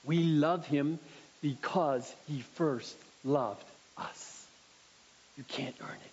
We 0.06 0.24
love 0.24 0.66
him 0.68 1.00
because 1.42 2.14
he 2.28 2.42
first 2.56 2.96
loved 3.24 3.64
us. 3.98 4.46
You 5.38 5.44
can't 5.48 5.76
earn 5.82 5.96
it 6.06 6.13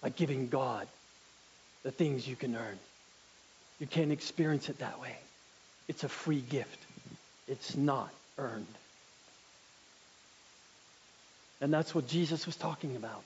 by 0.00 0.10
giving 0.10 0.48
God 0.48 0.86
the 1.82 1.90
things 1.90 2.26
you 2.26 2.36
can 2.36 2.54
earn. 2.56 2.78
You 3.80 3.86
can't 3.86 4.12
experience 4.12 4.68
it 4.68 4.78
that 4.78 5.00
way. 5.00 5.16
It's 5.86 6.04
a 6.04 6.08
free 6.08 6.40
gift. 6.40 6.78
It's 7.46 7.76
not 7.76 8.10
earned. 8.36 8.66
And 11.60 11.72
that's 11.72 11.94
what 11.94 12.06
Jesus 12.06 12.46
was 12.46 12.56
talking 12.56 12.96
about. 12.96 13.22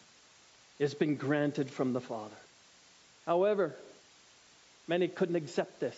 It's 0.78 0.94
been 0.94 1.16
granted 1.16 1.70
from 1.70 1.92
the 1.92 2.00
Father. 2.00 2.34
However, 3.26 3.74
many 4.88 5.08
couldn't 5.08 5.36
accept 5.36 5.80
this 5.80 5.96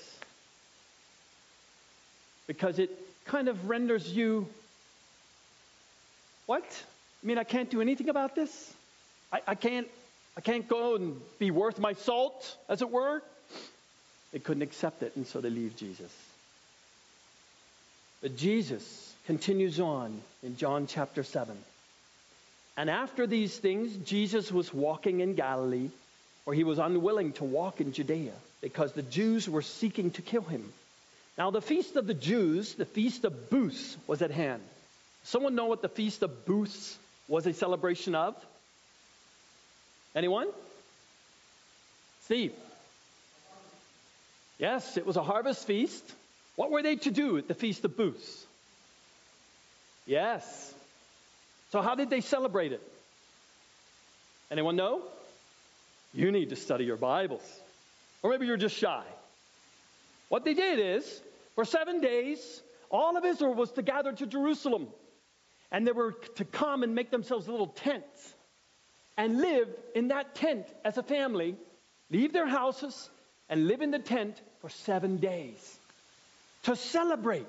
because 2.47 2.79
it 2.79 2.91
kind 3.25 3.49
of 3.49 3.69
renders 3.69 4.09
you 4.11 4.47
what? 6.47 6.65
I 7.23 7.27
mean, 7.27 7.39
I 7.39 7.45
can't 7.45 7.71
do 7.71 7.81
anything 7.81 8.09
about 8.09 8.35
this? 8.35 8.75
I, 9.33 9.41
I, 9.47 9.55
can't 9.55 9.89
I 10.37 10.41
can't 10.41 10.69
go 10.69 10.97
and 10.97 11.21
be 11.39 11.51
worth 11.51 11.79
my 11.79 11.93
salt, 11.93 12.57
as 12.69 12.83
it 12.83 12.91
were? 12.91 13.23
They 14.33 14.41
couldn't 14.41 14.63
accept 14.63 15.03
it, 15.03 15.15
and 15.15 15.27
so 15.27 15.41
they 15.41 15.51
leave 15.51 15.77
Jesus. 15.77 16.13
But 18.21 18.37
Jesus 18.37 19.15
continues 19.27 19.79
on 19.79 20.21
in 20.43 20.57
John 20.57 20.87
chapter 20.87 21.23
7. 21.23 21.57
And 22.77 22.91
after 22.91 23.27
these 23.27 23.57
things, 23.57 23.95
Jesus 24.09 24.51
was 24.51 24.75
walking 24.75 25.21
in 25.21 25.35
Galilee, 25.35 25.91
where 26.45 26.57
he 26.57 26.65
was 26.65 26.79
unwilling 26.79 27.33
to 27.35 27.45
walk 27.45 27.81
in 27.81 27.93
Judea 27.93 28.33
because 28.61 28.93
the 28.93 29.03
Jews 29.03 29.49
were 29.49 29.63
seeking 29.63 30.11
to 30.13 30.23
kill 30.23 30.43
him. 30.43 30.73
Now, 31.39 31.51
the 31.51 31.63
feast 31.63 31.97
of 31.97 32.07
the 32.07 32.15
Jews, 32.15 32.75
the 32.75 32.85
feast 32.85 33.25
of 33.25 33.51
Booths, 33.51 33.97
was 34.07 34.23
at 34.23 34.31
hand. 34.31 34.63
Someone 35.25 35.55
know 35.55 35.67
what 35.67 35.83
the 35.83 35.89
feast 35.89 36.23
of 36.23 36.45
Booths 36.45 36.97
was 37.29 37.47
a 37.47 37.53
celebration 37.53 38.15
of? 38.15 38.35
Anyone? 40.15 40.49
Steve. 42.23 42.53
Yes, 44.59 44.97
it 44.97 45.05
was 45.05 45.17
a 45.17 45.23
harvest 45.23 45.67
feast. 45.67 46.05
What 46.57 46.71
were 46.71 46.83
they 46.83 46.97
to 46.97 47.11
do 47.11 47.37
at 47.39 47.49
the 47.49 47.55
feast 47.55 47.85
of 47.85 47.97
Booths? 47.97 48.47
Yes, 50.07 50.75
so, 51.75 51.83
how 51.83 51.97
did 51.97 52.09
they 52.09 52.21
celebrate 52.21 52.71
it? 52.71 52.81
Anyone 54.49 54.77
know? 54.77 55.03
You 56.13 56.31
need 56.31 56.51
to 56.51 56.57
study 56.57 56.85
your 56.85 56.97
Bibles. 56.97 57.43
Or 58.23 58.31
maybe 58.31 58.47
you're 58.47 58.57
just 58.57 58.77
shy. 58.77 59.03
What 60.29 60.45
they 60.45 60.55
did 60.55 60.79
is, 60.79 61.21
for 61.57 61.65
seven 61.65 62.01
days, 62.01 62.63
all 62.93 63.17
of 63.17 63.25
Israel 63.25 63.55
was 63.55 63.73
to 63.73 63.83
gather 63.83 64.13
to 64.13 64.25
Jerusalem. 64.25 64.87
And 65.73 65.85
they 65.85 65.91
were 65.91 66.13
to 66.37 66.45
come 66.45 66.85
and 66.85 66.95
make 66.95 67.11
themselves 67.11 67.49
little 67.49 67.67
tents 67.67 68.34
and 69.17 69.41
live 69.41 69.69
in 69.95 70.09
that 70.09 70.35
tent 70.35 70.67
as 70.85 70.99
a 70.99 71.03
family, 71.03 71.57
leave 72.11 72.33
their 72.33 72.47
houses, 72.47 73.11
and 73.49 73.69
live 73.69 73.83
in 73.83 73.91
the 73.91 73.99
tent 73.99 74.41
for 74.61 74.69
seven 74.69 75.19
days 75.19 75.79
to 76.65 76.75
celebrate 76.75 77.47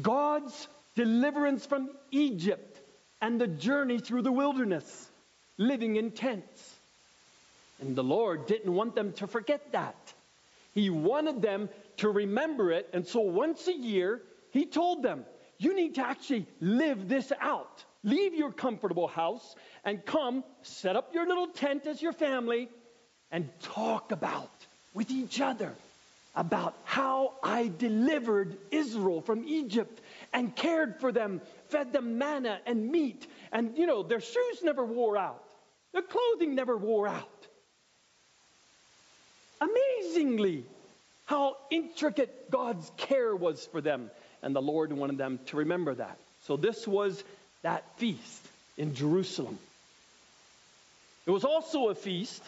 God's 0.00 0.68
deliverance 0.94 1.66
from 1.66 1.90
Egypt 2.10 2.80
and 3.20 3.40
the 3.40 3.46
journey 3.46 3.98
through 3.98 4.22
the 4.22 4.32
wilderness, 4.32 5.10
living 5.58 5.96
in 5.96 6.10
tents. 6.10 6.74
And 7.80 7.94
the 7.94 8.04
Lord 8.04 8.46
didn't 8.46 8.74
want 8.74 8.94
them 8.94 9.12
to 9.14 9.26
forget 9.26 9.72
that. 9.72 9.96
He 10.74 10.90
wanted 10.90 11.42
them 11.42 11.68
to 11.98 12.08
remember 12.08 12.72
it. 12.72 12.88
And 12.92 13.06
so 13.06 13.20
once 13.20 13.66
a 13.68 13.72
year, 13.72 14.22
He 14.50 14.66
told 14.66 15.02
them, 15.02 15.24
You 15.58 15.74
need 15.74 15.96
to 15.96 16.06
actually 16.06 16.46
live 16.60 17.08
this 17.08 17.32
out. 17.40 17.84
Leave 18.02 18.34
your 18.34 18.52
comfortable 18.52 19.08
house 19.08 19.54
and 19.84 20.04
come 20.04 20.42
set 20.62 20.96
up 20.96 21.14
your 21.14 21.26
little 21.26 21.48
tent 21.48 21.86
as 21.86 22.00
your 22.00 22.12
family 22.12 22.68
and 23.30 23.48
talk 23.60 24.12
about 24.12 24.50
with 24.94 25.10
each 25.10 25.40
other 25.40 25.72
about 26.34 26.74
how 26.84 27.34
I 27.42 27.70
delivered 27.78 28.56
Israel 28.70 29.20
from 29.20 29.44
Egypt 29.46 30.00
and 30.32 30.54
cared 30.54 31.00
for 31.00 31.12
them, 31.12 31.40
fed 31.68 31.92
them 31.92 32.18
manna 32.18 32.60
and 32.66 32.90
meat, 32.90 33.26
and 33.52 33.76
you 33.76 33.86
know, 33.86 34.02
their 34.02 34.20
shoes 34.20 34.62
never 34.62 34.84
wore 34.84 35.16
out. 35.16 35.42
Their 35.92 36.02
clothing 36.02 36.54
never 36.54 36.76
wore 36.76 37.08
out. 37.08 37.26
Amazingly, 39.60 40.64
how 41.26 41.56
intricate 41.70 42.50
God's 42.50 42.90
care 42.96 43.34
was 43.34 43.66
for 43.66 43.80
them. 43.80 44.10
And 44.42 44.54
the 44.54 44.62
Lord 44.62 44.92
wanted 44.92 45.18
them 45.18 45.38
to 45.46 45.58
remember 45.58 45.94
that. 45.94 46.16
So 46.42 46.56
this 46.56 46.86
was 46.88 47.22
that 47.62 47.84
feast 47.96 48.42
in 48.76 48.94
Jerusalem. 48.94 49.58
It 51.26 51.30
was 51.30 51.44
also 51.44 51.88
a 51.88 51.94
feast 51.94 52.42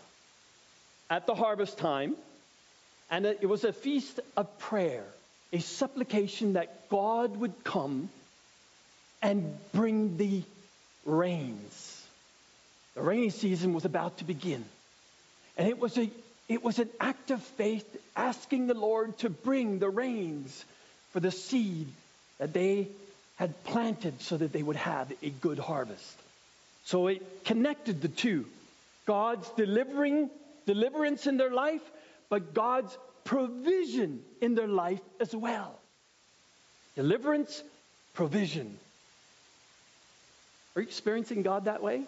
at 1.11 1.27
the 1.27 1.35
harvest 1.35 1.79
time, 1.79 2.17
and 3.11 3.27
it 3.27 3.49
was 3.49 3.65
a 3.65 3.73
feast 3.73 4.21
of 4.37 4.59
prayer, 4.59 5.05
a 5.53 5.61
supplication 5.61 6.55
that 6.55 6.89
God 6.89 7.37
would 7.37 7.65
come 7.65 8.09
and 9.21 9.57
bring 9.73 10.17
the 10.17 10.43
rains. 11.05 12.03
The 12.95 13.03
rainy 13.03 13.31
season 13.31 13.75
was 13.75 13.85
about 13.85 14.19
to 14.19 14.25
begin. 14.25 14.65
And 15.57 15.69
it 15.69 15.79
was, 15.79 15.97
a, 15.99 16.11
it 16.49 16.65
was 16.65 16.79
an 16.79 16.89
act 17.01 17.31
of 17.31 17.43
faith 17.43 17.87
asking 18.17 18.67
the 18.67 18.75
Lord 18.75 19.17
to 19.19 19.31
bring 19.31 19.79
the 19.79 19.91
rains 19.91 20.65
for 21.13 21.21
the 21.21 21.31
seed 21.31 21.87
that 22.39 22.53
they 22.53 22.89
had 23.43 23.65
planted 23.65 24.21
so 24.23 24.37
that 24.37 24.53
they 24.53 24.63
would 24.63 24.77
have 24.77 25.13
a 25.21 25.29
good 25.29 25.59
harvest. 25.59 26.17
So 26.85 27.09
it 27.09 27.45
connected 27.45 28.01
the 28.01 28.07
two 28.07 28.47
God's 29.05 29.49
delivering 29.57 30.31
deliverance 30.65 31.27
in 31.27 31.39
their 31.39 31.51
life, 31.51 31.83
but 32.29 32.55
God's 32.55 32.97
provision 33.25 34.23
in 34.41 34.55
their 34.55 34.69
life 34.69 35.01
as 35.19 35.35
well. 35.35 35.77
Deliverance, 36.95 37.65
provision. 38.15 38.79
Are 40.77 40.83
you 40.83 40.87
experiencing 40.87 41.43
God 41.43 41.65
that 41.65 41.83
way? 41.83 42.05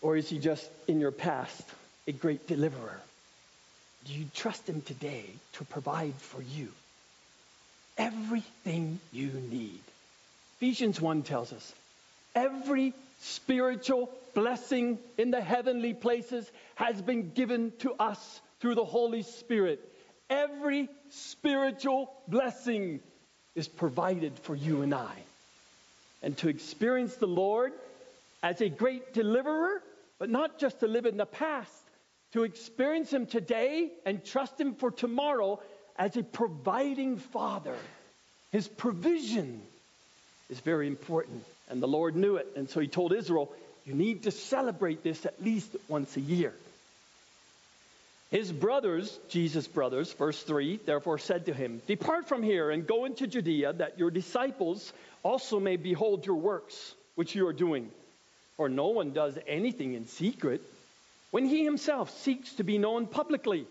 Or 0.00 0.16
is 0.16 0.28
He 0.28 0.38
just 0.38 0.70
in 0.86 1.00
your 1.00 1.10
past 1.10 1.62
a 2.06 2.12
great 2.12 2.46
deliverer? 2.46 3.00
Do 4.06 4.12
you 4.12 4.26
trust 4.32 4.68
Him 4.68 4.80
today 4.80 5.24
to 5.54 5.64
provide 5.64 6.14
for 6.14 6.40
you 6.40 6.68
everything 7.98 9.00
you 9.12 9.30
need? 9.50 9.80
Ephesians 10.56 11.00
1 11.00 11.22
tells 11.22 11.52
us 11.52 11.72
every 12.34 12.94
spiritual 13.20 14.10
blessing 14.34 14.98
in 15.16 15.30
the 15.30 15.40
heavenly 15.40 15.92
places 15.92 16.48
has 16.76 17.02
been 17.02 17.30
given 17.30 17.72
to 17.80 17.92
us 17.98 18.40
through 18.60 18.76
the 18.76 18.84
Holy 18.84 19.22
Spirit. 19.22 19.80
Every 20.30 20.88
spiritual 21.10 22.12
blessing 22.28 23.00
is 23.54 23.68
provided 23.68 24.38
for 24.38 24.54
you 24.54 24.82
and 24.82 24.94
I. 24.94 25.14
And 26.22 26.36
to 26.38 26.48
experience 26.48 27.16
the 27.16 27.26
Lord 27.26 27.72
as 28.42 28.60
a 28.60 28.68
great 28.68 29.14
deliverer, 29.14 29.82
but 30.18 30.30
not 30.30 30.58
just 30.58 30.80
to 30.80 30.86
live 30.86 31.06
in 31.06 31.16
the 31.16 31.26
past, 31.26 31.72
to 32.32 32.44
experience 32.44 33.12
Him 33.12 33.26
today 33.26 33.90
and 34.04 34.24
trust 34.24 34.60
Him 34.60 34.74
for 34.74 34.90
tomorrow 34.90 35.60
as 35.98 36.16
a 36.16 36.22
providing 36.22 37.18
Father. 37.18 37.76
His 38.52 38.68
provision 38.68 39.60
is 40.50 40.60
very 40.60 40.86
important. 40.86 41.44
And 41.68 41.82
the 41.82 41.88
Lord 41.88 42.16
knew 42.16 42.36
it. 42.36 42.46
And 42.56 42.70
so 42.70 42.80
He 42.80 42.88
told 42.88 43.12
Israel, 43.12 43.52
you 43.84 43.94
need 43.94 44.24
to 44.24 44.30
celebrate 44.30 45.02
this 45.02 45.26
at 45.26 45.42
least 45.42 45.74
once 45.88 46.16
a 46.16 46.20
year. 46.20 46.52
His 48.30 48.52
brothers, 48.52 49.18
Jesus' 49.30 49.66
brothers, 49.66 50.12
verse 50.12 50.42
3, 50.42 50.80
therefore 50.84 51.18
said 51.18 51.46
to 51.46 51.54
him, 51.54 51.80
Depart 51.86 52.28
from 52.28 52.42
here 52.42 52.70
and 52.70 52.86
go 52.86 53.06
into 53.06 53.26
Judea, 53.26 53.72
that 53.74 53.98
your 53.98 54.10
disciples 54.10 54.92
also 55.22 55.58
may 55.58 55.76
behold 55.76 56.26
your 56.26 56.36
works, 56.36 56.94
which 57.14 57.34
you 57.34 57.46
are 57.46 57.54
doing. 57.54 57.90
For 58.58 58.68
no 58.68 58.88
one 58.88 59.12
does 59.12 59.38
anything 59.46 59.94
in 59.94 60.06
secret 60.06 60.60
when 61.30 61.46
he 61.46 61.64
himself 61.64 62.10
seeks 62.20 62.52
to 62.54 62.64
be 62.64 62.76
known 62.76 63.06
publicly. 63.06 63.66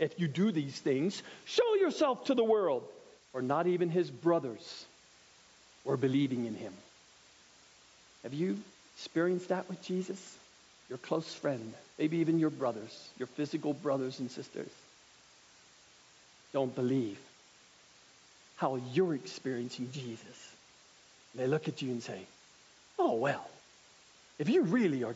If 0.00 0.18
you 0.18 0.26
do 0.26 0.50
these 0.50 0.76
things, 0.76 1.22
show 1.44 1.74
yourself 1.76 2.24
to 2.24 2.34
the 2.34 2.42
world. 2.42 2.82
For 3.32 3.42
not 3.42 3.68
even 3.68 3.90
his 3.90 4.10
brothers 4.10 4.86
were 5.84 5.96
believing 5.96 6.46
in 6.46 6.56
him. 6.56 6.72
Have 8.24 8.34
you 8.34 8.58
experienced 8.96 9.50
that 9.50 9.68
with 9.68 9.80
Jesus? 9.82 10.36
Your 10.88 10.98
close 10.98 11.32
friend, 11.32 11.72
maybe 11.98 12.16
even 12.16 12.40
your 12.40 12.50
brothers, 12.50 13.08
your 13.18 13.28
physical 13.28 13.72
brothers 13.72 14.18
and 14.18 14.30
sisters, 14.30 14.70
don't 16.52 16.74
believe 16.74 17.18
how 18.56 18.80
you're 18.92 19.14
experiencing 19.14 19.90
Jesus. 19.92 20.54
They 21.36 21.46
look 21.46 21.68
at 21.68 21.80
you 21.80 21.90
and 21.90 22.02
say, 22.02 22.20
Oh, 22.98 23.14
well, 23.14 23.48
if 24.38 24.48
you 24.48 24.62
really 24.62 25.04
are 25.04 25.14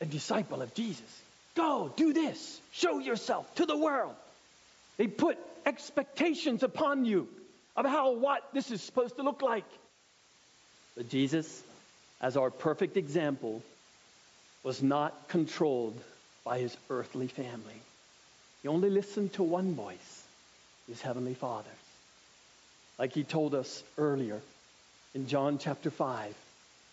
a 0.00 0.06
disciple 0.06 0.60
of 0.60 0.74
Jesus, 0.74 1.22
go 1.54 1.92
do 1.96 2.12
this, 2.12 2.60
show 2.72 2.98
yourself 2.98 3.52
to 3.56 3.66
the 3.66 3.76
world. 3.76 4.14
They 4.96 5.06
put 5.06 5.38
expectations 5.66 6.62
upon 6.62 7.04
you 7.04 7.28
of 7.76 7.86
how 7.86 8.12
what 8.12 8.42
this 8.52 8.70
is 8.70 8.82
supposed 8.82 9.16
to 9.16 9.22
look 9.22 9.42
like. 9.42 9.64
But 10.96 11.08
Jesus 11.08 11.62
as 12.24 12.38
our 12.38 12.50
perfect 12.50 12.96
example, 12.96 13.62
was 14.62 14.82
not 14.82 15.28
controlled 15.28 15.98
by 16.42 16.58
his 16.58 16.74
earthly 16.88 17.26
family. 17.26 17.80
He 18.62 18.68
only 18.68 18.88
listened 18.88 19.34
to 19.34 19.42
one 19.42 19.74
voice, 19.74 20.22
his 20.88 21.02
heavenly 21.02 21.34
Father's. 21.34 21.70
Like 22.98 23.12
he 23.12 23.24
told 23.24 23.54
us 23.54 23.82
earlier 23.98 24.40
in 25.14 25.26
John 25.26 25.58
chapter 25.58 25.90
5 25.90 26.34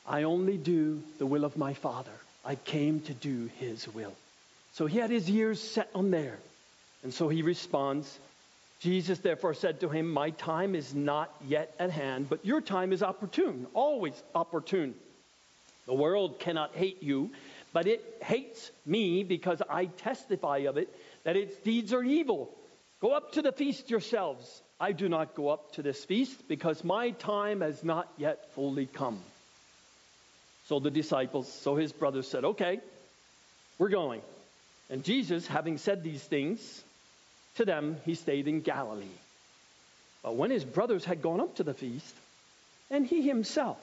I 0.06 0.24
only 0.24 0.58
do 0.58 1.02
the 1.18 1.26
will 1.26 1.46
of 1.46 1.56
my 1.56 1.76
Father. 1.76 2.12
I 2.44 2.56
came 2.56 3.00
to 3.02 3.14
do 3.14 3.50
his 3.58 3.88
will. 3.88 4.14
So 4.73 4.85
he 4.85 4.99
had 4.99 5.10
his 5.10 5.30
ears 5.30 5.60
set 5.61 5.89
on 5.93 6.11
there. 6.11 6.38
And 7.03 7.14
so 7.14 7.30
he 7.30 7.41
responds 7.41 8.19
Jesus 8.81 9.19
therefore 9.19 9.53
said 9.53 9.80
to 9.81 9.89
him, 9.89 10.10
My 10.10 10.31
time 10.31 10.73
is 10.73 10.95
not 10.95 11.31
yet 11.48 11.73
at 11.77 11.91
hand, 11.91 12.27
but 12.30 12.43
your 12.43 12.61
time 12.61 12.91
is 12.91 13.03
opportune, 13.03 13.68
always 13.76 14.22
opportune. 14.34 14.95
The 15.85 15.93
world 15.93 16.39
cannot 16.39 16.73
hate 16.73 17.03
you, 17.03 17.30
but 17.73 17.85
it 17.85 18.03
hates 18.23 18.72
me 18.85 19.23
because 19.23 19.61
I 19.69 19.85
testify 19.85 20.60
of 20.60 20.77
it 20.77 20.89
that 21.23 21.35
its 21.35 21.56
deeds 21.57 21.93
are 21.93 22.03
evil. 22.03 22.49
Go 23.02 23.11
up 23.11 23.34
to 23.34 23.43
the 23.43 23.52
feast 23.52 23.91
yourselves. 23.91 24.64
I 24.80 24.93
do 24.93 25.07
not 25.07 25.35
go 25.35 25.49
up 25.49 25.73
to 25.73 25.84
this 25.84 26.03
feast 26.03 26.48
because 26.48 26.84
my 26.84 27.11
time 27.11 27.61
has 27.61 27.84
not 27.84 28.11
yet 28.18 28.52
fully 28.56 28.88
come. 28.88 29.19
So 30.65 30.80
the 30.80 30.89
disciples, 30.89 31.52
so 31.52 31.76
his 31.76 31.91
brothers 31.91 32.27
said, 32.27 32.45
Okay, 32.45 32.80
we're 33.77 33.89
going. 33.89 34.22
And 34.91 35.03
Jesus, 35.05 35.47
having 35.47 35.77
said 35.77 36.03
these 36.03 36.22
things 36.22 36.84
to 37.55 37.65
them, 37.65 37.97
he 38.05 38.13
stayed 38.15 38.47
in 38.47 38.61
Galilee. 38.61 39.05
But 40.22 40.35
when 40.35 40.51
his 40.51 40.65
brothers 40.65 41.05
had 41.05 41.22
gone 41.22 41.39
up 41.39 41.55
to 41.55 41.63
the 41.63 41.73
feast, 41.73 42.13
and 42.91 43.07
he 43.07 43.22
himself 43.22 43.80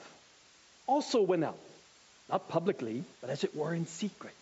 also 0.87 1.21
went 1.21 1.43
up 1.43 1.57
not 2.29 2.47
publicly, 2.47 3.03
but 3.21 3.31
as 3.31 3.43
it 3.43 3.55
were 3.55 3.73
in 3.73 3.87
secret. 3.87 4.33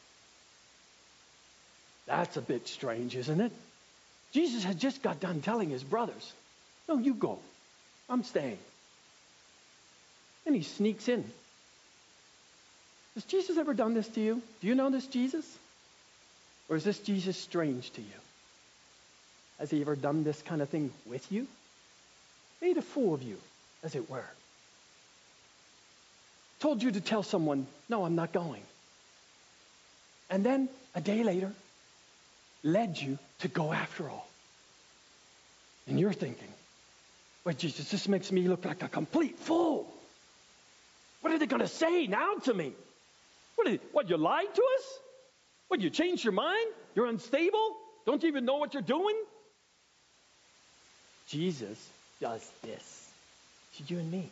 That's 2.06 2.36
a 2.38 2.42
bit 2.42 2.68
strange, 2.68 3.16
isn't 3.16 3.40
it? 3.40 3.52
Jesus 4.34 4.64
had 4.64 4.78
just 4.78 5.02
got 5.02 5.22
done 5.22 5.42
telling 5.42 5.70
his 5.70 5.84
brothers, 5.84 6.34
No, 6.90 6.98
you 6.98 7.14
go. 7.14 7.40
I'm 8.10 8.24
staying. 8.24 8.60
And 10.46 10.56
he 10.56 10.64
sneaks 10.64 11.08
in. 11.08 11.24
Has 13.16 13.24
Jesus 13.24 13.58
ever 13.58 13.74
done 13.74 13.94
this 13.94 14.08
to 14.10 14.22
you? 14.22 14.42
Do 14.62 14.68
you 14.68 14.76
know 14.76 14.90
this 14.90 15.08
Jesus? 15.08 15.46
Or 16.70 16.76
is 16.76 16.84
this 16.84 17.00
Jesus 17.00 17.38
strange 17.38 17.92
to 17.92 18.02
you? 18.02 18.08
Has 19.60 19.70
he 19.70 19.82
ever 19.82 19.96
done 19.96 20.24
this 20.24 20.42
kind 20.42 20.62
of 20.62 20.70
thing 20.70 20.92
with 21.06 21.32
you? 21.32 21.48
Made 22.62 22.78
a 22.78 22.82
fool 22.82 23.14
of 23.14 23.24
you, 23.24 23.38
as 23.84 23.96
it 23.96 24.10
were 24.10 24.26
told 26.60 26.82
you 26.82 26.92
to 26.92 27.02
tell 27.02 27.24
someone, 27.24 27.68
no, 27.90 28.06
I'm 28.06 28.16
not 28.16 28.34
going. 28.34 28.62
And 30.30 30.44
then 30.44 30.70
a 30.96 31.02
day 31.02 31.24
later, 31.24 31.52
led 32.64 33.00
you 33.00 33.18
to 33.40 33.48
go 33.48 33.72
after 33.72 34.10
all. 34.10 34.28
And 35.88 36.00
you're 36.00 36.14
thinking, 36.14 36.48
wait, 37.46 37.58
Jesus, 37.58 37.90
this 37.90 38.08
makes 38.08 38.32
me 38.32 38.48
look 38.48 38.66
like 38.66 38.84
a 38.84 38.90
complete 38.90 39.38
fool. 39.38 39.88
What 41.22 41.34
are 41.34 41.40
they 41.40 41.46
going 41.46 41.62
to 41.62 41.68
say 41.68 42.08
now 42.08 42.34
to 42.44 42.54
me? 42.54 42.74
What, 43.56 43.72
you, 43.72 43.80
what, 43.92 44.10
you 44.10 44.18
lied 44.18 44.54
to 44.54 44.62
us? 44.78 45.00
What, 45.68 45.82
you 45.82 45.90
changed 45.90 46.24
your 46.24 46.34
mind? 46.34 46.68
You're 46.96 47.08
unstable? 47.08 47.76
Don't 48.06 48.24
you 48.24 48.30
even 48.30 48.46
know 48.46 48.58
what 48.58 48.74
you're 48.74 48.82
doing? 48.82 49.16
Jesus 51.28 51.78
does 52.22 52.50
this 52.64 53.10
to 53.78 53.84
you 53.94 54.00
and 54.00 54.12
me. 54.12 54.30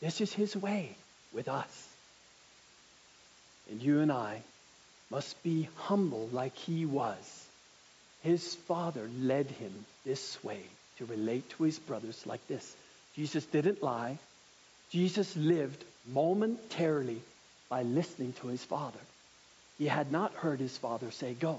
This 0.00 0.20
is 0.20 0.32
his 0.32 0.56
way 0.56 0.94
with 1.32 1.48
us. 1.48 1.88
And 3.70 3.82
you 3.82 4.00
and 4.00 4.12
I 4.12 4.42
must 5.10 5.42
be 5.42 5.68
humble 5.76 6.28
like 6.32 6.56
he 6.56 6.86
was. 6.86 7.46
His 8.22 8.54
father 8.54 9.08
led 9.20 9.46
him 9.46 9.72
this 10.04 10.42
way 10.44 10.60
to 10.98 11.04
relate 11.04 11.48
to 11.50 11.64
his 11.64 11.78
brothers 11.78 12.26
like 12.26 12.46
this. 12.48 12.76
Jesus 13.16 13.44
didn't 13.46 13.82
lie. 13.82 14.18
Jesus 14.90 15.36
lived 15.36 15.82
momentarily 16.12 17.20
by 17.68 17.82
listening 17.82 18.32
to 18.40 18.48
his 18.48 18.62
father. 18.64 18.98
He 19.82 19.88
had 19.88 20.12
not 20.12 20.32
heard 20.34 20.60
his 20.60 20.76
father 20.76 21.10
say, 21.10 21.34
Go. 21.34 21.58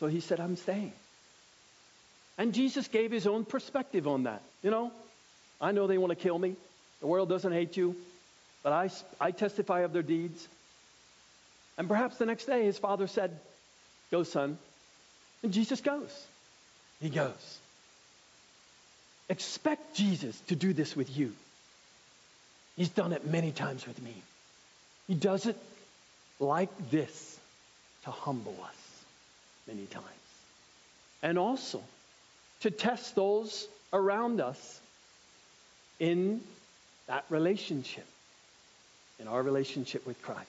So 0.00 0.08
he 0.08 0.18
said, 0.18 0.40
I'm 0.40 0.56
staying. 0.56 0.92
And 2.36 2.52
Jesus 2.52 2.88
gave 2.88 3.12
his 3.12 3.28
own 3.28 3.44
perspective 3.44 4.08
on 4.08 4.24
that. 4.24 4.42
You 4.64 4.72
know, 4.72 4.90
I 5.60 5.70
know 5.70 5.86
they 5.86 5.98
want 5.98 6.10
to 6.10 6.16
kill 6.16 6.36
me. 6.36 6.56
The 7.00 7.06
world 7.06 7.28
doesn't 7.28 7.52
hate 7.52 7.76
you, 7.76 7.94
but 8.64 8.72
I, 8.72 8.90
I 9.20 9.30
testify 9.30 9.82
of 9.82 9.92
their 9.92 10.02
deeds. 10.02 10.48
And 11.76 11.86
perhaps 11.86 12.16
the 12.16 12.26
next 12.26 12.46
day 12.46 12.64
his 12.64 12.76
father 12.76 13.06
said, 13.06 13.38
Go, 14.10 14.24
son. 14.24 14.58
And 15.44 15.52
Jesus 15.52 15.80
goes. 15.80 16.26
He 17.00 17.08
goes. 17.08 17.58
Expect 19.28 19.94
Jesus 19.94 20.36
to 20.48 20.56
do 20.56 20.72
this 20.72 20.96
with 20.96 21.16
you. 21.16 21.32
He's 22.76 22.88
done 22.88 23.12
it 23.12 23.24
many 23.24 23.52
times 23.52 23.86
with 23.86 24.02
me. 24.02 24.14
He 25.06 25.14
does 25.14 25.46
it 25.46 25.56
like 26.40 26.90
this 26.90 27.38
to 28.04 28.10
humble 28.10 28.56
us 28.62 29.04
many 29.66 29.86
times. 29.86 30.06
And 31.22 31.38
also 31.38 31.82
to 32.60 32.70
test 32.70 33.14
those 33.14 33.68
around 33.92 34.40
us 34.40 34.80
in 35.98 36.40
that 37.06 37.24
relationship, 37.30 38.06
in 39.18 39.28
our 39.28 39.42
relationship 39.42 40.06
with 40.06 40.20
Christ. 40.22 40.46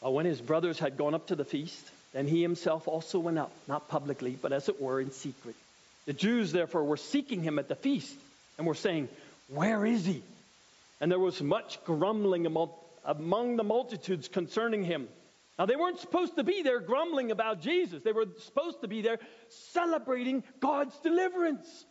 When 0.00 0.26
his 0.26 0.40
brothers 0.40 0.78
had 0.78 0.96
gone 0.96 1.14
up 1.14 1.28
to 1.28 1.34
the 1.34 1.44
feast, 1.44 1.84
then 2.12 2.28
he 2.28 2.40
himself 2.40 2.86
also 2.86 3.18
went 3.18 3.38
up, 3.38 3.50
not 3.66 3.88
publicly, 3.88 4.38
but 4.40 4.52
as 4.52 4.68
it 4.68 4.80
were 4.80 5.00
in 5.00 5.10
secret. 5.10 5.56
The 6.06 6.12
Jews, 6.12 6.52
therefore, 6.52 6.84
were 6.84 6.96
seeking 6.96 7.42
him 7.42 7.58
at 7.58 7.66
the 7.68 7.74
feast 7.74 8.14
and 8.56 8.66
were 8.66 8.74
saying, 8.76 9.08
Where 9.48 9.84
is 9.84 10.06
he? 10.06 10.22
And 11.00 11.10
there 11.10 11.18
was 11.18 11.42
much 11.42 11.82
grumbling 11.84 12.46
among 12.46 12.70
the 13.06 13.64
multitudes 13.64 14.28
concerning 14.28 14.84
him. 14.84 15.08
Now, 15.58 15.66
they 15.66 15.76
weren't 15.76 16.00
supposed 16.00 16.36
to 16.36 16.44
be 16.44 16.62
there 16.62 16.80
grumbling 16.80 17.30
about 17.30 17.62
Jesus. 17.62 18.02
They 18.02 18.12
were 18.12 18.26
supposed 18.40 18.82
to 18.82 18.88
be 18.88 19.00
there 19.00 19.18
celebrating 19.72 20.42
God's 20.60 20.96
deliverance. 20.98 21.86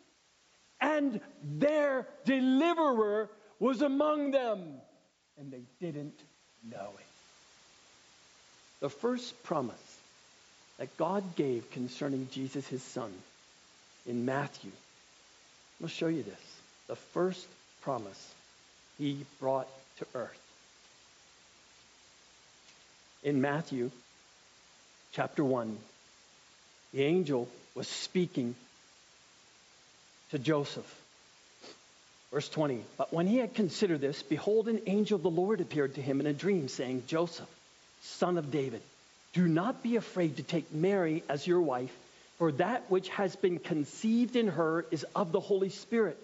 And 0.80 1.20
their 1.42 2.08
deliverer 2.26 3.30
was 3.60 3.82
among 3.82 4.32
them, 4.32 4.62
and 5.40 5.52
they 5.52 5.64
didn't 5.80 6.20
know 6.70 6.92
it. 6.98 7.06
The 8.82 8.90
first 8.90 9.42
promise 9.44 9.76
that 10.78 10.96
God 10.98 11.24
gave 11.36 11.72
concerning 11.72 12.28
Jesus, 12.32 12.68
his 12.68 12.84
son, 12.84 13.12
in 14.06 14.26
Matthew, 14.26 14.72
I'll 15.82 15.88
show 15.88 16.08
you 16.08 16.24
this. 16.24 16.60
The 16.88 16.96
first 16.96 17.48
promise 17.82 18.34
he 18.98 19.26
brought 19.40 19.68
to 19.98 20.06
earth. 20.14 20.45
In 23.26 23.42
Matthew 23.42 23.90
chapter 25.14 25.44
1, 25.44 25.76
the 26.94 27.02
angel 27.02 27.50
was 27.74 27.88
speaking 27.88 28.54
to 30.30 30.38
Joseph. 30.38 30.86
Verse 32.32 32.48
20, 32.50 32.84
but 33.00 33.12
when 33.12 33.26
he 33.26 33.38
had 33.38 33.56
considered 33.56 34.00
this, 34.00 34.22
behold, 34.22 34.68
an 34.68 34.80
angel 34.86 35.16
of 35.16 35.24
the 35.24 35.32
Lord 35.32 35.60
appeared 35.60 35.96
to 35.96 36.04
him 36.04 36.20
in 36.20 36.28
a 36.28 36.34
dream, 36.34 36.68
saying, 36.68 37.02
Joseph, 37.08 37.50
son 38.04 38.38
of 38.38 38.52
David, 38.52 38.84
do 39.34 39.48
not 39.48 39.82
be 39.82 39.96
afraid 39.96 40.38
to 40.38 40.44
take 40.44 40.72
Mary 40.72 41.24
as 41.28 41.48
your 41.48 41.62
wife, 41.62 41.94
for 42.38 42.52
that 42.52 42.92
which 42.92 43.10
has 43.10 43.36
been 43.36 43.58
conceived 43.58 44.36
in 44.36 44.50
her 44.50 44.86
is 44.92 45.04
of 45.16 45.32
the 45.32 45.40
Holy 45.40 45.70
Spirit. 45.70 46.18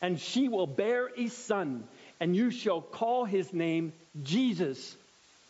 And 0.00 0.18
she 0.18 0.48
will 0.48 0.66
bear 0.66 1.10
a 1.18 1.28
son, 1.28 1.84
and 2.18 2.34
you 2.34 2.50
shall 2.50 2.80
call 2.80 3.26
his 3.26 3.52
name 3.52 3.92
Jesus, 4.24 4.96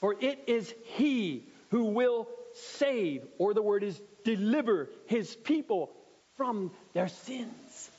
for 0.01 0.14
it 0.20 0.44
is 0.47 0.73
he 0.97 1.43
who 1.70 1.85
will 1.85 2.28
save, 2.55 3.23
or 3.39 3.55
the 3.55 3.62
word 3.62 3.82
is 3.82 4.01
deliver, 4.24 4.89
his 5.06 5.35
people 5.35 5.90
from 6.36 6.70
their 6.94 7.09
sins. 7.09 7.90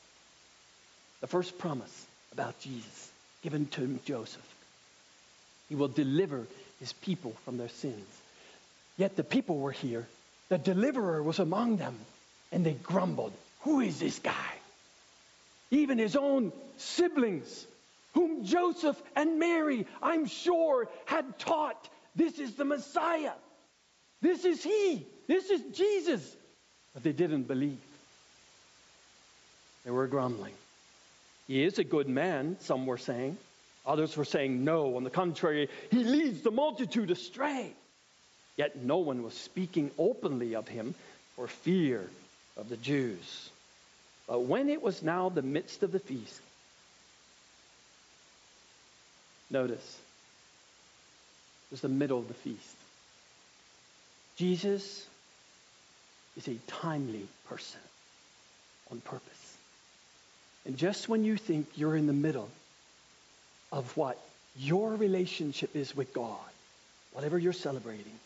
The 1.21 1.27
first 1.27 1.57
promise 1.57 2.05
about 2.31 2.59
Jesus 2.59 3.11
given 3.41 3.65
to 3.67 3.99
Joseph. 4.05 4.55
He 5.69 5.75
will 5.75 5.87
deliver 5.87 6.45
his 6.79 6.93
people 6.93 7.33
from 7.45 7.57
their 7.57 7.69
sins. 7.69 8.07
Yet 8.97 9.15
the 9.15 9.23
people 9.23 9.57
were 9.57 9.71
here. 9.71 10.07
The 10.49 10.57
deliverer 10.57 11.21
was 11.21 11.39
among 11.39 11.77
them, 11.77 11.95
and 12.51 12.65
they 12.65 12.73
grumbled, 12.73 13.33
Who 13.61 13.81
is 13.81 13.99
this 13.99 14.19
guy? 14.19 14.53
Even 15.71 15.97
his 15.97 16.15
own 16.15 16.51
siblings, 16.77 17.65
whom 18.17 18.43
Joseph 18.43 18.99
and 19.15 19.37
Mary, 19.37 19.85
I'm 20.01 20.25
sure, 20.25 20.89
had 21.05 21.37
taught 21.37 21.87
this 22.15 22.39
is 22.39 22.55
the 22.55 22.65
Messiah. 22.65 23.33
This 24.21 24.43
is 24.43 24.63
he. 24.63 25.05
This 25.27 25.51
is 25.51 25.61
Jesus. 25.71 26.35
But 26.95 27.03
they 27.03 27.11
didn't 27.11 27.43
believe. 27.43 27.77
They 29.85 29.91
were 29.91 30.07
grumbling. 30.07 30.55
He 31.45 31.63
is 31.63 31.77
a 31.77 31.83
good 31.83 32.09
man, 32.09 32.57
some 32.61 32.87
were 32.87 32.97
saying. 32.97 33.37
Others 33.85 34.17
were 34.17 34.25
saying, 34.25 34.63
no, 34.63 34.95
on 34.95 35.03
the 35.03 35.11
contrary, 35.11 35.69
he 35.91 36.03
leads 36.03 36.41
the 36.41 36.49
multitude 36.49 37.11
astray. 37.11 37.71
Yet 38.55 38.77
no 38.77 38.97
one 38.97 39.21
was 39.21 39.35
speaking 39.35 39.91
openly 39.99 40.55
of 40.55 40.67
him 40.67 40.95
for 41.35 41.45
fear 41.45 42.09
of 42.57 42.67
the 42.67 42.77
Jews. 42.77 43.51
But 44.25 44.41
when 44.41 44.69
it 44.69 44.81
was 44.81 45.03
now 45.03 45.29
the 45.29 45.43
midst 45.43 45.83
of 45.83 45.91
the 45.91 45.99
feast, 45.99 46.41
notice, 49.49 49.99
it 51.67 51.71
was 51.71 51.81
the 51.81 51.89
middle 51.89 52.19
of 52.19 52.27
the 52.27 52.33
feast. 52.33 52.75
Jesus 54.37 55.05
is 56.37 56.47
a 56.47 56.55
timely 56.67 57.27
person 57.49 57.79
on 58.91 59.01
purpose. 59.01 59.57
And 60.65 60.77
just 60.77 61.09
when 61.09 61.23
you 61.23 61.37
think 61.37 61.67
you're 61.75 61.95
in 61.95 62.07
the 62.07 62.13
middle 62.13 62.49
of 63.71 63.95
what 63.97 64.19
your 64.57 64.95
relationship 64.95 65.75
is 65.75 65.95
with 65.95 66.13
God, 66.13 66.37
whatever 67.13 67.37
you're 67.37 67.53
celebrating, 67.53 68.19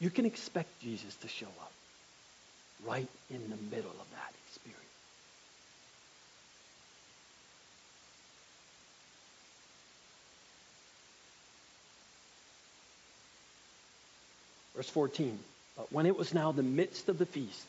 you 0.00 0.10
can 0.10 0.26
expect 0.26 0.68
Jesus 0.80 1.14
to 1.16 1.28
show 1.28 1.46
up 1.46 1.72
right 2.86 3.08
in 3.30 3.42
the 3.50 3.76
middle 3.76 3.90
of 3.90 4.10
that 4.12 4.32
experience. 4.48 4.86
Verse 14.76 14.88
14. 14.90 15.38
But 15.76 15.92
when 15.92 16.06
it 16.06 16.16
was 16.16 16.32
now 16.32 16.52
the 16.52 16.62
midst 16.62 17.08
of 17.08 17.18
the 17.18 17.26
feast, 17.26 17.66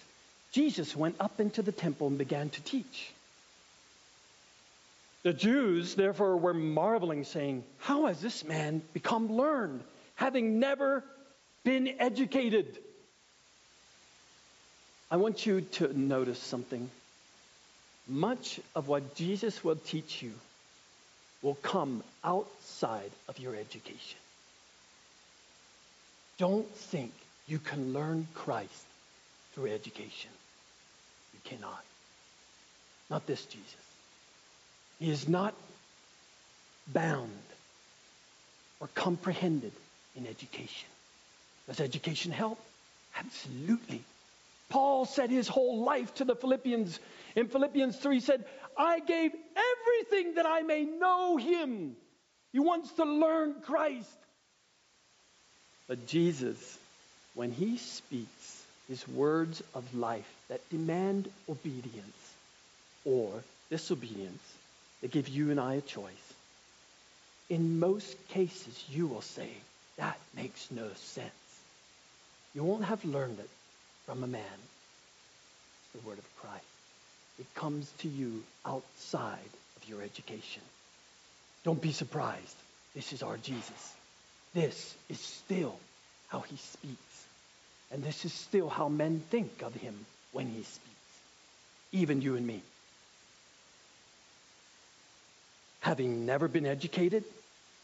Jesus 0.51 0.95
went 0.95 1.15
up 1.19 1.39
into 1.39 1.61
the 1.61 1.71
temple 1.71 2.07
and 2.07 2.17
began 2.17 2.49
to 2.49 2.61
teach. 2.61 3.11
The 5.23 5.33
Jews, 5.33 5.95
therefore, 5.95 6.37
were 6.37 6.53
marveling, 6.53 7.23
saying, 7.23 7.63
How 7.79 8.05
has 8.05 8.21
this 8.21 8.45
man 8.45 8.81
become 8.93 9.33
learned, 9.35 9.81
having 10.15 10.59
never 10.59 11.03
been 11.63 11.95
educated? 11.99 12.77
I 15.09 15.17
want 15.17 15.45
you 15.45 15.61
to 15.61 15.97
notice 15.97 16.39
something. 16.39 16.89
Much 18.07 18.59
of 18.75 18.87
what 18.87 19.15
Jesus 19.15 19.63
will 19.63 19.75
teach 19.75 20.21
you 20.21 20.33
will 21.41 21.55
come 21.55 22.03
outside 22.23 23.11
of 23.27 23.39
your 23.39 23.55
education. 23.55 24.17
Don't 26.37 26.69
think 26.69 27.13
you 27.47 27.59
can 27.59 27.93
learn 27.93 28.27
Christ 28.33 28.85
through 29.53 29.71
education. 29.71 30.29
You 31.33 31.39
cannot. 31.43 31.83
Not 33.09 33.25
this 33.25 33.43
Jesus. 33.45 33.75
He 34.99 35.09
is 35.09 35.27
not 35.27 35.53
bound 36.87 37.31
or 38.79 38.87
comprehended 38.93 39.71
in 40.15 40.27
education. 40.27 40.87
Does 41.67 41.79
education 41.79 42.31
help? 42.31 42.59
Absolutely. 43.17 44.03
Paul 44.69 45.05
said 45.05 45.29
his 45.29 45.47
whole 45.47 45.83
life 45.83 46.13
to 46.15 46.25
the 46.25 46.35
Philippians. 46.35 46.99
In 47.35 47.47
Philippians 47.47 47.97
3 47.97 48.15
he 48.15 48.21
said, 48.21 48.45
I 48.77 48.99
gave 48.99 49.31
everything 49.55 50.35
that 50.35 50.45
I 50.45 50.61
may 50.61 50.83
know 50.83 51.37
him. 51.37 51.95
He 52.51 52.59
wants 52.59 52.91
to 52.93 53.05
learn 53.05 53.55
Christ. 53.63 54.09
But 55.87 56.07
Jesus, 56.07 56.77
when 57.33 57.51
he 57.51 57.77
speaks 57.77 58.65
his 58.87 59.07
words 59.07 59.63
of 59.73 59.95
life 59.95 60.29
that 60.49 60.69
demand 60.69 61.29
obedience 61.49 62.33
or 63.05 63.43
disobedience, 63.69 64.41
they 65.01 65.07
give 65.07 65.29
you 65.29 65.51
and 65.51 65.59
I 65.59 65.75
a 65.75 65.81
choice. 65.81 66.33
In 67.49 67.79
most 67.79 68.15
cases, 68.29 68.83
you 68.89 69.07
will 69.07 69.21
say, 69.21 69.49
that 69.97 70.17
makes 70.35 70.69
no 70.71 70.87
sense. 70.95 71.31
You 72.53 72.63
won't 72.63 72.85
have 72.85 73.03
learned 73.05 73.39
it 73.39 73.49
from 74.05 74.23
a 74.23 74.27
man. 74.27 74.41
It's 75.93 76.03
the 76.03 76.09
word 76.09 76.17
of 76.17 76.37
Christ. 76.41 76.63
It 77.39 77.53
comes 77.55 77.89
to 77.99 78.07
you 78.07 78.43
outside 78.65 79.49
of 79.77 79.89
your 79.89 80.01
education. 80.01 80.63
Don't 81.63 81.81
be 81.81 81.91
surprised. 81.91 82.55
This 82.95 83.13
is 83.13 83.23
our 83.23 83.37
Jesus. 83.37 83.96
This 84.53 84.95
is 85.09 85.19
still 85.19 85.77
how 86.29 86.39
he 86.41 86.57
speaks. 86.57 87.25
And 87.91 88.03
this 88.03 88.25
is 88.25 88.33
still 88.33 88.69
how 88.69 88.89
men 88.89 89.21
think 89.29 89.61
of 89.61 89.73
him 89.73 90.05
when 90.31 90.47
he 90.47 90.63
speaks, 90.63 91.21
even 91.91 92.21
you 92.21 92.35
and 92.35 92.45
me. 92.45 92.61
Having 95.79 96.25
never 96.25 96.47
been 96.47 96.65
educated, 96.65 97.23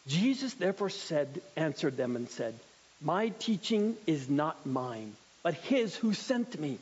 Jesus 0.07 0.53
therefore 0.56 0.90
said, 0.90 1.41
answered 1.56 1.95
them 1.95 2.15
and 2.15 2.30
said, 2.30 2.53
My 3.02 3.30
teaching 3.30 3.95
is 4.06 4.30
not 4.30 4.65
mine, 4.65 5.14
but 5.41 5.53
his 5.53 5.95
who 5.95 6.14
sent 6.14 6.60
me. 6.60 6.80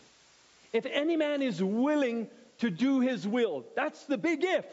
If 0.73 0.85
any 0.85 1.17
man 1.17 1.41
is 1.41 1.61
willing 1.61 2.27
to 2.59 2.69
do 2.69 3.01
his 3.01 3.27
will, 3.27 3.63
that's 3.75 4.03
the 4.05 4.17
big 4.17 4.43
if. 4.43 4.65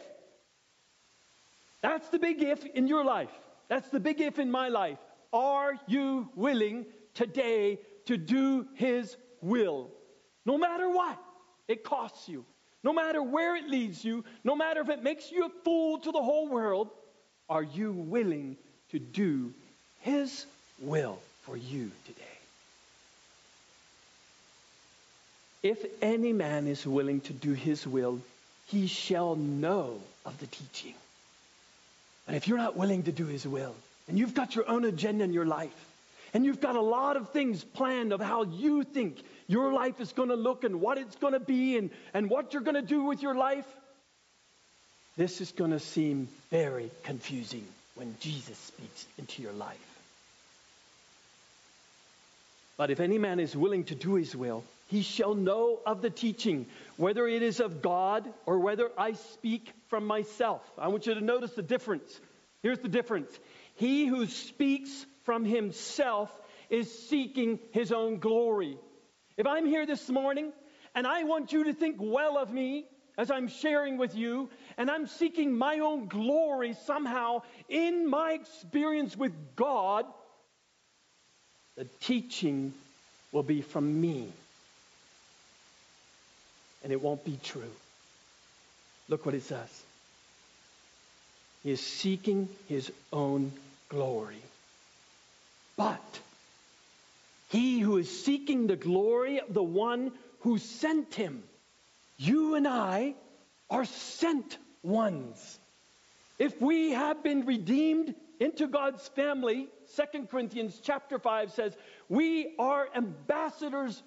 That's 1.81 2.07
the 2.09 2.19
big 2.19 2.41
if 2.41 2.65
in 2.65 2.87
your 2.87 3.03
life. 3.03 3.29
That's 3.69 3.87
the 3.89 3.99
big 3.99 4.19
if 4.19 4.39
in 4.39 4.51
my 4.51 4.67
life. 4.67 4.97
Are 5.31 5.79
you 5.87 6.27
willing 6.35 6.85
today 7.13 7.79
to 8.05 8.17
do 8.17 8.65
his 8.75 9.15
will? 9.41 9.89
No 10.45 10.57
matter 10.57 10.89
what 10.89 11.17
it 11.67 11.83
costs 11.83 12.27
you, 12.27 12.43
no 12.83 12.91
matter 12.91 13.21
where 13.21 13.55
it 13.55 13.69
leads 13.69 14.03
you, 14.03 14.25
no 14.43 14.55
matter 14.55 14.81
if 14.81 14.89
it 14.89 15.03
makes 15.03 15.31
you 15.31 15.45
a 15.45 15.49
fool 15.63 15.99
to 15.99 16.11
the 16.11 16.21
whole 16.21 16.47
world, 16.47 16.89
are 17.49 17.63
you 17.63 17.91
willing 17.91 18.57
to 18.91 18.99
do 18.99 19.53
his 20.01 20.45
will 20.81 21.19
for 21.43 21.55
you 21.55 21.91
today? 22.05 22.23
If 25.61 25.85
any 26.01 26.31
man 26.31 26.67
is 26.67 26.87
willing 26.87 27.21
to 27.21 27.33
do 27.33 27.53
his 27.53 27.85
will, 27.85 28.21
he 28.67 28.87
shall 28.87 29.35
know 29.35 29.99
of 30.25 30.39
the 30.39 30.47
teaching. 30.47 30.93
And 32.29 32.37
if 32.37 32.47
you're 32.47 32.59
not 32.59 32.77
willing 32.77 33.01
to 33.03 33.11
do 33.11 33.25
his 33.25 33.47
will, 33.47 33.75
and 34.07 34.19
you've 34.19 34.35
got 34.35 34.55
your 34.55 34.69
own 34.69 34.85
agenda 34.85 35.23
in 35.23 35.33
your 35.33 35.47
life, 35.47 35.73
and 36.31 36.45
you've 36.45 36.61
got 36.61 36.75
a 36.75 36.81
lot 36.81 37.17
of 37.17 37.31
things 37.31 37.63
planned 37.63 38.13
of 38.13 38.21
how 38.21 38.43
you 38.43 38.83
think 38.83 39.17
your 39.47 39.73
life 39.73 39.99
is 39.99 40.11
going 40.11 40.29
to 40.29 40.35
look 40.35 40.63
and 40.63 40.79
what 40.79 40.99
it's 40.99 41.15
going 41.15 41.33
to 41.33 41.39
be 41.39 41.75
and, 41.75 41.89
and 42.13 42.29
what 42.29 42.53
you're 42.53 42.61
going 42.61 42.75
to 42.75 42.83
do 42.83 43.03
with 43.03 43.23
your 43.23 43.33
life, 43.33 43.65
this 45.17 45.41
is 45.41 45.51
going 45.53 45.71
to 45.71 45.79
seem 45.79 46.27
very 46.51 46.91
confusing 47.01 47.65
when 47.95 48.15
Jesus 48.19 48.59
speaks 48.59 49.07
into 49.17 49.41
your 49.41 49.53
life. 49.53 49.99
But 52.77 52.91
if 52.91 52.99
any 52.99 53.17
man 53.17 53.39
is 53.39 53.55
willing 53.55 53.85
to 53.85 53.95
do 53.95 54.13
his 54.13 54.35
will, 54.35 54.63
he 54.89 55.03
shall 55.03 55.35
know 55.35 55.79
of 55.85 56.01
the 56.01 56.09
teaching, 56.09 56.65
whether 56.97 57.27
it 57.27 57.43
is 57.43 57.59
of 57.59 57.81
God 57.81 58.27
or 58.47 58.57
whether 58.57 58.89
I 58.97 59.13
speak 59.13 59.71
from 59.87 60.07
myself. 60.07 60.61
I 60.79 60.87
want 60.87 61.05
you 61.05 61.13
to 61.13 61.21
notice 61.21 61.51
the 61.51 61.61
difference. 61.61 62.19
Here's 62.63 62.79
the 62.79 62.89
difference 62.89 63.31
He 63.75 64.07
who 64.07 64.25
speaks 64.25 65.05
from 65.25 65.45
himself 65.45 66.31
is 66.71 66.91
seeking 67.07 67.59
his 67.71 67.91
own 67.91 68.17
glory. 68.17 68.77
If 69.37 69.45
I'm 69.45 69.67
here 69.67 69.85
this 69.85 70.09
morning 70.09 70.51
and 70.95 71.05
I 71.05 71.23
want 71.23 71.53
you 71.53 71.65
to 71.65 71.73
think 71.73 71.97
well 71.99 72.39
of 72.39 72.51
me 72.51 72.85
as 73.15 73.29
I'm 73.29 73.47
sharing 73.47 73.97
with 73.97 74.15
you, 74.15 74.49
and 74.77 74.89
I'm 74.89 75.05
seeking 75.05 75.55
my 75.55 75.79
own 75.79 76.07
glory 76.07 76.75
somehow 76.85 77.41
in 77.67 78.09
my 78.09 78.31
experience 78.31 79.15
with 79.15 79.33
God, 79.55 80.05
the 81.75 81.85
teaching 81.99 82.73
will 83.31 83.43
be 83.43 83.61
from 83.61 83.99
me 83.99 84.31
and 86.83 86.91
it 86.91 87.01
won't 87.01 87.23
be 87.23 87.37
true. 87.43 87.71
Look 89.07 89.25
what 89.25 89.35
it 89.35 89.43
says. 89.43 89.83
He 91.63 91.71
is 91.71 91.81
seeking 91.81 92.47
his 92.67 92.91
own 93.11 93.51
glory. 93.89 94.41
But 95.75 96.19
he 97.49 97.79
who 97.79 97.97
is 97.97 98.23
seeking 98.23 98.67
the 98.67 98.75
glory 98.75 99.39
of 99.39 99.53
the 99.53 99.63
one 99.63 100.11
who 100.41 100.57
sent 100.57 101.15
him, 101.15 101.43
you 102.17 102.55
and 102.55 102.67
I 102.67 103.15
are 103.69 103.85
sent 103.85 104.57
ones. 104.83 105.59
If 106.37 106.61
we 106.61 106.91
have 106.91 107.23
been 107.23 107.45
redeemed 107.45 108.15
into 108.39 108.67
God's 108.67 109.05
family, 109.09 109.67
2 109.97 110.27
Corinthians 110.27 110.79
chapter 110.81 111.19
5 111.19 111.51
says, 111.51 111.75
we 112.07 112.55
are 112.57 112.87
ambassadors 112.95 114.01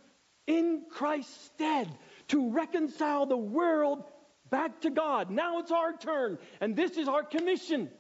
in 0.47 0.83
Christ's 0.91 1.45
stead 1.55 1.89
to 2.33 2.51
reconcile 2.51 3.27
the 3.27 3.37
world 3.37 4.03
back 4.51 4.81
to 4.81 4.91
God. 4.91 5.31
Now 5.31 5.61
it's 5.61 5.71
our 5.71 5.97
turn, 5.97 6.39
and 6.61 6.75
this 6.75 6.97
is 6.97 7.07
our 7.07 7.23
commission. 7.23 7.91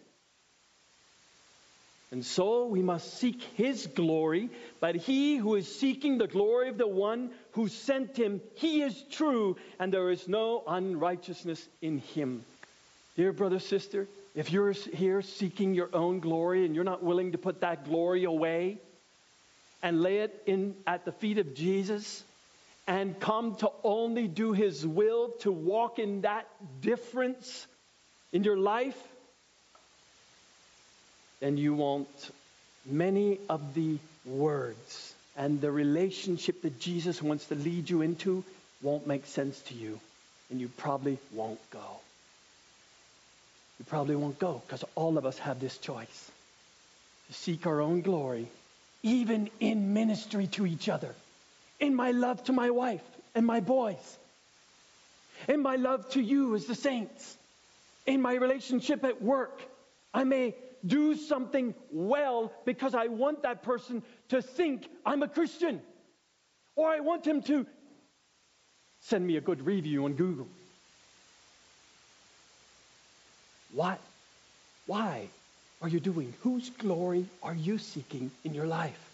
And 2.10 2.24
so 2.24 2.66
we 2.66 2.82
must 2.82 3.14
seek 3.14 3.42
his 3.56 3.86
glory, 3.86 4.50
but 4.80 4.96
he 4.96 5.36
who 5.36 5.54
is 5.54 5.74
seeking 5.74 6.18
the 6.18 6.26
glory 6.26 6.68
of 6.68 6.76
the 6.76 6.86
one 6.86 7.30
who 7.52 7.68
sent 7.68 8.18
him, 8.18 8.42
he 8.54 8.82
is 8.82 9.02
true, 9.10 9.56
and 9.78 9.92
there 9.92 10.10
is 10.10 10.28
no 10.28 10.62
unrighteousness 10.66 11.66
in 11.80 11.98
him. 11.98 12.44
Dear 13.16 13.32
brother, 13.32 13.58
sister, 13.58 14.08
if 14.34 14.50
you're 14.50 14.72
here 14.72 15.20
seeking 15.22 15.74
your 15.74 15.90
own 15.92 16.20
glory 16.20 16.64
and 16.64 16.74
you're 16.74 16.84
not 16.84 17.02
willing 17.02 17.32
to 17.32 17.38
put 17.38 17.60
that 17.60 17.84
glory 17.84 18.24
away 18.24 18.78
and 19.82 20.02
lay 20.02 20.18
it 20.18 20.42
in 20.46 20.74
at 20.86 21.04
the 21.04 21.12
feet 21.12 21.38
of 21.38 21.54
Jesus, 21.54 22.24
and 22.86 23.18
come 23.20 23.54
to 23.56 23.70
only 23.84 24.26
do 24.28 24.52
His 24.52 24.86
will, 24.86 25.28
to 25.40 25.52
walk 25.52 25.98
in 25.98 26.22
that 26.22 26.46
difference 26.80 27.66
in 28.32 28.44
your 28.44 28.56
life, 28.56 29.00
then 31.40 31.56
you 31.56 31.74
want 31.74 32.08
many 32.86 33.38
of 33.48 33.74
the 33.74 33.98
words 34.24 35.14
and 35.36 35.60
the 35.60 35.70
relationship 35.70 36.62
that 36.62 36.78
Jesus 36.78 37.22
wants 37.22 37.46
to 37.46 37.54
lead 37.54 37.88
you 37.88 38.02
into 38.02 38.44
won't 38.82 39.06
make 39.06 39.26
sense 39.26 39.58
to 39.62 39.74
you, 39.74 39.98
and 40.50 40.60
you 40.60 40.68
probably 40.68 41.18
won't 41.32 41.60
go. 41.70 42.00
You 43.78 43.84
probably 43.86 44.16
won't 44.16 44.38
go 44.38 44.62
because 44.66 44.84
all 44.94 45.18
of 45.18 45.26
us 45.26 45.38
have 45.38 45.60
this 45.60 45.78
choice 45.78 46.30
to 47.28 47.34
seek 47.34 47.66
our 47.66 47.80
own 47.80 48.02
glory, 48.02 48.48
even 49.02 49.50
in 49.60 49.94
ministry 49.94 50.48
to 50.48 50.66
each 50.66 50.88
other 50.88 51.14
in 51.82 51.94
my 51.94 52.12
love 52.12 52.42
to 52.44 52.52
my 52.52 52.70
wife 52.70 53.02
and 53.34 53.44
my 53.44 53.60
boys, 53.60 54.18
in 55.48 55.60
my 55.60 55.76
love 55.76 56.08
to 56.10 56.22
you 56.22 56.54
as 56.54 56.64
the 56.66 56.74
saints, 56.74 57.36
in 58.06 58.22
my 58.22 58.34
relationship 58.34 59.04
at 59.04 59.20
work. 59.20 59.60
I 60.14 60.24
may 60.24 60.54
do 60.86 61.16
something 61.16 61.74
well 61.90 62.52
because 62.64 62.94
I 62.94 63.08
want 63.08 63.42
that 63.42 63.62
person 63.62 64.02
to 64.28 64.40
think 64.40 64.88
I'm 65.04 65.22
a 65.22 65.28
Christian, 65.28 65.82
or 66.76 66.88
I 66.88 67.00
want 67.00 67.26
him 67.26 67.42
to 67.42 67.66
send 69.00 69.26
me 69.26 69.36
a 69.36 69.40
good 69.40 69.66
review 69.66 70.04
on 70.04 70.14
Google. 70.14 70.46
What? 73.72 73.98
Why 74.86 75.26
are 75.80 75.88
you 75.88 75.98
doing? 75.98 76.32
Whose 76.42 76.70
glory 76.70 77.26
are 77.42 77.54
you 77.54 77.78
seeking 77.78 78.30
in 78.44 78.54
your 78.54 78.66
life? 78.66 79.11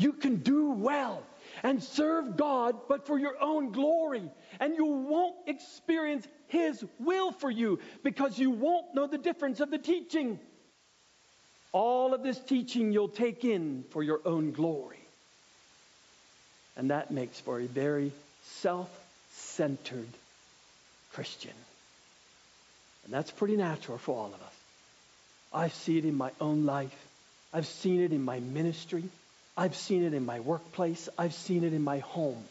You 0.00 0.14
can 0.14 0.36
do 0.36 0.70
well 0.70 1.22
and 1.62 1.82
serve 1.82 2.38
God, 2.38 2.88
but 2.88 3.06
for 3.06 3.18
your 3.18 3.34
own 3.40 3.70
glory. 3.70 4.30
And 4.58 4.74
you 4.74 4.86
won't 4.86 5.36
experience 5.46 6.26
His 6.48 6.82
will 6.98 7.32
for 7.32 7.50
you 7.50 7.80
because 8.02 8.38
you 8.38 8.50
won't 8.50 8.94
know 8.94 9.06
the 9.06 9.18
difference 9.18 9.60
of 9.60 9.70
the 9.70 9.78
teaching. 9.78 10.38
All 11.72 12.14
of 12.14 12.22
this 12.22 12.38
teaching 12.38 12.92
you'll 12.92 13.08
take 13.08 13.44
in 13.44 13.84
for 13.90 14.02
your 14.02 14.20
own 14.24 14.52
glory. 14.52 14.96
And 16.76 16.90
that 16.90 17.10
makes 17.10 17.38
for 17.38 17.60
a 17.60 17.66
very 17.66 18.10
self 18.44 18.88
centered 19.32 20.08
Christian. 21.12 21.52
And 23.04 23.12
that's 23.12 23.30
pretty 23.30 23.56
natural 23.56 23.98
for 23.98 24.16
all 24.16 24.28
of 24.28 24.34
us. 24.34 24.54
I 25.52 25.68
see 25.68 25.98
it 25.98 26.04
in 26.06 26.14
my 26.14 26.30
own 26.40 26.64
life, 26.64 26.94
I've 27.52 27.66
seen 27.66 28.00
it 28.00 28.12
in 28.12 28.22
my 28.22 28.40
ministry. 28.40 29.04
I've 29.60 29.76
seen 29.76 30.04
it 30.04 30.14
in 30.14 30.24
my 30.24 30.40
workplace, 30.40 31.10
I've 31.18 31.34
seen 31.34 31.64
it 31.64 31.74
in 31.74 31.84
my 31.84 31.98
home. 31.98 32.42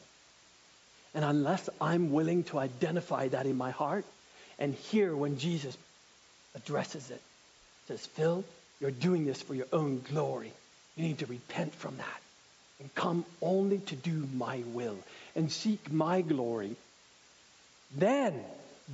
And 1.16 1.26
unless 1.26 1.68
I'm 1.82 2.12
willing 2.12 2.44
to 2.46 2.60
identify 2.60 3.30
that 3.30 3.48
in 3.48 3.58
my 3.58 3.72
heart 3.72 4.06
and 4.60 4.76
hear 4.76 5.16
when 5.16 5.40
Jesus 5.40 5.76
addresses 6.54 7.10
it, 7.10 7.20
says, 7.88 8.06
Phil, 8.06 8.44
you're 8.80 8.92
doing 8.92 9.26
this 9.26 9.42
for 9.42 9.56
your 9.56 9.66
own 9.74 10.06
glory. 10.08 10.54
You 10.98 11.04
need 11.04 11.18
to 11.18 11.26
repent 11.26 11.74
from 11.74 11.98
that 11.98 12.22
and 12.80 12.94
come 12.94 13.26
only 13.42 13.80
to 13.80 13.96
do 13.96 14.28
my 14.36 14.62
will 14.68 15.00
and 15.36 15.52
seek 15.52 15.92
my 15.92 16.22
glory. 16.22 16.76
Then, 17.98 18.40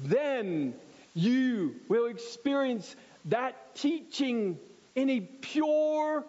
then 0.05 0.73
you 1.15 1.75
will 1.89 2.05
experience 2.05 2.95
that 3.25 3.75
teaching 3.75 4.57
in 4.95 5.09
a 5.09 5.19
pure 5.19 6.23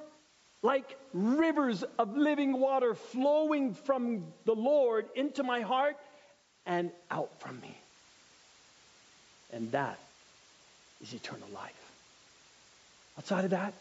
like 0.66 0.98
rivers 1.12 1.84
of 1.96 2.16
living 2.16 2.58
water 2.58 2.96
flowing 2.96 3.72
from 3.72 4.24
the 4.46 4.54
Lord 4.54 5.06
into 5.14 5.44
my 5.44 5.60
heart 5.60 5.96
and 6.66 6.90
out 7.08 7.30
from 7.38 7.60
me. 7.60 7.72
And 9.52 9.70
that 9.70 9.96
is 11.00 11.14
eternal 11.14 11.48
life. 11.54 11.72
Outside 13.16 13.44
of 13.44 13.50
that, 13.50 13.74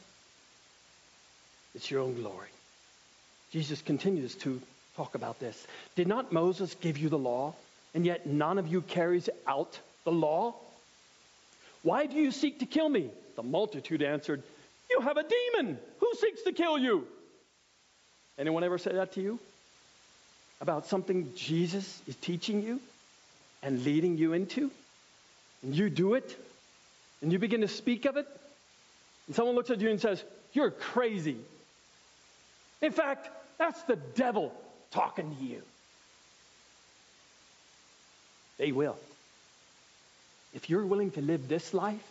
it's 1.73 1.89
your 1.89 2.01
own 2.01 2.13
glory. 2.21 2.49
Jesus 3.51 3.81
continues 3.81 4.35
to 4.35 4.61
talk 4.95 5.15
about 5.15 5.39
this. 5.39 5.65
Did 5.95 6.07
not 6.07 6.31
Moses 6.31 6.75
give 6.75 6.99
you 6.99 7.09
the 7.09 7.17
law, 7.17 7.55
and 7.95 8.05
yet 8.05 8.27
none 8.27 8.59
of 8.59 8.67
you 8.67 8.83
carries 8.83 9.27
out 9.47 9.79
the 10.03 10.11
law? 10.11 10.53
Why 11.81 12.05
do 12.05 12.15
you 12.15 12.31
seek 12.31 12.59
to 12.59 12.67
kill 12.67 12.89
me? 12.89 13.09
The 13.35 13.43
multitude 13.43 14.03
answered, 14.03 14.43
You 14.91 15.01
have 15.01 15.17
a 15.17 15.23
demon. 15.23 15.79
Who 16.05 16.15
seeks 16.17 16.43
to 16.43 16.51
kill 16.51 16.77
you? 16.77 17.07
Anyone 18.37 18.63
ever 18.63 18.77
say 18.77 18.91
that 18.93 19.13
to 19.13 19.21
you? 19.21 19.39
About 20.61 20.85
something 20.85 21.31
Jesus 21.35 21.99
is 22.05 22.15
teaching 22.17 22.61
you 22.61 22.79
and 23.63 23.83
leading 23.83 24.15
you 24.15 24.33
into? 24.33 24.69
And 25.63 25.75
you 25.75 25.89
do 25.89 26.13
it? 26.13 26.37
And 27.23 27.33
you 27.33 27.39
begin 27.39 27.61
to 27.61 27.67
speak 27.67 28.05
of 28.05 28.17
it? 28.17 28.27
And 29.25 29.35
someone 29.35 29.55
looks 29.55 29.71
at 29.71 29.81
you 29.81 29.89
and 29.89 29.99
says, 29.99 30.23
You're 30.53 30.69
crazy. 30.69 31.37
In 32.83 32.91
fact, 32.91 33.27
that's 33.57 33.81
the 33.83 33.95
devil 33.95 34.53
talking 34.91 35.35
to 35.35 35.43
you. 35.43 35.63
They 38.59 38.71
will. 38.71 38.97
If 40.53 40.69
you're 40.69 40.85
willing 40.85 41.09
to 41.11 41.21
live 41.21 41.47
this 41.47 41.73
life, 41.73 42.05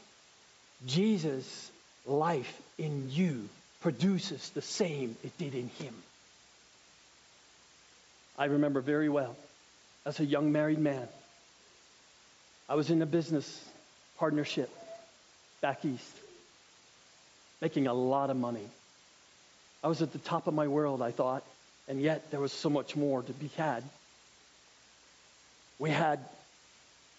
Jesus' 0.85 1.71
life 2.07 2.61
in 2.77 3.09
you 3.13 3.49
produces 3.85 4.49
the 4.55 4.63
same 4.63 5.15
it 5.23 5.37
did 5.37 5.55
in 5.55 5.69
him. 5.69 5.93
I 8.39 8.47
remember 8.47 8.81
very 8.81 9.11
well, 9.11 9.37
as 10.07 10.19
a 10.21 10.25
young 10.25 10.53
married 10.53 10.79
man, 10.79 11.07
I 12.67 12.77
was 12.77 12.89
in 12.89 13.03
a 13.03 13.07
business 13.07 13.47
partnership 14.17 14.71
back 15.61 15.85
east, 15.85 16.17
making 17.61 17.87
a 17.87 17.93
lot 17.93 18.31
of 18.31 18.39
money. 18.39 18.67
I 19.83 19.89
was 19.89 20.01
at 20.01 20.15
the 20.15 20.19
top 20.19 20.47
of 20.47 20.55
my 20.55 20.67
world, 20.67 21.03
I 21.03 21.11
thought, 21.11 21.45
and 21.87 22.01
yet 22.01 22.31
there 22.31 22.41
was 22.41 22.53
so 22.53 22.71
much 22.71 22.97
more 22.97 23.21
to 23.21 23.33
be 23.35 23.49
had. 23.59 23.85
We 25.79 25.91
had 25.91 26.21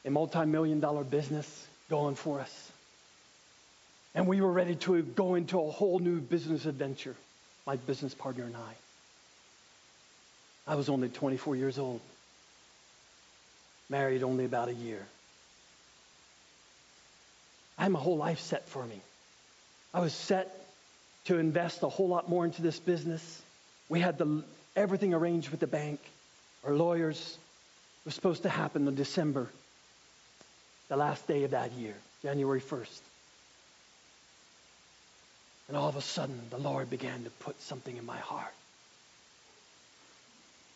a 0.04 0.10
multi 0.10 0.44
million 0.46 0.80
dollar 0.80 1.04
business 1.04 1.68
going 1.92 2.16
for 2.16 2.40
us. 2.40 2.72
And 4.16 4.28
we 4.28 4.40
were 4.40 4.52
ready 4.52 4.76
to 4.76 5.02
go 5.04 5.36
into 5.36 5.60
a 5.60 5.70
whole 5.70 6.00
new 6.00 6.20
business 6.22 6.66
adventure, 6.66 7.16
my 7.68 7.76
business 7.76 8.14
partner 8.14 8.46
and 8.46 8.56
I. 8.56 8.74
I 10.72 10.76
was 10.76 10.88
only 10.90 11.10
24 11.10 11.58
years 11.58 11.78
old, 11.78 12.00
married 13.90 14.24
only 14.24 14.46
about 14.46 14.70
a 14.70 14.74
year. 14.74 15.06
I 17.78 17.84
had 17.84 17.92
my 17.92 18.00
whole 18.00 18.18
life 18.18 18.40
set 18.40 18.68
for 18.70 18.84
me. 18.86 19.02
I 19.94 20.00
was 20.00 20.14
set 20.14 20.66
to 21.26 21.38
invest 21.38 21.84
a 21.84 21.90
whole 21.90 22.08
lot 22.08 22.30
more 22.30 22.46
into 22.46 22.62
this 22.62 22.80
business. 22.80 23.42
We 23.90 24.00
had 24.00 24.18
the, 24.18 24.44
everything 24.76 25.14
arranged 25.14 25.50
with 25.50 25.60
the 25.60 25.68
bank. 25.68 26.00
Our 26.64 26.74
lawyers 26.74 27.38
it 28.06 28.10
was 28.10 28.16
supposed 28.16 28.44
to 28.44 28.50
happen 28.50 28.88
in 28.88 28.94
December, 28.94 29.50
the 30.90 30.96
last 30.96 31.28
day 31.28 31.44
of 31.44 31.52
that 31.52 31.72
year, 31.72 31.96
January 32.22 32.62
1st. 32.62 33.00
And 35.68 35.76
all 35.76 35.90
of 35.90 35.96
a 35.96 36.02
sudden, 36.02 36.40
the 36.50 36.58
Lord 36.58 36.90
began 36.90 37.24
to 37.24 37.30
put 37.30 37.60
something 37.62 37.98
in 37.98 38.06
my 38.06 38.18
heart 38.18 38.54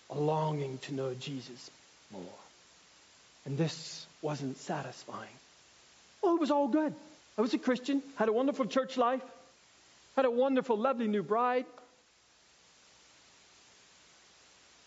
a 0.10 0.18
longing 0.18 0.80
to 0.80 0.94
know 0.94 1.14
Jesus 1.14 1.70
more. 2.12 2.24
And 3.46 3.58
this 3.58 4.06
wasn't 4.22 4.58
satisfying. 4.58 5.30
Well, 6.22 6.36
it 6.36 6.40
was 6.40 6.52
all 6.52 6.68
good. 6.68 6.94
I 7.38 7.42
was 7.42 7.54
a 7.54 7.58
Christian, 7.58 8.02
had 8.16 8.28
a 8.28 8.34
wonderful 8.34 8.66
church 8.66 8.98
life, 8.98 9.22
had 10.16 10.26
a 10.26 10.32
wonderful, 10.32 10.78
lovely 10.78 11.08
new 11.08 11.24
bride. 11.24 11.66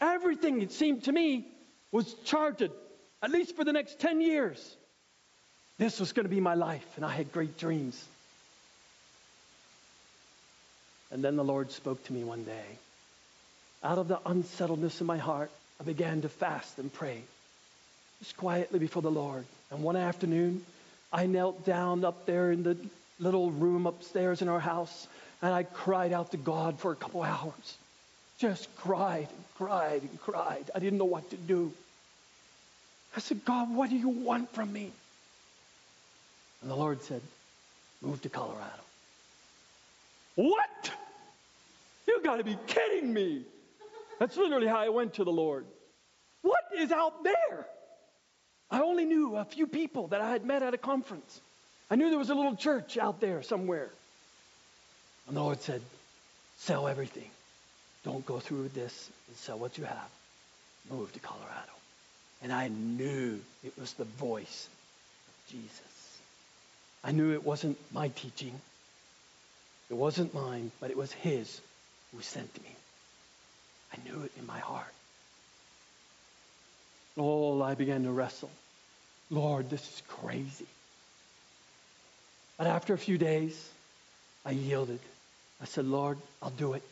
Everything, 0.00 0.60
it 0.60 0.72
seemed 0.72 1.04
to 1.04 1.12
me, 1.12 1.46
was 1.92 2.12
charted, 2.24 2.72
at 3.22 3.30
least 3.30 3.56
for 3.56 3.64
the 3.64 3.72
next 3.72 4.00
10 4.00 4.20
years. 4.20 4.76
This 5.78 6.00
was 6.00 6.12
going 6.12 6.24
to 6.24 6.30
be 6.30 6.40
my 6.40 6.54
life, 6.54 6.86
and 6.96 7.04
I 7.04 7.12
had 7.12 7.32
great 7.32 7.56
dreams. 7.58 8.02
And 11.12 11.22
then 11.22 11.36
the 11.36 11.44
Lord 11.44 11.70
spoke 11.70 12.02
to 12.04 12.12
me 12.12 12.24
one 12.24 12.44
day. 12.44 12.64
Out 13.84 13.98
of 13.98 14.08
the 14.08 14.18
unsettledness 14.24 15.00
in 15.00 15.06
my 15.06 15.18
heart, 15.18 15.50
I 15.78 15.84
began 15.84 16.22
to 16.22 16.28
fast 16.28 16.78
and 16.78 16.92
pray, 16.92 17.22
just 18.20 18.36
quietly 18.36 18.78
before 18.78 19.02
the 19.02 19.10
Lord. 19.10 19.44
And 19.70 19.82
one 19.82 19.96
afternoon, 19.96 20.64
I 21.12 21.26
knelt 21.26 21.66
down 21.66 22.04
up 22.04 22.24
there 22.24 22.50
in 22.50 22.62
the 22.62 22.76
little 23.18 23.50
room 23.50 23.86
upstairs 23.86 24.40
in 24.40 24.48
our 24.48 24.60
house, 24.60 25.06
and 25.42 25.52
I 25.52 25.64
cried 25.64 26.12
out 26.12 26.30
to 26.30 26.38
God 26.38 26.78
for 26.78 26.92
a 26.92 26.96
couple 26.96 27.22
hours. 27.22 27.76
Just 28.38 28.74
cried 28.76 29.28
and 29.28 29.44
cried 29.56 30.02
and 30.02 30.20
cried. 30.22 30.70
I 30.74 30.78
didn't 30.78 30.98
know 30.98 31.04
what 31.04 31.28
to 31.30 31.36
do. 31.36 31.72
I 33.14 33.20
said, 33.20 33.44
God, 33.44 33.74
what 33.74 33.90
do 33.90 33.96
you 33.96 34.08
want 34.08 34.50
from 34.54 34.72
me? 34.72 34.90
And 36.62 36.70
the 36.70 36.76
Lord 36.76 37.02
said, 37.02 37.20
Move 38.00 38.22
to 38.22 38.28
Colorado. 38.28 38.82
What? 40.34 40.92
You 42.22 42.28
got 42.28 42.36
to 42.36 42.44
be 42.44 42.56
kidding 42.68 43.12
me. 43.12 43.42
That's 44.20 44.36
literally 44.36 44.68
how 44.68 44.78
I 44.78 44.90
went 44.90 45.14
to 45.14 45.24
the 45.24 45.32
Lord. 45.32 45.66
What 46.42 46.62
is 46.78 46.92
out 46.92 47.24
there? 47.24 47.66
I 48.70 48.80
only 48.82 49.04
knew 49.04 49.34
a 49.36 49.44
few 49.44 49.66
people 49.66 50.06
that 50.08 50.20
I 50.20 50.30
had 50.30 50.44
met 50.44 50.62
at 50.62 50.72
a 50.72 50.78
conference. 50.78 51.40
I 51.90 51.96
knew 51.96 52.10
there 52.10 52.20
was 52.20 52.30
a 52.30 52.34
little 52.36 52.54
church 52.54 52.96
out 52.96 53.20
there 53.20 53.42
somewhere. 53.42 53.90
And 55.26 55.36
the 55.36 55.40
Lord 55.40 55.60
said, 55.62 55.82
Sell 56.58 56.86
everything. 56.86 57.28
Don't 58.04 58.24
go 58.24 58.38
through 58.38 58.62
with 58.62 58.74
this 58.74 59.10
and 59.26 59.36
sell 59.38 59.58
what 59.58 59.76
you 59.76 59.82
have. 59.82 60.08
Move 60.92 61.12
to 61.14 61.18
Colorado. 61.18 61.72
And 62.40 62.52
I 62.52 62.68
knew 62.68 63.40
it 63.64 63.76
was 63.76 63.94
the 63.94 64.04
voice 64.04 64.68
of 65.26 65.52
Jesus. 65.52 66.20
I 67.02 67.10
knew 67.10 67.32
it 67.32 67.44
wasn't 67.44 67.78
my 67.92 68.08
teaching, 68.08 68.54
it 69.90 69.94
wasn't 69.94 70.32
mine, 70.34 70.70
but 70.78 70.92
it 70.92 70.96
was 70.96 71.10
His 71.10 71.60
who 72.14 72.22
sent 72.22 72.54
me. 72.62 72.70
I 73.92 74.08
knew 74.08 74.22
it 74.22 74.32
in 74.38 74.46
my 74.46 74.58
heart. 74.58 74.92
Oh, 77.18 77.60
I 77.62 77.74
began 77.74 78.04
to 78.04 78.12
wrestle. 78.12 78.50
Lord, 79.30 79.70
this 79.70 79.82
is 79.82 80.02
crazy. 80.08 80.66
But 82.58 82.66
after 82.66 82.94
a 82.94 82.98
few 82.98 83.18
days, 83.18 83.70
I 84.44 84.50
yielded. 84.52 85.00
I 85.60 85.66
said, 85.66 85.84
Lord, 85.86 86.18
I'll 86.42 86.50
do 86.50 86.74
it. 86.74 86.82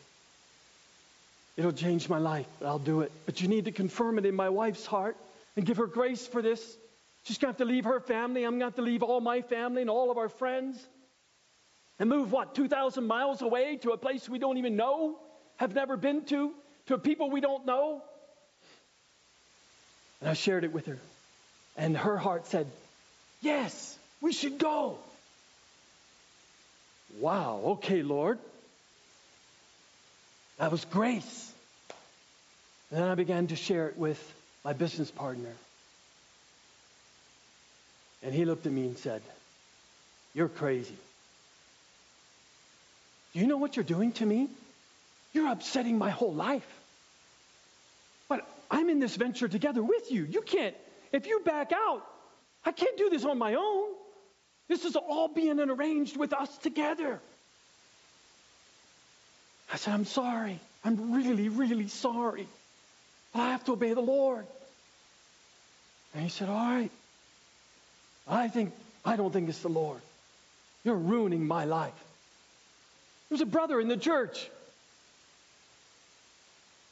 It'll 1.57 1.71
change 1.71 2.07
my 2.07 2.17
life, 2.17 2.47
but 2.59 2.67
I'll 2.67 2.79
do 2.79 3.01
it. 3.01 3.11
But 3.25 3.41
you 3.41 3.47
need 3.47 3.65
to 3.65 3.71
confirm 3.71 4.17
it 4.17 4.25
in 4.25 4.35
my 4.35 4.49
wife's 4.49 4.85
heart 4.85 5.17
and 5.55 5.65
give 5.65 5.77
her 5.77 5.87
grace 5.87 6.25
for 6.25 6.41
this. 6.41 6.61
She's 7.23 7.37
going 7.37 7.53
to 7.53 7.59
have 7.59 7.67
to 7.67 7.71
leave 7.71 7.85
her 7.85 7.99
family. 7.99 8.43
I'm 8.43 8.51
going 8.51 8.59
to 8.61 8.65
have 8.65 8.75
to 8.75 8.81
leave 8.81 9.03
all 9.03 9.21
my 9.21 9.41
family 9.41 9.81
and 9.81 9.89
all 9.89 10.09
of 10.11 10.17
our 10.17 10.29
friends 10.29 10.79
and 12.01 12.09
move, 12.09 12.31
what, 12.31 12.55
2,000 12.55 13.05
miles 13.05 13.43
away 13.43 13.77
to 13.77 13.91
a 13.91 13.97
place 13.97 14.27
we 14.27 14.39
don't 14.39 14.57
even 14.57 14.75
know, 14.75 15.19
have 15.57 15.75
never 15.75 15.95
been 15.95 16.25
to, 16.25 16.51
to 16.87 16.97
people 16.97 17.29
we 17.29 17.41
don't 17.41 17.67
know. 17.67 18.01
And 20.19 20.27
I 20.27 20.33
shared 20.33 20.63
it 20.63 20.73
with 20.73 20.87
her. 20.87 20.97
And 21.77 21.95
her 21.95 22.17
heart 22.17 22.47
said, 22.47 22.65
Yes, 23.39 23.95
we 24.19 24.33
should 24.33 24.57
go. 24.57 24.97
Wow, 27.19 27.61
okay, 27.65 28.01
Lord. 28.01 28.39
That 30.57 30.71
was 30.71 30.83
grace. 30.85 31.53
And 32.89 32.99
then 32.99 33.09
I 33.09 33.13
began 33.13 33.45
to 33.47 33.55
share 33.55 33.89
it 33.89 33.95
with 33.95 34.19
my 34.65 34.73
business 34.73 35.11
partner. 35.11 35.53
And 38.23 38.33
he 38.33 38.43
looked 38.43 38.65
at 38.65 38.71
me 38.71 38.87
and 38.87 38.97
said, 38.97 39.21
You're 40.33 40.49
crazy. 40.49 40.97
Do 43.33 43.39
you 43.39 43.47
know 43.47 43.57
what 43.57 43.75
you're 43.75 43.85
doing 43.85 44.11
to 44.13 44.25
me? 44.25 44.49
You're 45.33 45.51
upsetting 45.51 45.97
my 45.97 46.09
whole 46.09 46.33
life. 46.33 46.67
But 48.27 48.47
I'm 48.69 48.89
in 48.89 48.99
this 48.99 49.15
venture 49.15 49.47
together 49.47 49.81
with 49.81 50.11
you. 50.11 50.23
You 50.23 50.41
can't, 50.41 50.75
if 51.11 51.27
you 51.27 51.41
back 51.45 51.71
out, 51.71 52.05
I 52.65 52.71
can't 52.71 52.97
do 52.97 53.09
this 53.09 53.25
on 53.25 53.37
my 53.37 53.55
own. 53.55 53.89
This 54.67 54.85
is 54.85 54.95
all 54.95 55.27
being 55.27 55.59
arranged 55.59 56.17
with 56.17 56.33
us 56.33 56.55
together. 56.59 57.19
I 59.73 59.77
said, 59.77 59.93
I'm 59.93 60.05
sorry. 60.05 60.59
I'm 60.83 61.13
really, 61.13 61.49
really 61.49 61.87
sorry. 61.87 62.47
But 63.33 63.41
I 63.41 63.51
have 63.51 63.63
to 63.65 63.73
obey 63.73 63.93
the 63.93 64.01
Lord. 64.01 64.45
And 66.13 66.23
he 66.23 66.29
said, 66.29 66.49
All 66.49 66.55
right. 66.55 66.91
I 68.27 68.47
think 68.47 68.73
I 69.03 69.15
don't 69.15 69.31
think 69.31 69.49
it's 69.49 69.61
the 69.61 69.69
Lord. 69.69 70.01
You're 70.83 70.95
ruining 70.95 71.47
my 71.47 71.65
life. 71.65 71.93
There's 73.31 73.39
a 73.39 73.45
brother 73.45 73.79
in 73.79 73.87
the 73.87 73.95
church. 73.95 74.49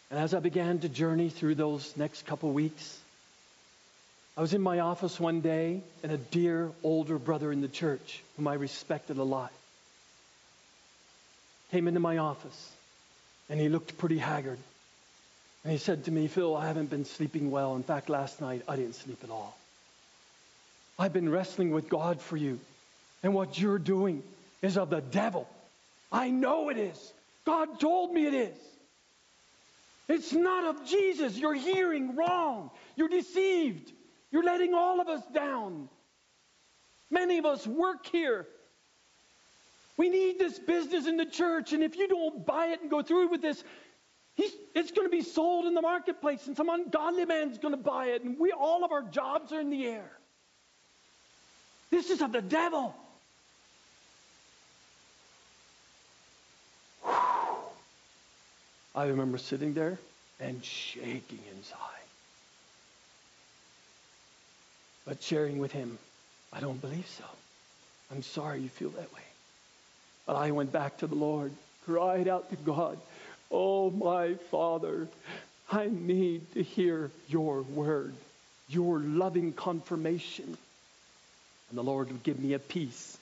And 0.10 0.18
as 0.18 0.34
I 0.34 0.40
began 0.40 0.80
to 0.80 0.88
journey 0.88 1.28
through 1.28 1.56
those 1.56 1.98
next 1.98 2.26
couple 2.26 2.49
weeks, 2.53 2.98
I 4.38 4.41
was 4.41 4.53
in 4.53 4.61
my 4.61 4.80
office 4.80 5.20
one 5.20 5.41
day, 5.41 5.82
and 6.02 6.14
a 6.14 6.18
dear 6.18 6.72
older 6.82 7.20
brother 7.20 7.52
in 7.52 7.60
the 7.60 7.68
church, 7.68 8.24
whom 8.38 8.48
I 8.48 8.53
respected 8.53 9.18
a 9.18 9.24
lot, 9.24 9.52
came 11.72 11.90
into 11.90 11.99
my 11.99 12.20
office. 12.20 12.72
And 13.49 13.60
he 13.60 13.68
looked 13.68 13.98
pretty 13.98 14.18
haggard. 14.18 14.60
And 15.66 15.74
he 15.74 15.78
said 15.78 16.06
to 16.06 16.11
me, 16.11 16.30
Phil, 16.30 16.56
I 16.56 16.68
haven't 16.68 16.90
been 16.90 17.03
sleeping 17.03 17.52
well. 17.52 17.76
In 17.76 17.84
fact, 17.84 18.07
last 18.07 18.40
night 18.40 18.61
I 18.66 18.78
didn't 18.78 18.95
sleep 18.95 19.20
at 19.26 19.30
all. 19.30 19.57
I've 20.98 21.11
been 21.11 21.28
wrestling 21.28 21.72
with 21.72 21.90
God 21.90 22.22
for 22.22 22.38
you. 22.38 22.61
And 23.24 23.34
what 23.34 23.60
you're 23.60 23.78
doing 23.78 24.24
is 24.61 24.78
of 24.78 24.90
the 24.90 25.02
devil. 25.02 25.49
I 26.11 26.30
know 26.30 26.69
it 26.69 26.77
is. 26.77 27.14
God 27.45 27.80
told 27.80 28.14
me 28.14 28.26
it 28.26 28.34
is. 28.34 28.57
It's 30.07 30.34
not 30.34 30.64
of 30.64 30.88
Jesus. 30.88 31.38
You're 31.38 31.53
hearing 31.53 32.15
wrong. 32.15 32.72
You're 32.95 33.10
deceived. 33.10 33.91
You're 34.31 34.44
letting 34.44 34.73
all 34.73 34.99
of 35.02 35.07
us 35.07 35.23
down. 35.34 35.90
Many 37.11 37.38
of 37.38 37.45
us 37.45 37.65
work 37.65 38.06
here. 38.07 38.48
We 39.98 40.10
need 40.10 40.40
this 40.40 40.57
business 40.57 41.07
in 41.07 41.18
the 41.18 41.26
church, 41.26 41.73
and 41.73 41.84
if 41.84 41.98
you 41.98 42.07
don't 42.07 42.45
buy 42.45 42.68
it 42.68 42.81
and 42.81 42.90
go 42.90 43.02
through 43.02 43.30
with 43.30 43.41
this, 43.41 43.64
it's 44.38 44.91
going 44.91 45.06
to 45.06 45.11
be 45.11 45.23
sold 45.23 45.65
in 45.65 45.73
the 45.73 45.81
marketplace, 45.81 46.48
and 46.48 46.56
some 46.56 46.69
ungodly 46.69 47.26
man's 47.26 47.57
going 47.57 47.73
to 47.73 47.81
buy 47.81 48.06
it, 48.06 48.23
and 48.23 48.40
we 48.40 48.52
all 48.52 48.86
of 48.86 48.91
our 48.94 49.02
jobs 49.02 49.52
are 49.52 49.60
in 49.60 49.69
the 49.69 49.86
air. 49.86 50.10
This 51.91 52.10
is 52.10 52.22
of 52.22 52.31
the 52.31 52.41
devil. 52.41 52.95
I 58.99 59.05
remember 59.05 59.38
sitting 59.38 59.73
there 59.73 59.97
and 60.41 60.61
shaking 60.61 61.39
inside. 61.55 61.77
But 65.05 65.23
sharing 65.23 65.59
with 65.59 65.71
him, 65.71 65.97
I 66.51 66.59
don't 66.59 66.81
believe 66.81 67.07
so. 67.17 67.23
I'm 68.11 68.23
sorry 68.23 68.59
you 68.59 68.67
feel 68.67 68.89
that 68.89 69.13
way. 69.13 69.21
But 70.26 70.35
I 70.35 70.51
went 70.51 70.73
back 70.73 70.97
to 70.97 71.07
the 71.07 71.15
Lord, 71.15 71.53
cried 71.85 72.27
out 72.27 72.49
to 72.49 72.57
God, 72.57 72.97
Oh, 73.49 73.89
my 73.89 74.34
Father, 74.51 75.07
I 75.71 75.88
need 75.89 76.51
to 76.55 76.61
hear 76.61 77.09
your 77.30 77.61
word, 77.61 78.13
your 78.67 78.99
loving 78.99 79.53
confirmation. 79.53 80.57
And 81.69 81.77
the 81.77 81.84
Lord 81.84 82.09
would 82.09 82.23
give 82.23 82.38
me 82.38 82.51
a 82.51 82.59
peace 82.59 83.17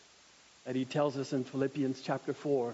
that 0.65 0.75
he 0.75 0.85
tells 0.85 1.17
us 1.17 1.33
in 1.33 1.43
Philippians 1.43 2.01
chapter 2.01 2.33
4 2.33 2.73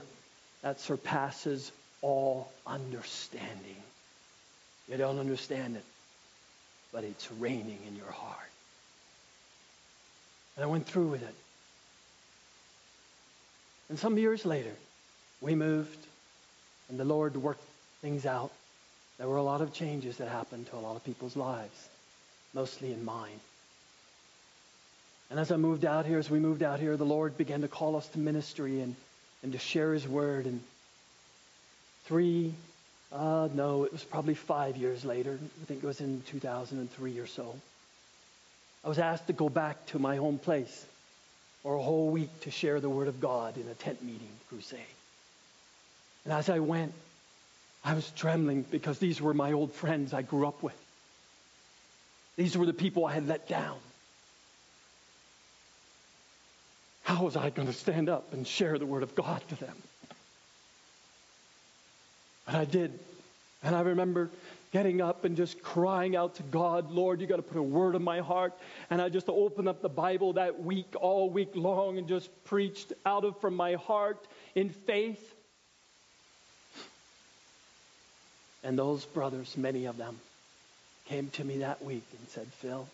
that 0.62 0.80
surpasses 0.80 1.70
all 2.04 2.52
understanding. 2.68 3.78
You 4.88 4.98
don't 4.98 5.18
understand 5.18 5.78
it, 5.78 5.84
but 6.92 7.04
it's 7.04 7.32
reigning 7.32 7.80
in 7.88 7.96
your 7.96 8.12
heart. 8.12 8.38
And 10.56 10.64
I 10.64 10.68
went 10.68 10.86
through 10.86 11.08
with 11.08 11.24
it. 11.24 11.36
And 13.90 13.98
some 13.98 14.18
years 14.18 14.46
later, 14.46 14.74
we 15.42 15.56
moved, 15.56 15.98
and 16.90 17.00
the 17.00 17.06
Lord 17.06 17.36
worked 17.36 17.64
things 18.02 18.26
out. 18.26 18.52
There 19.18 19.28
were 19.28 19.38
a 19.38 19.44
lot 19.44 19.62
of 19.62 19.74
changes 19.74 20.18
that 20.18 20.28
happened 20.28 20.68
to 20.68 20.76
a 20.76 20.78
lot 20.78 20.96
of 20.96 21.04
people's 21.04 21.38
lives, 21.38 21.90
mostly 22.54 22.92
in 22.92 23.04
mine. 23.06 23.40
And 25.30 25.40
as 25.40 25.52
I 25.52 25.56
moved 25.58 25.86
out 25.86 26.06
here, 26.06 26.20
as 26.20 26.30
we 26.30 26.40
moved 26.40 26.64
out 26.64 26.80
here, 26.80 26.98
the 26.98 27.06
Lord 27.06 27.38
began 27.38 27.62
to 27.62 27.68
call 27.68 27.96
us 27.96 28.08
to 28.10 28.20
ministry 28.20 28.82
and, 28.82 28.96
and 29.42 29.54
to 29.54 29.58
share 29.58 29.94
His 29.94 30.08
word. 30.08 30.46
And 30.46 30.62
three, 32.06 32.54
uh, 33.12 33.48
no, 33.54 33.84
it 33.84 33.92
was 33.92 34.04
probably 34.04 34.34
five 34.34 34.78
years 34.78 35.06
later. 35.06 35.40
I 35.62 35.66
think 35.66 35.84
it 35.84 35.88
was 35.88 36.02
in 36.02 36.24
2003 36.28 37.20
or 37.20 37.28
so. 37.28 37.56
I 38.84 38.90
was 38.90 39.00
asked 39.00 39.28
to 39.28 39.34
go 39.34 39.50
back 39.50 39.86
to 39.88 40.00
my 40.00 40.18
home 40.18 40.40
place 40.40 40.86
for 41.62 41.76
a 41.76 41.82
whole 41.82 42.10
week 42.10 42.42
to 42.42 42.52
share 42.52 42.80
the 42.80 42.90
Word 42.90 43.08
of 43.08 43.22
God 43.22 43.58
in 43.58 43.68
a 43.68 43.74
tent 43.74 44.04
meeting 44.04 44.30
crusade. 44.50 44.80
And 46.26 46.34
as 46.34 46.50
I 46.50 46.60
went, 46.60 46.94
I 47.84 47.94
was 47.94 48.10
trembling 48.12 48.64
because 48.64 49.00
these 49.00 49.22
were 49.22 49.34
my 49.34 49.54
old 49.54 49.74
friends 49.74 50.14
I 50.14 50.22
grew 50.22 50.48
up 50.48 50.62
with. 50.64 50.78
These 52.36 52.58
were 52.58 52.66
the 52.66 52.74
people 52.74 53.06
I 53.06 53.14
had 53.14 53.28
let 53.28 53.48
down. 53.48 53.78
How 57.04 57.24
was 57.24 57.36
I 57.36 57.50
going 57.50 57.68
to 57.68 57.74
stand 57.74 58.10
up 58.10 58.34
and 58.34 58.48
share 58.48 58.78
the 58.78 58.86
Word 58.86 59.04
of 59.04 59.16
God 59.16 59.42
to 59.50 59.56
them? 59.56 59.76
But 62.46 62.56
I 62.56 62.66
did. 62.66 62.98
And 63.64 63.76
I 63.76 63.82
remember 63.82 64.30
getting 64.72 65.02
up 65.02 65.24
and 65.24 65.38
just 65.38 65.62
crying 65.62 66.16
out 66.16 66.36
to 66.36 66.44
God, 66.44 66.92
Lord, 66.92 67.22
you 67.22 67.28
got 67.28 67.38
to 67.38 67.44
put 67.44 67.58
a 67.58 67.64
word 67.64 67.96
in 67.96 68.04
my 68.04 68.20
heart. 68.20 68.54
And 68.90 69.02
I 69.02 69.10
just 69.10 69.30
opened 69.30 69.70
up 69.70 69.82
the 69.82 69.90
Bible 69.90 70.34
that 70.34 70.64
week, 70.64 70.94
all 71.00 71.30
week 71.30 71.52
long, 71.54 71.98
and 71.98 72.08
just 72.08 72.30
preached 72.46 72.92
out 73.06 73.24
of 73.24 73.40
from 73.40 73.56
my 73.56 73.76
heart 73.76 74.18
in 74.56 74.70
faith. 74.70 75.34
And 78.64 78.78
those 78.78 79.06
brothers, 79.06 79.56
many 79.56 79.86
of 79.86 79.98
them, 79.98 80.18
came 81.06 81.30
to 81.32 81.44
me 81.44 81.60
that 81.60 81.84
week 81.84 82.06
and 82.18 82.28
said, 82.30 82.48
Phil, 82.60 82.88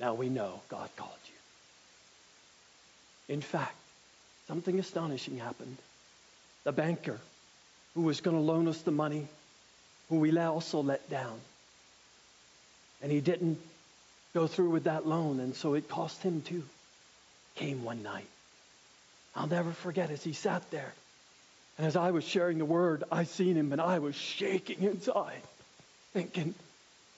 now 0.00 0.14
we 0.14 0.28
know 0.28 0.60
God 0.68 0.88
called 0.96 1.10
you. 1.26 3.34
In 3.34 3.42
fact, 3.42 3.74
something 4.46 4.78
astonishing 4.78 5.38
happened. 5.38 5.76
The 6.64 6.72
banker 6.72 7.18
who 7.94 8.02
was 8.02 8.20
going 8.20 8.36
to 8.36 8.42
loan 8.42 8.68
us 8.68 8.80
the 8.82 8.90
money 8.90 9.26
who 10.08 10.16
we 10.16 10.36
also 10.38 10.82
let 10.82 11.08
down. 11.10 11.38
And 13.02 13.12
he 13.12 13.20
didn't 13.20 13.58
go 14.34 14.46
through 14.46 14.70
with 14.70 14.84
that 14.84 15.06
loan, 15.06 15.40
and 15.40 15.54
so 15.54 15.74
it 15.74 15.88
cost 15.88 16.22
him 16.22 16.42
too. 16.42 16.64
Came 17.56 17.84
one 17.84 18.02
night. 18.02 18.26
I'll 19.36 19.46
never 19.46 19.72
forget 19.72 20.10
as 20.10 20.22
he 20.22 20.32
sat 20.32 20.68
there. 20.70 20.92
And 21.76 21.86
as 21.86 21.96
I 21.96 22.10
was 22.10 22.24
sharing 22.24 22.58
the 22.58 22.64
word, 22.64 23.04
I 23.12 23.24
seen 23.24 23.56
him 23.56 23.72
and 23.72 23.80
I 23.80 24.00
was 24.00 24.16
shaking 24.16 24.82
inside, 24.82 25.42
thinking, 26.12 26.54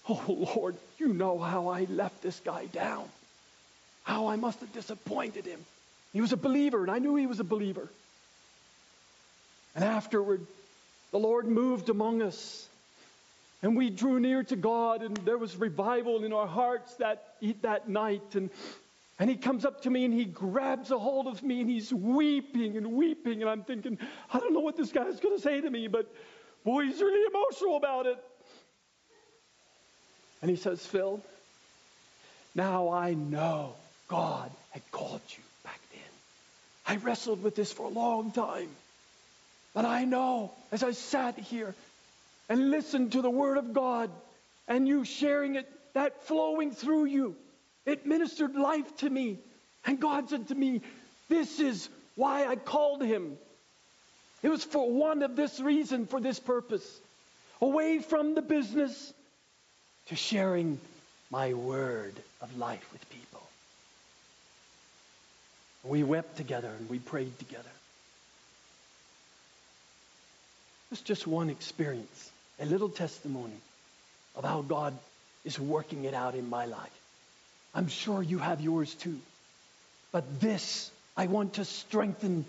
Oh 0.09 0.51
Lord, 0.55 0.77
you 0.99 1.09
know 1.09 1.39
how 1.39 1.69
I 1.69 1.85
left 1.85 2.23
this 2.23 2.41
guy 2.41 2.67
down. 2.67 3.05
How 4.03 4.29
I 4.29 4.37
must 4.37 4.61
have 4.61 4.73
disappointed 4.73 5.47
him. 5.47 5.61
He 6.13 6.21
was 6.21 6.33
a 6.33 6.37
believer, 6.37 6.83
and 6.83 6.91
I 6.91 6.99
knew 6.99 7.15
he 7.15 7.27
was 7.27 7.41
a 7.41 7.45
believer. 7.45 7.89
And 9.75 9.85
afterward, 9.85 10.45
the 11.11 11.19
Lord 11.19 11.47
moved 11.47 11.89
among 11.89 12.23
us. 12.23 12.69
And 13.63 13.77
we 13.77 13.91
drew 13.91 14.21
near 14.21 14.43
to 14.45 14.57
God, 14.57 15.03
and 15.03 15.17
there 15.19 15.37
was 15.37 15.57
revival 15.57 16.25
in 16.25 16.33
our 16.33 16.47
hearts 16.47 16.95
that, 16.97 17.35
that 17.61 17.89
night. 17.89 18.35
And, 18.35 18.49
and 19.19 19.29
he 19.29 19.37
comes 19.37 19.67
up 19.67 19.83
to 19.83 19.91
me 19.91 20.07
and 20.07 20.15
he 20.15 20.25
grabs 20.25 20.91
a 20.91 20.99
hold 20.99 21.27
of 21.27 21.43
me 21.43 21.61
and 21.61 21.69
he's 21.69 21.93
weeping 21.93 22.79
and 22.79 22.93
weeping. 22.93 23.43
And 23.43 23.51
I'm 23.51 23.63
thinking, 23.63 23.99
I 24.33 24.39
don't 24.39 24.55
know 24.55 24.61
what 24.61 24.79
this 24.79 24.93
guy's 24.93 25.21
going 25.21 25.37
to 25.37 25.43
say 25.43 25.61
to 25.61 25.69
me, 25.69 25.89
but 25.89 26.11
boy, 26.65 26.85
he's 26.85 27.01
really 27.01 27.27
emotional 27.27 27.77
about 27.77 28.07
it. 28.07 28.17
And 30.41 30.51
he 30.51 30.57
says, 30.57 30.85
Phil, 30.87 31.21
now 32.55 32.89
I 32.89 33.13
know 33.13 33.75
God 34.09 34.51
had 34.71 34.83
called 34.91 35.21
you 35.29 35.43
back 35.65 35.81
then. 35.93 36.01
I 36.87 36.97
wrestled 36.97 37.43
with 37.43 37.57
this 37.57 37.71
for 37.71 37.85
a 37.85 37.91
long 37.91 38.33
time. 38.33 38.71
But 39.75 39.85
I 39.85 40.05
know 40.05 40.53
as 40.73 40.83
I 40.83 40.93
sat 40.93 41.39
here 41.39 41.75
and 42.49 42.71
listened 42.71 43.13
to 43.13 43.23
the 43.23 43.31
Word 43.31 43.59
of 43.59 43.73
God 43.73 44.11
and 44.67 44.87
you 44.87 45.05
sharing 45.05 45.55
it, 45.55 45.71
that 45.95 46.25
flowing 46.25 46.73
through 46.73 47.07
you, 47.07 47.37
it 47.87 48.07
ministered 48.07 48.55
life 48.55 48.97
to 48.99 49.11
me. 49.11 49.39
And 49.85 50.01
God 50.01 50.31
said 50.31 50.49
to 50.49 50.55
me, 50.55 50.83
This 51.29 51.61
is 51.61 51.89
why 52.17 52.47
I 52.47 52.57
called 52.57 53.03
him. 53.03 53.37
It 54.43 54.49
was 54.49 54.65
for 54.65 54.91
one 54.91 55.23
of 55.23 55.37
this 55.37 55.61
reason, 55.61 56.07
for 56.07 56.21
this 56.21 56.39
purpose. 56.39 57.01
Away 57.61 57.99
from 57.99 58.35
the 58.35 58.43
business 58.43 59.13
to 60.07 60.17
sharing 60.17 60.81
my 61.31 61.55
word 61.55 62.15
of 62.41 62.57
life 62.57 62.87
with 62.93 63.09
people. 63.11 63.43
We 65.85 66.03
wept 66.03 66.37
together 66.37 66.71
and 66.79 66.89
we 66.89 66.99
prayed 66.99 67.39
together. 67.39 67.71
It's 70.93 71.01
just 71.01 71.27
one 71.27 71.51
experience, 71.51 72.31
a 72.59 72.67
little 72.67 72.89
testimony 72.89 73.61
of 74.35 74.45
how 74.45 74.63
God 74.63 74.97
is 75.45 75.59
working 75.59 76.05
it 76.05 76.15
out 76.15 76.35
in 76.35 76.51
my 76.51 76.67
life. 76.67 77.01
I'm 77.75 77.89
sure 77.89 78.23
you 78.23 78.39
have 78.39 78.61
yours 78.61 78.95
too. 78.95 79.19
But 80.13 80.41
this 80.41 80.91
I 81.17 81.27
want 81.27 81.55
to 81.55 81.65
strengthen 81.65 82.45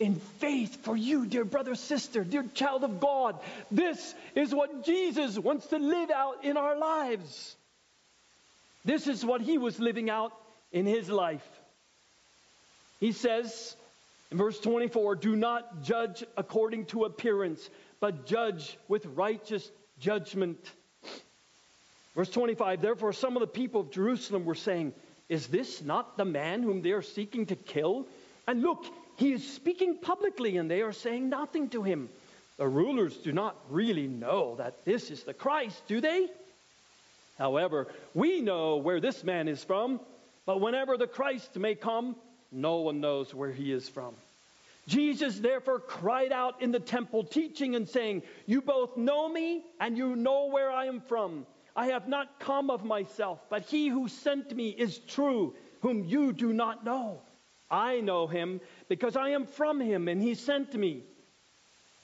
in 0.00 0.16
faith 0.38 0.84
for 0.84 0.96
you, 0.96 1.26
dear 1.26 1.44
brother, 1.44 1.74
sister, 1.74 2.22
dear 2.22 2.44
child 2.54 2.84
of 2.84 3.00
God. 3.00 3.36
This 3.70 4.14
is 4.34 4.54
what 4.54 4.84
Jesus 4.84 5.38
wants 5.38 5.66
to 5.68 5.78
live 5.78 6.10
out 6.10 6.44
in 6.44 6.56
our 6.56 6.76
lives. 6.76 7.56
This 8.84 9.06
is 9.06 9.24
what 9.24 9.40
he 9.40 9.58
was 9.58 9.78
living 9.80 10.08
out 10.08 10.32
in 10.72 10.86
his 10.86 11.08
life. 11.08 11.46
He 13.00 13.12
says, 13.12 13.76
in 14.30 14.36
verse 14.36 14.60
24, 14.60 15.16
do 15.16 15.36
not 15.36 15.82
judge 15.82 16.22
according 16.36 16.86
to 16.86 17.04
appearance, 17.04 17.68
but 17.98 18.26
judge 18.26 18.76
with 18.86 19.06
righteous 19.06 19.70
judgment. 20.00 20.58
Verse 22.14 22.28
25, 22.30 22.82
therefore 22.82 23.12
some 23.12 23.36
of 23.36 23.40
the 23.40 23.46
people 23.46 23.82
of 23.82 23.90
Jerusalem 23.90 24.44
were 24.44 24.54
saying, 24.54 24.92
Is 25.28 25.46
this 25.46 25.82
not 25.82 26.16
the 26.16 26.26
man 26.26 26.62
whom 26.62 26.82
they 26.82 26.92
are 26.92 27.02
seeking 27.02 27.46
to 27.46 27.56
kill? 27.56 28.06
And 28.46 28.60
look, 28.62 28.84
He 29.16 29.32
is 29.32 29.50
speaking 29.50 29.98
publicly, 29.98 30.58
and 30.58 30.70
they 30.70 30.82
are 30.82 30.92
saying 30.92 31.28
nothing 31.30 31.70
to 31.70 31.82
him. 31.82 32.10
The 32.58 32.68
rulers 32.68 33.16
do 33.16 33.32
not 33.32 33.56
really 33.70 34.08
know 34.08 34.56
that 34.56 34.84
this 34.84 35.10
is 35.10 35.22
the 35.22 35.32
Christ, 35.32 35.80
do 35.86 36.00
they? 36.00 36.28
However, 37.38 37.86
we 38.14 38.40
know 38.40 38.76
where 38.76 39.00
this 39.00 39.22
man 39.22 39.46
is 39.46 39.62
from, 39.62 40.00
but 40.44 40.60
whenever 40.60 40.96
the 40.96 41.06
Christ 41.06 41.56
may 41.56 41.76
come, 41.76 42.16
no 42.50 42.76
one 42.76 43.00
knows 43.00 43.34
where 43.34 43.52
he 43.52 43.72
is 43.72 43.88
from. 43.88 44.14
Jesus 44.86 45.38
therefore 45.38 45.80
cried 45.80 46.32
out 46.32 46.62
in 46.62 46.72
the 46.72 46.80
temple, 46.80 47.22
teaching 47.22 47.76
and 47.76 47.86
saying, 47.86 48.22
You 48.46 48.62
both 48.62 48.96
know 48.96 49.28
me, 49.28 49.62
and 49.78 49.98
you 49.98 50.16
know 50.16 50.46
where 50.46 50.70
I 50.70 50.86
am 50.86 51.00
from. 51.02 51.46
I 51.76 51.88
have 51.88 52.08
not 52.08 52.40
come 52.40 52.70
of 52.70 52.84
myself, 52.84 53.38
but 53.50 53.62
he 53.64 53.88
who 53.88 54.08
sent 54.08 54.54
me 54.56 54.70
is 54.70 54.98
true, 54.98 55.54
whom 55.82 56.04
you 56.04 56.32
do 56.32 56.52
not 56.52 56.84
know. 56.84 57.20
I 57.70 58.00
know 58.00 58.26
him 58.26 58.60
because 58.88 59.14
I 59.14 59.30
am 59.30 59.46
from 59.46 59.78
him, 59.78 60.08
and 60.08 60.22
he 60.22 60.34
sent 60.34 60.74
me. 60.74 61.02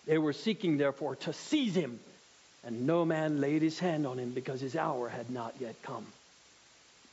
They 0.06 0.18
were 0.18 0.34
seeking, 0.34 0.76
therefore, 0.76 1.16
to 1.16 1.32
seize 1.32 1.74
him, 1.74 1.98
and 2.64 2.86
no 2.86 3.06
man 3.06 3.40
laid 3.40 3.62
his 3.62 3.78
hand 3.78 4.06
on 4.06 4.18
him 4.18 4.30
because 4.32 4.60
his 4.60 4.76
hour 4.76 5.08
had 5.08 5.30
not 5.30 5.54
yet 5.58 5.74
come. 5.82 6.06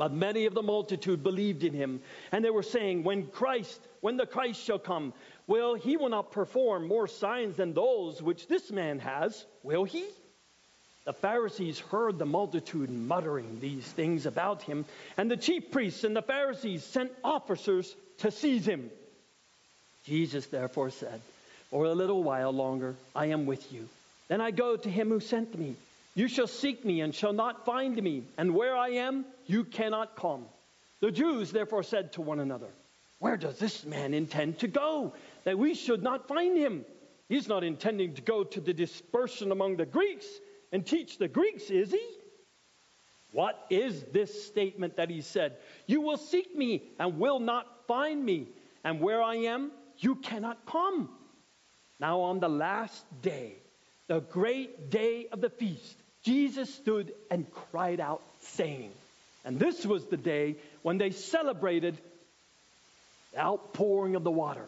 But 0.02 0.14
many 0.14 0.48
of 0.48 0.56
the 0.56 0.64
multitude 0.64 1.22
believed 1.22 1.64
in 1.64 1.76
him, 1.76 2.02
and 2.32 2.44
they 2.44 2.50
were 2.50 2.64
saying, 2.64 3.04
When 3.04 3.28
Christ, 3.28 3.80
when 4.00 4.18
the 4.18 4.26
Christ 4.26 4.60
shall 4.60 4.80
come, 4.80 5.14
will 5.46 5.76
he 5.76 5.96
will 5.96 6.10
not 6.10 6.32
perform 6.32 6.88
more 6.88 7.08
signs 7.08 7.58
than 7.58 7.76
those 7.76 8.20
which 8.20 8.48
this 8.48 8.72
man 8.72 8.98
has, 8.98 9.46
will 9.62 9.84
he? 9.84 10.04
The 11.06 11.14
Pharisees 11.14 11.78
heard 11.78 12.18
the 12.18 12.26
multitude 12.26 12.90
muttering 12.90 13.60
these 13.60 13.86
things 13.86 14.26
about 14.26 14.64
him, 14.64 14.86
and 15.18 15.30
the 15.30 15.38
chief 15.38 15.70
priests 15.70 16.04
and 16.04 16.16
the 16.16 16.24
Pharisees 16.24 16.84
sent 16.84 17.12
officers 17.24 17.96
to 18.22 18.32
seize 18.32 18.68
him. 18.68 18.90
Jesus 20.06 20.48
therefore 20.48 20.90
said, 20.90 21.22
For 21.70 21.86
a 21.86 21.94
little 21.94 22.24
while 22.24 22.52
longer 22.52 22.96
I 23.16 23.28
am 23.28 23.46
with 23.46 23.72
you. 23.72 23.88
Then 24.30 24.42
I 24.42 24.50
go 24.50 24.76
to 24.78 24.90
him 24.90 25.10
who 25.10 25.20
sent 25.20 25.56
me. 25.56 25.76
You 26.14 26.28
shall 26.28 26.48
seek 26.48 26.84
me 26.84 27.02
and 27.02 27.16
shall 27.16 27.34
not 27.34 27.66
find 27.66 28.02
me, 28.02 28.24
and 28.38 28.54
where 28.54 28.76
I 28.76 28.90
am, 28.90 29.26
you 29.46 29.64
cannot 29.64 30.16
come. 30.16 30.46
The 31.00 31.12
Jews 31.12 31.52
therefore 31.52 31.84
said 31.84 32.12
to 32.14 32.22
one 32.22 32.40
another, 32.40 32.68
Where 33.20 33.38
does 33.38 33.58
this 33.58 33.86
man 33.86 34.14
intend 34.14 34.60
to 34.60 34.68
go, 34.68 35.14
that 35.46 35.58
we 35.58 35.74
should 35.74 36.04
not 36.04 36.28
find 36.28 36.58
him? 36.58 36.86
He's 37.30 37.48
not 37.48 37.64
intending 37.64 38.14
to 38.16 38.22
go 38.22 38.44
to 38.44 38.60
the 38.60 38.74
dispersion 38.74 39.52
among 39.52 39.78
the 39.78 39.86
Greeks 39.86 40.28
and 40.74 40.86
teach 40.86 41.18
the 41.18 41.30
Greeks, 41.30 41.70
is 41.70 41.92
he? 41.92 42.08
What 43.32 43.66
is 43.70 44.04
this 44.12 44.46
statement 44.46 44.98
that 44.98 45.10
he 45.10 45.22
said? 45.22 45.56
You 45.88 46.02
will 46.02 46.18
seek 46.18 46.54
me 46.56 46.84
and 47.00 47.18
will 47.18 47.40
not 47.40 47.88
find 47.88 48.24
me, 48.24 48.48
and 48.84 49.00
where 49.00 49.24
I 49.24 49.36
am, 49.36 49.72
you 49.98 50.16
cannot 50.16 50.66
come. 50.66 51.10
Now, 52.02 52.20
on 52.20 52.42
the 52.42 52.50
last 52.50 53.06
day, 53.22 53.56
the 54.08 54.20
great 54.20 54.90
day 54.90 55.28
of 55.32 55.40
the 55.40 55.50
feast, 55.50 56.01
Jesus 56.24 56.74
stood 56.74 57.14
and 57.30 57.46
cried 57.72 58.00
out, 58.00 58.22
saying, 58.42 58.92
and 59.44 59.60
this 59.60 59.86
was 59.86 60.06
the 60.06 60.18
day 60.18 60.56
when 60.84 60.98
they 60.98 61.12
celebrated 61.12 61.98
the 63.34 63.40
outpouring 63.40 64.16
of 64.16 64.24
the 64.24 64.32
water. 64.32 64.66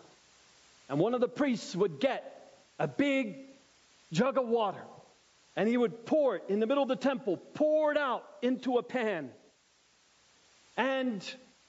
And 0.90 1.00
one 1.00 1.14
of 1.14 1.22
the 1.22 1.28
priests 1.28 1.76
would 1.76 2.00
get 2.00 2.30
a 2.80 2.88
big 2.88 3.36
jug 4.12 4.38
of 4.38 4.48
water 4.48 4.82
and 5.56 5.68
he 5.70 5.78
would 5.78 6.06
pour 6.06 6.38
it 6.38 6.44
in 6.50 6.60
the 6.60 6.66
middle 6.66 6.84
of 6.84 6.90
the 6.90 6.96
temple, 6.96 7.38
pour 7.54 7.92
it 7.92 7.98
out 7.98 8.24
into 8.42 8.78
a 8.78 8.84
pan. 8.84 9.30
And 10.76 11.24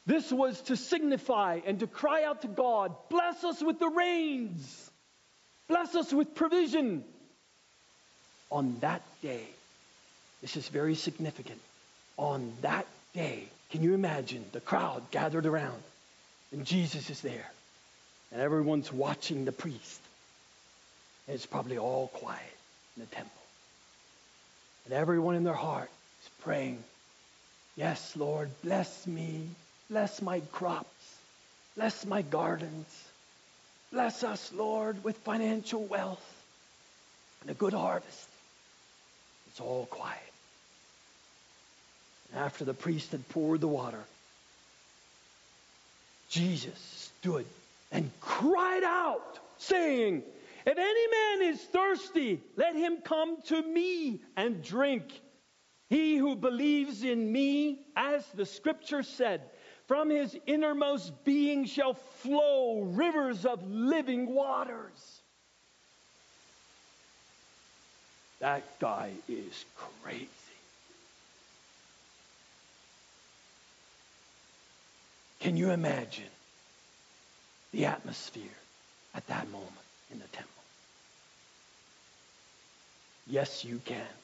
this 0.07 0.33
was 0.33 0.61
to 0.63 0.77
signify 0.77 1.61
and 1.67 1.81
to 1.81 1.87
cry 1.87 2.25
out 2.25 2.43
to 2.43 2.49
God, 2.49 2.95
bless 3.11 3.45
us 3.45 3.63
with 3.63 3.79
the 3.79 3.89
rains, 3.89 4.91
bless 5.69 5.95
us 5.95 6.13
with 6.13 6.35
provision. 6.35 7.05
On 8.51 8.77
that 8.81 9.03
day, 9.21 9.45
this 10.45 10.59
is 10.59 10.69
very 10.69 10.95
significant. 10.95 11.59
On 12.19 12.53
that 12.61 12.87
day, 13.15 13.45
can 13.71 13.83
you 13.83 13.95
imagine 13.95 14.45
the 14.53 14.61
crowd 14.61 15.03
gathered 15.11 15.47
around 15.47 15.83
and 16.53 16.67
Jesus 16.67 17.09
is 17.09 17.23
there 17.23 17.51
and 18.31 18.43
everyone's 18.43 18.93
watching 18.93 19.47
the 19.47 19.53
priest? 19.53 20.01
And 21.27 21.35
it's 21.35 21.47
probably 21.47 21.79
all 21.79 22.09
quiet 22.09 22.43
in 22.95 23.01
the 23.01 23.07
temple. 23.07 23.41
And 24.85 24.93
everyone 24.93 25.35
in 25.35 25.45
their 25.45 25.55
heart 25.55 25.89
is 26.23 26.31
praying, 26.43 26.85
Yes, 27.75 28.15
Lord, 28.15 28.51
bless 28.63 29.07
me, 29.07 29.49
bless 29.89 30.21
my 30.21 30.41
crops, 30.53 31.17
bless 31.75 32.05
my 32.05 32.21
gardens, 32.21 33.03
bless 33.91 34.23
us, 34.23 34.53
Lord, 34.53 35.03
with 35.05 35.17
financial 35.17 35.83
wealth 35.87 36.45
and 37.41 37.51
a 37.51 37.55
good 37.55 37.73
harvest. 37.73 38.29
It's 39.49 39.61
all 39.61 39.87
quiet. 39.87 40.34
After 42.37 42.65
the 42.65 42.75
priest 42.75 43.13
had 43.13 43.29
poured 43.29 43.61
the 43.61 43.69
water, 43.69 44.03
Jesus 46.29 47.11
stood 47.21 47.47
and 47.93 48.11
cried 48.21 48.83
out, 48.83 49.39
saying, 49.59 50.23
if 50.67 50.79
any 50.79 51.07
man 51.09 51.55
is 51.55 51.61
thirsty, 51.61 52.41
let 52.57 52.75
him 52.75 52.99
come 53.05 53.41
to 53.43 53.63
me 53.63 54.21
and 54.37 54.65
drink. 54.65 55.05
He 55.91 56.17
who 56.17 56.35
believes 56.35 57.05
in 57.05 57.31
me, 57.31 57.79
as 57.95 58.27
the 58.35 58.47
scripture 58.47 59.03
said, 59.03 59.43
from 59.87 60.09
his 60.09 60.37
innermost 60.47 61.13
being 61.25 61.67
shall 61.67 61.95
flow 61.95 62.81
rivers 62.81 63.45
of 63.45 63.65
living 63.69 64.27
waters. 64.27 65.21
That 68.41 68.63
guy 68.81 69.11
is 69.29 69.65
crazy. 70.03 70.29
Can 75.45 75.59
you 75.59 75.73
imagine 75.73 76.25
the 77.71 77.85
atmosphere 77.85 78.59
at 79.15 79.27
that 79.27 79.45
moment 79.51 79.71
in 80.11 80.19
the 80.19 80.27
temple? 80.29 80.51
Yes, 83.27 83.63
you 83.63 83.79
can. 83.85 84.15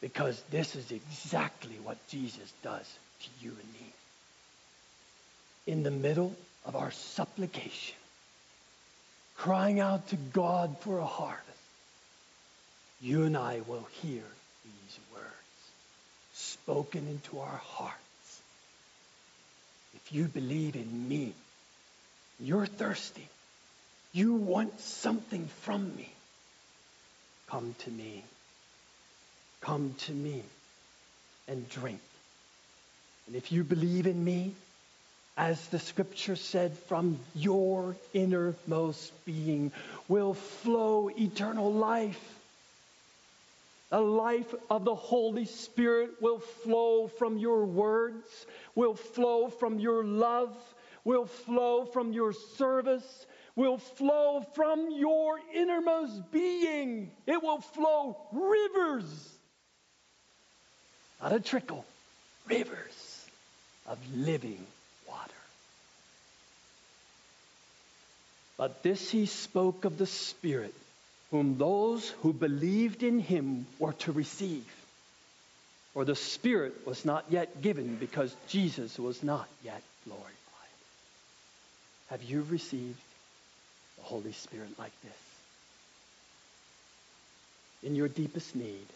Because 0.00 0.40
this 0.48 0.76
is 0.76 0.92
exactly 0.92 1.74
what 1.82 1.96
Jesus 2.06 2.52
does 2.62 2.88
to 3.22 3.28
you 3.40 3.50
and 3.50 3.72
me. 3.72 3.92
In 5.66 5.82
the 5.82 5.90
middle 5.90 6.36
of 6.64 6.76
our 6.76 6.92
supplication, 6.92 7.96
crying 9.36 9.80
out 9.80 10.06
to 10.10 10.16
God 10.32 10.76
for 10.82 10.98
a 10.98 11.04
harvest, 11.04 11.42
you 13.00 13.24
and 13.24 13.36
I 13.36 13.60
will 13.66 13.88
hear 14.02 14.22
these 14.64 14.98
words 15.12 15.24
spoken 16.32 17.08
into 17.08 17.40
our 17.40 17.60
hearts. 17.64 18.05
If 20.06 20.14
you 20.14 20.26
believe 20.26 20.76
in 20.76 21.08
me, 21.08 21.32
you're 22.38 22.66
thirsty. 22.66 23.26
You 24.12 24.34
want 24.34 24.78
something 24.80 25.48
from 25.62 25.96
me. 25.96 26.08
Come 27.48 27.74
to 27.80 27.90
me. 27.90 28.22
Come 29.62 29.96
to 30.06 30.12
me 30.12 30.44
and 31.48 31.68
drink. 31.68 32.00
And 33.26 33.34
if 33.34 33.50
you 33.50 33.64
believe 33.64 34.06
in 34.06 34.22
me, 34.22 34.54
as 35.36 35.66
the 35.68 35.80
scripture 35.80 36.36
said, 36.36 36.72
from 36.86 37.18
your 37.34 37.96
innermost 38.14 39.12
being 39.24 39.72
will 40.06 40.34
flow 40.34 41.10
eternal 41.10 41.72
life. 41.72 42.35
The 43.90 44.00
life 44.00 44.52
of 44.68 44.84
the 44.84 44.94
Holy 44.94 45.44
Spirit 45.44 46.20
will 46.20 46.40
flow 46.40 47.06
from 47.06 47.38
your 47.38 47.64
words, 47.64 48.46
will 48.74 48.94
flow 48.94 49.48
from 49.48 49.78
your 49.78 50.04
love, 50.04 50.56
will 51.04 51.26
flow 51.26 51.84
from 51.84 52.12
your 52.12 52.32
service, 52.32 53.26
will 53.54 53.78
flow 53.78 54.44
from 54.54 54.90
your 54.90 55.38
innermost 55.54 56.32
being. 56.32 57.10
It 57.26 57.42
will 57.42 57.60
flow 57.60 58.16
rivers, 58.32 59.04
not 61.22 61.32
a 61.32 61.40
trickle, 61.40 61.84
rivers 62.48 63.26
of 63.86 63.98
living 64.16 64.66
water. 65.08 65.32
But 68.56 68.82
this 68.82 69.10
he 69.10 69.26
spoke 69.26 69.84
of 69.84 69.96
the 69.96 70.06
Spirit, 70.06 70.74
whom 71.30 71.58
those 71.58 72.08
who 72.22 72.32
believed 72.32 73.02
in 73.02 73.18
him 73.18 73.66
were 73.78 73.92
to 73.94 74.12
receive. 74.12 74.64
For 75.94 76.04
the 76.04 76.14
Spirit 76.14 76.86
was 76.86 77.04
not 77.04 77.24
yet 77.30 77.62
given 77.62 77.96
because 77.96 78.34
Jesus 78.48 78.98
was 78.98 79.22
not 79.22 79.48
yet 79.64 79.82
glorified. 80.04 80.32
Have 82.08 82.22
you 82.22 82.46
received 82.48 83.00
the 83.96 84.02
Holy 84.02 84.32
Spirit 84.32 84.78
like 84.78 84.92
this. 85.02 85.12
In 87.82 87.94
your 87.94 88.08
deepest 88.08 88.54
need, 88.56 88.86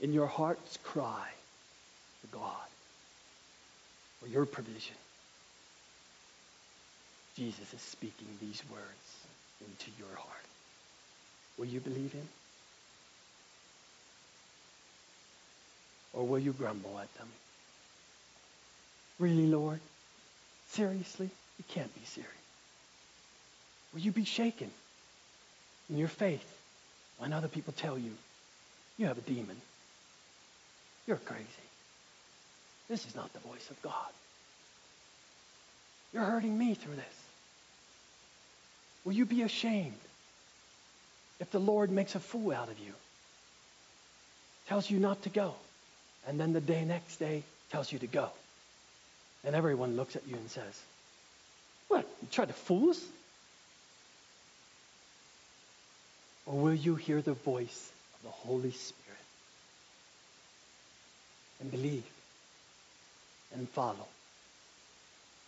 in 0.00 0.12
your 0.12 0.26
heart's 0.26 0.78
cry 0.84 1.28
to 2.22 2.26
God 2.36 2.68
for 4.20 4.28
your 4.28 4.46
provision. 4.46 4.96
Jesus 7.36 7.72
is 7.72 7.80
speaking 7.80 8.26
these 8.40 8.62
words 8.70 9.26
into 9.60 9.90
your 9.98 10.16
heart. 10.16 10.41
Will 11.58 11.66
you 11.66 11.80
believe 11.80 12.12
him? 12.12 12.28
Or 16.12 16.24
will 16.26 16.38
you 16.38 16.52
grumble 16.52 16.98
at 16.98 17.12
them? 17.14 17.28
Really, 19.18 19.46
Lord? 19.46 19.80
Seriously? 20.70 21.30
You 21.58 21.64
can't 21.68 21.94
be 21.94 22.04
serious. 22.06 22.30
Will 23.92 24.00
you 24.00 24.12
be 24.12 24.24
shaken 24.24 24.70
in 25.90 25.98
your 25.98 26.08
faith 26.08 26.44
when 27.18 27.32
other 27.32 27.48
people 27.48 27.74
tell 27.76 27.98
you 27.98 28.10
you 28.98 29.06
have 29.06 29.18
a 29.18 29.22
demon? 29.22 29.56
You're 31.06 31.16
crazy. 31.18 31.44
This 32.88 33.06
is 33.06 33.14
not 33.14 33.32
the 33.32 33.38
voice 33.40 33.70
of 33.70 33.80
God. 33.82 34.12
You're 36.12 36.24
hurting 36.24 36.56
me 36.56 36.74
through 36.74 36.96
this. 36.96 37.04
Will 39.04 39.12
you 39.12 39.26
be 39.26 39.42
ashamed 39.42 39.98
if 41.42 41.50
the 41.50 41.58
Lord 41.58 41.90
makes 41.90 42.14
a 42.14 42.20
fool 42.20 42.52
out 42.52 42.68
of 42.68 42.78
you? 42.78 42.92
Tells 44.68 44.88
you 44.88 45.00
not 45.00 45.20
to 45.24 45.28
go. 45.28 45.54
And 46.28 46.38
then 46.38 46.52
the 46.52 46.60
day 46.60 46.84
next 46.84 47.16
day 47.16 47.42
tells 47.72 47.90
you 47.90 47.98
to 47.98 48.06
go. 48.06 48.30
And 49.44 49.56
everyone 49.56 49.96
looks 49.96 50.14
at 50.14 50.22
you 50.28 50.36
and 50.36 50.48
says, 50.48 50.80
What? 51.88 52.06
You 52.22 52.28
tried 52.30 52.46
to 52.46 52.54
fool 52.54 52.90
us? 52.90 53.04
Or 56.46 56.54
will 56.60 56.74
you 56.74 56.94
hear 56.94 57.20
the 57.20 57.32
voice 57.32 57.90
of 58.14 58.22
the 58.22 58.30
Holy 58.30 58.70
Spirit 58.70 59.18
and 61.60 61.72
believe 61.72 62.04
and 63.52 63.68
follow 63.70 64.06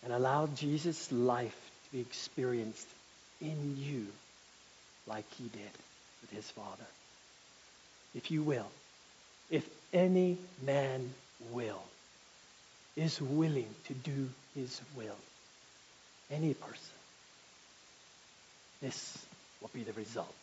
and 0.03 0.11
allow 0.11 0.47
Jesus' 0.47 1.09
life 1.09 1.57
to 1.85 1.91
be 1.93 2.01
experienced 2.01 2.87
in 3.39 3.77
you 3.79 4.07
like 5.07 5.25
he 5.37 5.43
did 5.45 5.71
with 6.21 6.31
his 6.31 6.49
Father? 6.51 6.85
If 8.13 8.31
you 8.31 8.43
will, 8.43 8.67
if 9.49 9.67
any 9.93 10.37
man 10.65 11.13
will, 11.51 11.83
is 12.95 13.21
willing 13.21 13.67
to 13.87 13.93
do 13.93 14.29
his 14.55 14.81
will, 14.95 15.17
any 16.31 16.53
person, 16.53 16.95
this 18.81 19.17
will 19.61 19.69
be 19.73 19.83
the 19.83 19.93
result. 19.93 20.33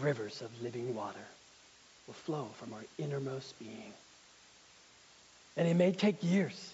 Rivers 0.00 0.40
of 0.42 0.50
living 0.62 0.94
water 0.94 1.26
will 2.06 2.14
flow 2.14 2.48
from 2.58 2.72
our 2.72 2.82
innermost 2.98 3.58
being. 3.58 3.92
And 5.56 5.68
it 5.68 5.74
may 5.74 5.92
take 5.92 6.22
years 6.22 6.73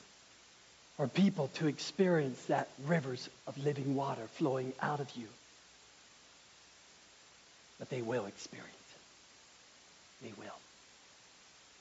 for 1.01 1.09
people 1.09 1.49
to 1.55 1.67
experience 1.67 2.45
that 2.49 2.69
rivers 2.85 3.31
of 3.47 3.57
living 3.65 3.95
water 3.95 4.21
flowing 4.35 4.71
out 4.83 5.01
of 5.01 5.11
you. 5.17 5.27
But 7.79 7.89
they 7.89 8.03
will 8.03 8.27
experience 8.27 8.69
it. 10.21 10.27
They 10.27 10.33
will. 10.39 10.59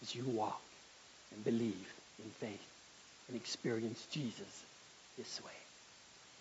As 0.02 0.16
you 0.16 0.24
walk 0.24 0.62
and 1.36 1.44
believe 1.44 1.94
in 2.24 2.30
faith 2.40 2.66
and 3.28 3.36
experience 3.36 4.08
Jesus 4.10 4.64
this 5.18 5.42
way. 5.44 5.52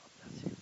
God 0.00 0.30
bless 0.30 0.44
you. 0.44 0.57